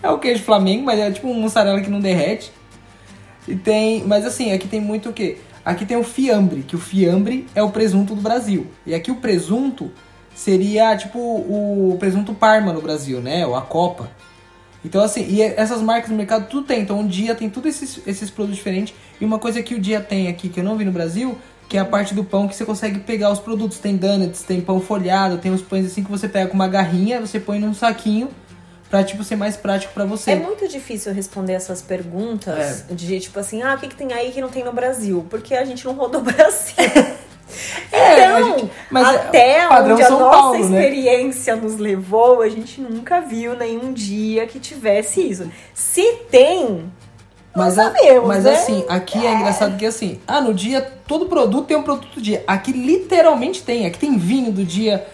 É 0.03 0.11
o 0.11 0.19
queijo 0.19 0.43
Flamengo, 0.43 0.85
mas 0.85 0.99
é 0.99 1.11
tipo 1.11 1.29
um 1.29 1.35
mussarela 1.35 1.81
que 1.81 1.91
não 1.91 2.01
derrete. 2.01 2.51
E 3.47 3.55
tem. 3.55 4.05
Mas 4.05 4.25
assim, 4.25 4.53
aqui 4.53 4.69
tem 4.69 4.81
muito 4.81 5.11
o 5.11 5.13
quê? 5.13 5.39
Aqui 5.65 5.87
tem 5.87 5.97
o 5.97 6.05
fiambre, 6.05 6.63
que 6.63 6.77
o 6.77 6.79
fiambre 6.79 7.47
é 7.55 7.63
o 7.63 7.71
presunto 7.71 8.15
do 8.15 8.21
Brasil. 8.21 8.67
E 8.87 8.95
aqui 8.95 9.11
o 9.11 9.17
presunto 9.17 9.91
seria 10.35 10.97
tipo 10.97 11.19
o 11.19 11.97
presunto 11.99 12.35
Parma 12.35 12.73
no 12.73 12.83
Brasil, 12.83 13.21
né? 13.21 13.47
Ou 13.47 13.55
a 13.55 13.63
Copa. 13.63 14.11
Então, 14.85 15.03
assim, 15.03 15.27
e 15.27 15.41
essas 15.41 15.81
marcas 15.81 16.11
no 16.11 16.17
mercado 16.17 16.47
tudo 16.49 16.67
tem. 16.67 16.83
Então, 16.83 17.01
um 17.01 17.07
dia 17.07 17.35
tem 17.35 17.49
todos 17.49 17.71
esses, 17.71 18.07
esses 18.07 18.29
produtos 18.29 18.57
diferentes. 18.57 18.95
E 19.19 19.25
uma 19.25 19.39
coisa 19.39 19.63
que 19.63 19.75
o 19.75 19.81
dia 19.81 20.01
tem 20.01 20.29
aqui, 20.29 20.51
que 20.51 20.61
eu 20.61 20.65
não 20.65 20.77
vi 20.77 20.85
no 20.85 20.93
Brasil, 20.93 21.39
que 21.69 21.79
é 21.79 21.81
a 21.81 21.85
parte 21.87 22.15
do 22.15 22.23
pão 22.23 22.47
que 22.47 22.55
você 22.55 22.67
consegue 22.67 23.01
pegar 23.01 23.31
os 23.31 23.39
produtos. 23.39 23.79
Tem 23.79 23.97
donuts, 23.97 24.43
tem 24.43 24.61
pão 24.61 24.81
folhado, 24.81 25.39
tem 25.39 25.51
os 25.51 25.63
pães 25.63 25.87
assim 25.87 26.05
que 26.05 26.11
você 26.11 26.29
pega 26.29 26.49
com 26.49 26.55
uma 26.55 26.69
garrinha, 26.69 27.21
você 27.21 27.41
põe 27.41 27.59
num 27.59 27.73
saquinho 27.73 28.29
pra, 28.95 29.03
tipo, 29.03 29.25
ser 29.25 29.35
mais 29.35 29.57
prático 29.57 29.93
para 29.93 30.05
você. 30.05 30.31
É 30.31 30.37
muito 30.37 30.69
difícil 30.69 31.13
responder 31.13 31.55
essas 31.55 31.83
perguntas 31.83 32.85
é. 32.89 32.95
de, 32.95 33.19
tipo 33.19 33.41
assim, 33.41 33.61
ah, 33.61 33.75
o 33.75 33.79
que, 33.79 33.89
que 33.89 33.97
tem 33.97 34.13
aí 34.13 34.31
que 34.31 34.41
não 34.41 34.49
tem 34.49 34.63
no 34.63 34.73
Brasil? 34.73 35.27
Porque 35.29 35.53
a 35.53 35.65
gente 35.65 35.85
não 35.85 35.95
rodou 35.95 36.21
o 36.21 36.23
Brasil. 36.31 36.77
É, 37.91 38.25
então, 38.25 38.59
gente, 38.59 38.71
até 38.93 39.69
onde 39.69 40.03
a 40.03 40.07
São 40.07 40.21
nossa 40.21 40.31
Paulo, 40.31 40.69
né? 40.69 40.81
experiência 40.81 41.57
né? 41.57 41.63
nos 41.63 41.77
levou, 41.77 42.41
a 42.41 42.49
gente 42.49 42.81
nunca 42.81 43.21
viu 43.21 43.57
nenhum 43.57 43.93
dia 43.93 44.47
que 44.47 44.61
tivesse 44.61 45.29
isso. 45.29 45.51
Se 45.75 46.21
tem, 46.31 46.89
mas, 47.53 47.75
sabemos, 47.75 48.29
mas 48.29 48.45
né? 48.45 48.53
assim, 48.53 48.85
aqui 48.89 49.19
é. 49.19 49.31
é. 49.31 49.35
engraçado 49.35 49.77
que 49.77 49.87
assim, 49.87 50.21
ah, 50.25 50.41
no 50.41 50.55
dia 50.55 50.81
todo 51.07 51.27
produto 51.27 51.67
tem 51.67 51.77
um 51.77 51.83
produto 51.83 52.15
do 52.15 52.23
dia. 52.23 52.45
Aqui 52.47 52.71
literalmente 52.71 53.61
tem, 53.65 53.87
aqui 53.87 53.99
tem 53.99 54.17
vinho 54.17 54.53
do 54.53 54.65
dia, 54.65 55.05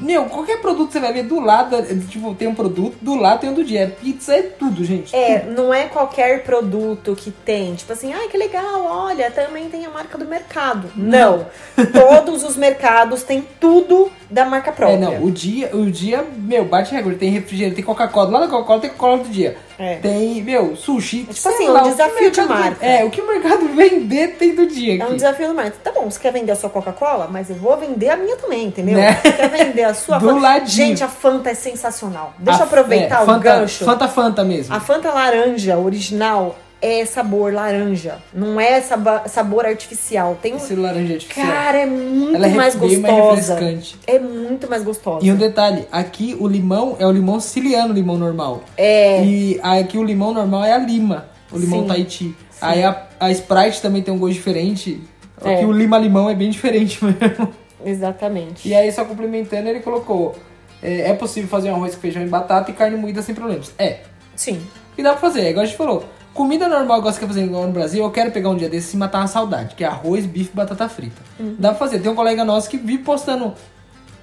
meu, 0.00 0.24
qualquer 0.26 0.60
produto 0.60 0.92
você 0.92 1.00
vai 1.00 1.12
ver 1.12 1.24
do 1.24 1.40
lado, 1.40 1.76
tipo, 2.08 2.34
tem 2.34 2.48
um 2.48 2.54
produto, 2.54 2.96
do 3.00 3.14
lado 3.14 3.40
tem 3.40 3.50
um 3.50 3.54
do 3.54 3.64
dia. 3.64 3.96
Pizza 4.00 4.34
é 4.34 4.42
tudo, 4.42 4.84
gente. 4.84 5.14
É, 5.14 5.40
tudo. 5.40 5.52
não 5.52 5.74
é 5.74 5.84
qualquer 5.84 6.44
produto 6.44 7.16
que 7.16 7.30
tem. 7.30 7.74
Tipo 7.74 7.92
assim, 7.92 8.12
ai, 8.12 8.28
que 8.28 8.36
legal, 8.36 8.84
olha, 8.84 9.30
também 9.30 9.68
tem 9.68 9.84
a 9.86 9.90
marca 9.90 10.16
do 10.16 10.24
mercado. 10.24 10.90
Não. 10.96 11.46
Todos 11.92 12.42
os 12.44 12.56
mercados 12.56 13.22
têm 13.22 13.46
tudo 13.60 14.10
da 14.30 14.44
marca 14.44 14.70
própria. 14.72 14.96
É, 14.96 14.98
não, 14.98 15.24
o 15.24 15.30
dia, 15.30 15.70
o 15.74 15.90
dia, 15.90 16.24
meu, 16.36 16.64
bate 16.64 16.94
recorde. 16.94 17.18
Tem 17.18 17.30
refrigerante, 17.30 17.76
tem 17.76 17.84
Coca-Cola. 17.84 18.30
Lá 18.30 18.40
na 18.40 18.48
Coca-Cola 18.48 18.80
tem 18.80 18.90
Coca-Cola 18.90 19.18
do 19.24 19.28
dia. 19.30 19.56
É. 19.78 19.94
Tem, 19.96 20.42
meu, 20.42 20.74
sushi. 20.76 21.20
tipo 21.20 21.34
sei 21.34 21.52
assim, 21.54 21.68
lá, 21.68 21.82
um 21.84 21.90
desafio 21.90 22.30
de 22.30 22.40
marca. 22.42 22.84
É, 22.84 23.04
o 23.04 23.10
que 23.10 23.20
o 23.20 23.26
mercado 23.26 23.68
vender 23.74 24.36
tem 24.36 24.54
do 24.54 24.66
dia 24.66 24.94
aqui. 24.94 25.02
É 25.02 25.06
um 25.06 25.14
desafio 25.16 25.48
do 25.48 25.54
marketing. 25.54 25.78
Tá 25.82 25.92
bom, 25.92 26.10
você 26.10 26.18
quer 26.18 26.32
vender 26.32 26.52
a 26.52 26.56
sua 26.56 26.68
Coca-Cola, 26.68 27.28
mas 27.30 27.48
eu 27.48 27.56
vou 27.56 27.76
vender 27.76 28.10
a 28.10 28.16
minha 28.16 28.36
também, 28.36 28.66
entendeu? 28.66 28.96
Né? 28.96 29.14
Você 29.22 29.32
quer 29.32 29.48
vender 29.48 29.84
a 29.84 29.94
sua 29.94 30.18
Do 30.18 30.28
Fanta. 30.28 30.40
ladinho. 30.40 30.68
Gente, 30.88 31.04
a 31.04 31.08
Fanta 31.08 31.50
é 31.50 31.54
sensacional. 31.54 32.34
Deixa 32.38 32.60
A- 32.60 32.62
eu 32.62 32.66
aproveitar 32.66 33.20
é, 33.20 33.22
o 33.22 33.26
Fanta, 33.26 33.38
gancho. 33.38 33.84
Fanta 33.84 34.08
Fanta 34.08 34.44
mesmo. 34.44 34.74
A 34.74 34.80
Fanta 34.80 35.10
laranja 35.12 35.78
original 35.78 36.56
é 36.80 37.04
sabor 37.04 37.52
laranja. 37.52 38.18
Não 38.32 38.60
é 38.60 38.80
saba- 38.80 39.24
sabor 39.26 39.66
artificial. 39.66 40.38
Tem 40.40 40.54
um... 40.54 40.56
Esse 40.56 40.74
laranja 40.74 41.14
artificial. 41.14 41.46
Cara, 41.46 41.78
é 41.78 41.86
muito 41.86 42.36
Ela 42.36 42.46
é 42.46 42.50
mais 42.54 42.74
mais 42.76 42.94
gostosa. 42.96 43.54
refrescante. 43.54 43.96
é 44.06 44.18
muito 44.18 44.68
mais 44.70 44.82
gostosa. 44.82 45.26
E 45.26 45.32
um 45.32 45.36
detalhe, 45.36 45.86
aqui 45.90 46.36
o 46.38 46.46
limão 46.46 46.96
é 46.98 47.06
o 47.06 47.10
limão 47.10 47.40
siciliano, 47.40 47.90
o 47.92 47.94
limão 47.94 48.16
normal. 48.16 48.62
É. 48.76 49.24
E 49.24 49.60
aqui 49.62 49.98
o 49.98 50.04
limão 50.04 50.32
normal 50.32 50.64
é 50.64 50.72
a 50.72 50.78
lima, 50.78 51.28
o 51.52 51.58
limão 51.58 51.82
Sim. 51.82 51.86
Tahiti. 51.88 52.36
Aí 52.60 52.82
a, 52.82 53.06
a 53.20 53.30
Sprite 53.30 53.80
também 53.82 54.02
tem 54.02 54.12
um 54.12 54.18
gosto 54.18 54.34
diferente. 54.34 55.00
É. 55.44 55.54
Aqui 55.54 55.64
o 55.64 55.70
lima-limão 55.72 56.28
é 56.28 56.34
bem 56.34 56.50
diferente 56.50 56.98
mesmo. 57.04 57.52
Exatamente. 57.84 58.68
E 58.68 58.74
aí, 58.74 58.90
só 58.90 59.04
complementando, 59.04 59.68
ele 59.68 59.80
colocou: 59.80 60.34
é, 60.82 61.10
é 61.10 61.14
possível 61.14 61.48
fazer 61.48 61.70
um 61.70 61.76
arroz 61.76 61.94
com 61.94 62.00
feijão 62.00 62.22
e 62.22 62.26
batata 62.26 62.70
e 62.70 62.74
carne 62.74 62.96
moída 62.96 63.22
sem 63.22 63.34
problemas. 63.34 63.72
É. 63.78 63.98
Sim. 64.34 64.60
E 64.96 65.02
dá 65.02 65.10
pra 65.12 65.20
fazer, 65.20 65.42
é 65.42 65.50
igual 65.50 65.62
a 65.62 65.66
gente 65.66 65.76
falou. 65.78 66.04
Comida 66.38 66.68
normal, 66.68 66.98
igual 66.98 67.12
você 67.12 67.18
quer 67.18 67.26
fazer 67.26 67.42
igual 67.42 67.66
no 67.66 67.72
Brasil, 67.72 68.04
eu 68.04 68.12
quero 68.12 68.30
pegar 68.30 68.50
um 68.50 68.56
dia 68.56 68.68
desse 68.68 68.94
e 68.94 68.96
matar 68.96 69.18
uma 69.18 69.26
saudade, 69.26 69.74
que 69.74 69.82
é 69.82 69.88
arroz, 69.88 70.24
bife 70.24 70.50
e 70.52 70.56
batata 70.56 70.88
frita. 70.88 71.20
Uhum. 71.36 71.56
Dá 71.58 71.70
pra 71.70 71.78
fazer. 71.78 71.98
Tem 71.98 72.12
um 72.12 72.14
colega 72.14 72.44
nosso 72.44 72.70
que 72.70 72.76
vive 72.76 73.02
postando 73.02 73.54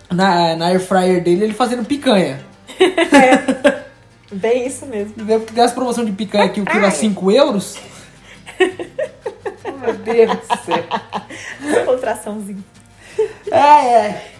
na, 0.10 0.56
na 0.56 0.68
air 0.68 0.80
fryer 0.80 1.22
dele, 1.22 1.44
ele 1.44 1.54
fazendo 1.54 1.84
picanha. 1.84 2.40
Bem 4.32 4.66
isso 4.66 4.86
mesmo. 4.86 5.14
Porque 5.14 5.52
tem 5.52 5.62
as 5.62 5.74
promoções 5.74 6.08
de 6.08 6.14
picanha 6.14 6.46
aqui, 6.46 6.62
o 6.62 6.66
quilo 6.66 6.86
a 6.86 6.92
5 6.92 7.32
euros. 7.32 7.78
Meu 9.82 9.94
Deus 9.96 10.32
do 10.38 10.58
céu. 10.64 11.86
Contraçãozinha. 11.86 12.64
É, 13.52 13.58
é. 13.58 14.32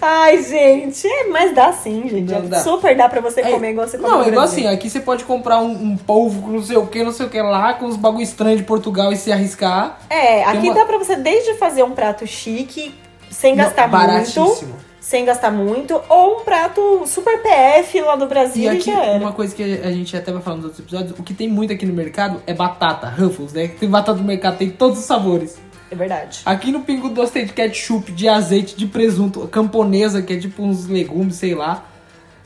Ai, 0.00 0.42
gente, 0.42 1.06
é, 1.06 1.24
mas 1.28 1.54
dá 1.54 1.72
sim, 1.72 2.08
gente. 2.08 2.32
Não 2.32 2.48
dá. 2.48 2.60
Super 2.60 2.96
dá 2.96 3.08
pra 3.08 3.20
você 3.20 3.40
É, 3.40 3.50
comer 3.50 3.70
igual 3.70 3.86
você 3.86 3.98
come 3.98 4.10
Não, 4.10 4.22
é 4.24 4.28
igual 4.28 4.44
assim, 4.44 4.66
aqui 4.66 4.88
você 4.90 5.00
pode 5.00 5.24
comprar 5.24 5.58
um, 5.60 5.70
um 5.70 5.96
polvo 5.96 6.42
com 6.42 6.48
não 6.48 6.62
sei 6.62 6.76
o 6.76 6.86
que, 6.86 7.04
não 7.04 7.12
sei 7.12 7.26
o 7.26 7.30
que 7.30 7.40
lá, 7.40 7.74
com 7.74 7.86
os 7.86 7.96
bagulho 7.96 8.22
estranhos 8.22 8.58
de 8.60 8.64
Portugal 8.66 9.12
e 9.12 9.16
se 9.16 9.30
arriscar. 9.30 9.98
É, 10.10 10.42
aqui 10.44 10.66
uma- 10.68 10.74
dá 10.74 10.84
pra 10.84 10.98
você 10.98 11.14
desde 11.16 11.54
fazer 11.54 11.82
um 11.82 11.92
prato 11.92 12.26
chique, 12.26 12.94
sem 13.30 13.54
gastar 13.54 13.88
muito. 13.88 14.00
Baratíssimo. 14.06 14.74
Sem 15.00 15.24
gastar 15.24 15.50
muito, 15.50 16.00
ou 16.08 16.38
um 16.40 16.44
prato 16.44 17.02
super 17.06 17.42
PF 17.42 18.00
lá 18.00 18.14
do 18.16 18.26
Brasil 18.26 18.62
E 18.62 18.66
e, 18.66 18.68
aqui, 18.78 18.84
já 18.92 19.04
era. 19.04 19.18
uma 19.18 19.32
coisa 19.32 19.54
que 19.54 19.62
a 19.62 19.90
gente 19.90 20.16
até 20.16 20.32
vai 20.32 20.40
falar 20.40 20.56
nos 20.56 20.64
outros 20.66 20.80
episódios, 20.80 21.18
o 21.18 21.22
que 21.24 21.34
tem 21.34 21.48
muito 21.48 21.72
aqui 21.72 21.84
no 21.84 21.92
mercado 21.92 22.40
é 22.46 22.54
batata, 22.54 23.08
Ruffles, 23.08 23.52
né? 23.52 23.68
Tem 23.68 23.88
batata 23.90 24.18
no 24.18 24.24
mercado, 24.24 24.56
tem 24.58 24.70
todos 24.70 25.00
os 25.00 25.04
sabores. 25.04 25.58
É 25.92 25.94
verdade. 25.94 26.40
Aqui 26.46 26.72
no 26.72 26.80
Pingo 26.80 27.10
Doce 27.10 27.32
tem 27.32 27.44
de 27.44 27.52
ketchup, 27.52 28.10
de 28.12 28.26
azeite, 28.26 28.74
de 28.74 28.86
presunto, 28.86 29.46
camponesa, 29.48 30.22
que 30.22 30.32
é 30.32 30.38
tipo 30.38 30.62
uns 30.62 30.86
legumes, 30.88 31.36
sei 31.36 31.54
lá. 31.54 31.84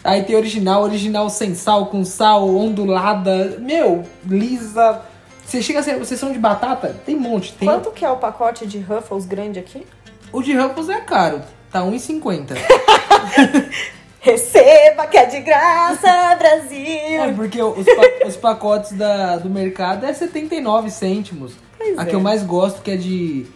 Aí 0.03 0.25
tem 0.25 0.35
original, 0.35 0.83
original 0.83 1.31
sem 1.31 1.55
sal, 1.55 1.87
com 1.87 2.05
sal, 2.05 2.49
ondulada, 2.57 3.57
meu, 3.61 4.03
lisa. 4.29 5.01
Você 5.45 5.63
chega 5.63 5.79
a 5.79 5.83
ser 5.85 6.05
sessão 6.05 6.33
de 6.33 6.41
batata, 6.41 6.97
tem 7.07 7.15
um 7.15 7.21
monte. 7.21 7.53
Tem... 7.53 7.69
Quanto 7.69 7.93
que 7.93 8.05
é 8.05 8.11
o 8.11 8.17
pacote 8.17 8.67
de 8.67 8.81
Ruffles 8.81 9.25
grande 9.27 9.61
aqui? 9.61 9.87
O 10.33 10.43
de 10.43 10.53
Ruffles 10.53 10.89
é 10.89 11.01
caro, 11.03 11.41
tá 11.71 11.83
1,50. 11.83 12.57
Receba 14.21 15.07
que 15.07 15.17
é 15.17 15.27
de 15.27 15.41
graça, 15.41 16.35
Brasil! 16.37 17.23
É, 17.23 17.33
porque 17.33 17.63
os, 17.63 17.85
pa- 17.85 18.27
os 18.27 18.37
pacotes 18.37 18.93
da, 18.93 19.37
do 19.37 19.49
mercado 19.49 20.05
é 20.05 20.13
79 20.13 20.91
cêntimos. 20.91 21.53
Pois 21.95 21.99
a 21.99 22.03
é. 22.03 22.07
que 22.07 22.14
eu 22.14 22.20
mais 22.20 22.43
gosto 22.43 22.82
que 22.82 22.91
é 22.91 22.97
de. 22.97 23.47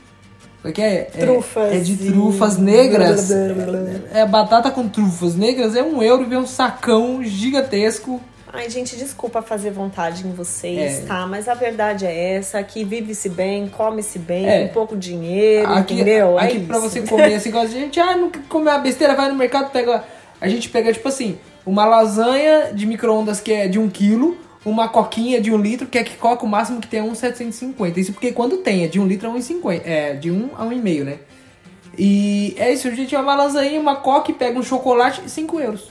O 0.62 0.70
que 0.72 0.82
é? 0.82 0.94
É- 0.94 1.04
Trufas 1.04 1.72
É, 1.72 1.78
de 1.78 1.92
e- 1.94 1.96
trufas 2.12 2.58
negras. 2.58 3.28
Blá, 3.28 3.54
blá, 3.54 3.64
blá, 3.64 3.80
blá. 3.80 4.00
É 4.20 4.26
batata 4.26 4.70
com 4.70 4.86
trufas 4.88 5.34
negras, 5.34 5.74
é 5.74 5.82
um 5.82 6.02
euro 6.02 6.22
e 6.22 6.26
vem 6.26 6.38
um 6.38 6.46
sacão 6.46 7.22
gigantesco. 7.24 8.20
Ai, 8.52 8.68
gente, 8.68 8.96
desculpa 8.96 9.40
fazer 9.42 9.70
vontade 9.70 10.26
em 10.26 10.32
vocês, 10.32 10.98
É. 10.98 11.06
tá? 11.06 11.24
Mas 11.24 11.48
a 11.48 11.54
verdade 11.54 12.04
é 12.04 12.34
essa, 12.34 12.58
aqui 12.58 12.82
vive-se 12.84 13.28
bem, 13.28 13.68
come-se 13.68 14.18
bem, 14.18 14.44
É. 14.48 14.66
com 14.66 14.74
pouco 14.74 14.96
dinheiro, 14.96 15.72
Aqui, 15.72 15.94
entendeu? 15.94 16.36
É 16.38 16.44
aqui 16.46 16.56
isso. 16.56 16.66
pra 16.66 16.78
você 16.80 17.00
comer 17.02 17.34
assim, 17.34 17.56
a 17.56 17.66
gente, 17.66 18.00
ah, 18.00 18.16
não 18.16 18.30
comer 18.48 18.70
uma 18.70 18.78
besteira, 18.78 19.14
vai 19.14 19.28
no 19.30 19.36
mercado, 19.36 19.70
pega. 19.70 20.02
A 20.40 20.48
gente 20.48 20.68
pega, 20.68 20.92
tipo 20.92 21.06
assim, 21.06 21.38
uma 21.64 21.84
lasanha 21.86 22.72
de 22.74 22.86
micro-ondas 22.86 23.40
que 23.40 23.52
é 23.52 23.68
de 23.68 23.78
um 23.78 23.88
quilo, 23.88 24.36
uma 24.64 24.88
coquinha 24.88 25.40
de 25.40 25.52
um 25.52 25.56
litro, 25.56 25.86
que 25.86 25.98
é 25.98 26.04
que 26.04 26.16
coca 26.16 26.44
o 26.44 26.48
máximo 26.48 26.80
que 26.80 26.88
tem 26.88 27.00
é 27.00 27.02
1,750. 27.02 27.98
Isso 28.00 28.12
porque 28.12 28.32
quando 28.32 28.58
tem, 28.58 28.84
é 28.84 28.88
de 28.88 29.00
um 29.00 29.06
litro 29.06 29.30
a 29.30 29.32
1,50. 29.32 29.82
É, 29.84 30.14
de 30.14 30.30
1 30.30 30.50
a 30.56 30.64
1,5, 30.64 31.04
né? 31.04 31.18
E 31.98 32.54
é 32.58 32.72
isso, 32.72 32.88
a 32.88 32.90
gente 32.92 33.14
vai 33.14 33.22
uma 33.22 33.34
lasanha, 33.34 33.80
uma 33.80 33.96
coca 33.96 34.30
e 34.30 34.34
pega 34.34 34.58
um 34.58 34.62
chocolate 34.62 35.22
e 35.24 35.28
5 35.28 35.60
euros. 35.60 35.88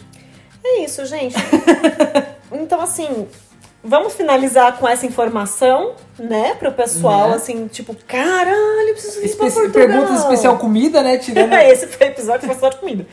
É 0.63 0.83
isso, 0.83 1.05
gente. 1.05 1.35
então, 2.51 2.79
assim, 2.81 3.27
vamos 3.83 4.13
finalizar 4.13 4.77
com 4.77 4.87
essa 4.87 5.05
informação, 5.05 5.93
né? 6.17 6.55
Pro 6.55 6.71
pessoal, 6.71 7.29
Né? 7.29 7.35
assim, 7.35 7.67
tipo, 7.67 7.95
caralho, 8.07 8.87
eu 8.87 8.93
preciso 8.93 9.19
ir 9.19 9.35
pra 9.35 9.47
Espe 9.47 9.61
Portugal. 9.61 9.87
perguntas 9.87 10.19
especial 10.19 10.57
comida, 10.57 11.01
né? 11.01 11.17
Tirando. 11.19 11.53
Esse 11.53 11.87
foi 11.87 12.07
o 12.07 12.09
episódio 12.09 12.45
foi 12.47 12.55
só 12.55 12.69
de 12.69 12.77
comida. 12.77 13.05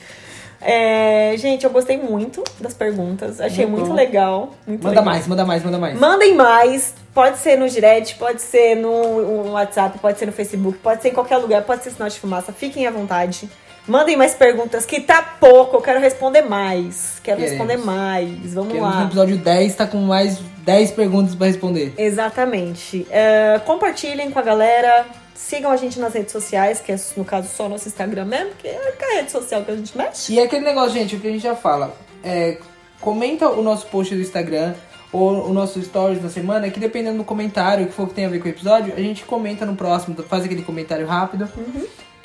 É, 0.68 1.32
gente, 1.36 1.62
eu 1.64 1.70
gostei 1.70 1.96
muito 1.96 2.42
das 2.60 2.74
perguntas. 2.74 3.40
Achei 3.40 3.64
Muito 3.64 3.86
muito, 3.86 3.94
legal. 3.94 4.50
Muito 4.66 4.82
Manda 4.82 4.88
legal. 5.00 5.04
mais, 5.04 5.26
manda 5.28 5.44
mais, 5.44 5.62
manda 5.62 5.78
mais. 5.78 5.96
Mandem 5.96 6.34
mais. 6.34 6.92
Pode 7.14 7.38
ser 7.38 7.56
no 7.56 7.68
direct, 7.68 8.16
pode 8.16 8.42
ser 8.42 8.74
no, 8.74 9.44
no 9.44 9.52
WhatsApp, 9.52 9.96
pode 10.00 10.18
ser 10.18 10.26
no 10.26 10.32
Facebook, 10.32 10.76
pode 10.78 11.02
ser 11.02 11.10
em 11.10 11.12
qualquer 11.12 11.36
lugar, 11.36 11.62
pode 11.62 11.84
ser 11.84 11.90
sinal 11.90 12.08
de 12.08 12.18
fumaça. 12.18 12.52
Fiquem 12.52 12.84
à 12.84 12.90
vontade. 12.90 13.48
Mandem 13.86 14.16
mais 14.16 14.34
perguntas, 14.34 14.84
que 14.84 15.00
tá 15.00 15.22
pouco. 15.38 15.76
Eu 15.76 15.80
quero 15.80 16.00
responder 16.00 16.42
mais. 16.42 17.20
Quero 17.22 17.38
Queremos. 17.38 17.50
responder 17.64 17.76
mais. 17.86 18.52
Vamos 18.54 18.72
Queremos 18.72 18.90
no 18.92 19.00
lá. 19.00 19.04
episódio 19.04 19.36
10 19.36 19.74
tá 19.76 19.86
com 19.86 19.98
mais 19.98 20.40
10 20.64 20.90
perguntas 20.90 21.36
pra 21.36 21.46
responder. 21.46 21.94
Exatamente. 21.96 23.06
É, 23.08 23.60
compartilhem 23.64 24.32
com 24.32 24.38
a 24.40 24.42
galera. 24.42 25.06
Sigam 25.36 25.70
a 25.70 25.76
gente 25.76 26.00
nas 26.00 26.14
redes 26.14 26.32
sociais, 26.32 26.80
que 26.80 26.90
é 26.90 26.96
no 27.16 27.24
caso 27.24 27.48
só 27.48 27.68
nosso 27.68 27.86
Instagram 27.86 28.24
mesmo, 28.24 28.54
que 28.54 28.66
é 28.66 28.76
a 28.76 29.16
rede 29.16 29.30
social 29.30 29.62
que 29.62 29.70
a 29.70 29.76
gente 29.76 29.96
mexe. 29.96 30.32
E 30.32 30.38
é 30.38 30.44
aquele 30.44 30.64
negócio, 30.64 30.92
gente, 30.92 31.14
o 31.14 31.20
que 31.20 31.28
a 31.28 31.30
gente 31.30 31.42
já 31.42 31.54
fala. 31.54 31.94
É, 32.24 32.58
comenta 33.00 33.48
o 33.48 33.62
nosso 33.62 33.86
post 33.86 34.14
do 34.14 34.20
Instagram 34.20 34.74
ou 35.12 35.48
o 35.48 35.52
nosso 35.52 35.80
stories 35.82 36.20
da 36.20 36.28
semana, 36.28 36.68
que 36.70 36.80
dependendo 36.80 37.18
do 37.18 37.24
comentário, 37.24 37.86
que 37.86 37.92
for 37.92 38.08
que 38.08 38.14
tem 38.14 38.24
a 38.24 38.28
ver 38.28 38.40
com 38.40 38.46
o 38.46 38.48
episódio, 38.48 38.94
a 38.94 39.00
gente 39.00 39.24
comenta 39.24 39.64
no 39.64 39.76
próximo, 39.76 40.16
faz 40.22 40.44
aquele 40.44 40.62
comentário 40.62 41.06
rápido. 41.06 41.48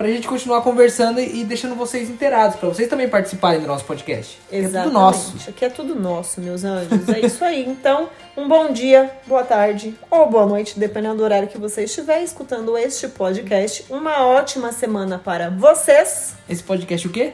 Pra 0.01 0.09
gente 0.09 0.27
continuar 0.27 0.63
conversando 0.63 1.19
e 1.19 1.43
deixando 1.43 1.75
vocês 1.75 2.09
inteirados, 2.09 2.55
pra 2.55 2.67
vocês 2.67 2.89
também 2.89 3.07
participarem 3.07 3.61
do 3.61 3.67
nosso 3.67 3.85
podcast. 3.85 4.39
que 4.49 4.55
É 4.55 4.67
tudo 4.67 4.89
nosso. 4.89 5.47
Aqui 5.47 5.63
é 5.63 5.69
tudo 5.69 5.93
nosso, 5.93 6.41
meus 6.41 6.63
anjos. 6.63 7.07
É 7.07 7.19
isso 7.19 7.45
aí. 7.45 7.63
Então, 7.63 8.09
um 8.35 8.47
bom 8.47 8.73
dia, 8.73 9.11
boa 9.27 9.43
tarde 9.43 9.95
ou 10.09 10.27
boa 10.27 10.47
noite, 10.47 10.79
dependendo 10.79 11.17
do 11.17 11.23
horário 11.23 11.47
que 11.47 11.59
você 11.59 11.83
estiver 11.83 12.23
escutando 12.23 12.75
este 12.79 13.07
podcast. 13.09 13.85
Uma 13.91 14.25
ótima 14.25 14.71
semana 14.71 15.19
para 15.19 15.51
vocês. 15.51 16.33
Esse 16.49 16.63
podcast 16.63 17.07
o 17.07 17.11
quê? 17.11 17.33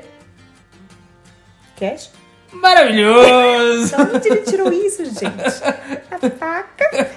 Cash? 1.77 2.11
Maravilhoso! 2.61 3.95
Da 3.95 4.03
onde 4.03 4.29
ele 4.29 4.41
tirou 4.41 4.71
isso, 4.71 5.05
gente? 5.05 5.25
A 6.11 6.29
faca. 6.37 7.09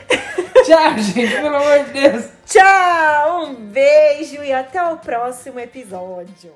Tchau, 0.64 0.98
gente, 0.98 1.34
pelo 1.34 1.56
amor 1.56 1.84
de 1.84 1.92
Deus! 1.92 2.24
Tchau, 2.46 3.44
um 3.44 3.54
beijo 3.54 4.42
e 4.42 4.52
até 4.52 4.82
o 4.82 4.96
próximo 4.96 5.58
episódio. 5.60 6.52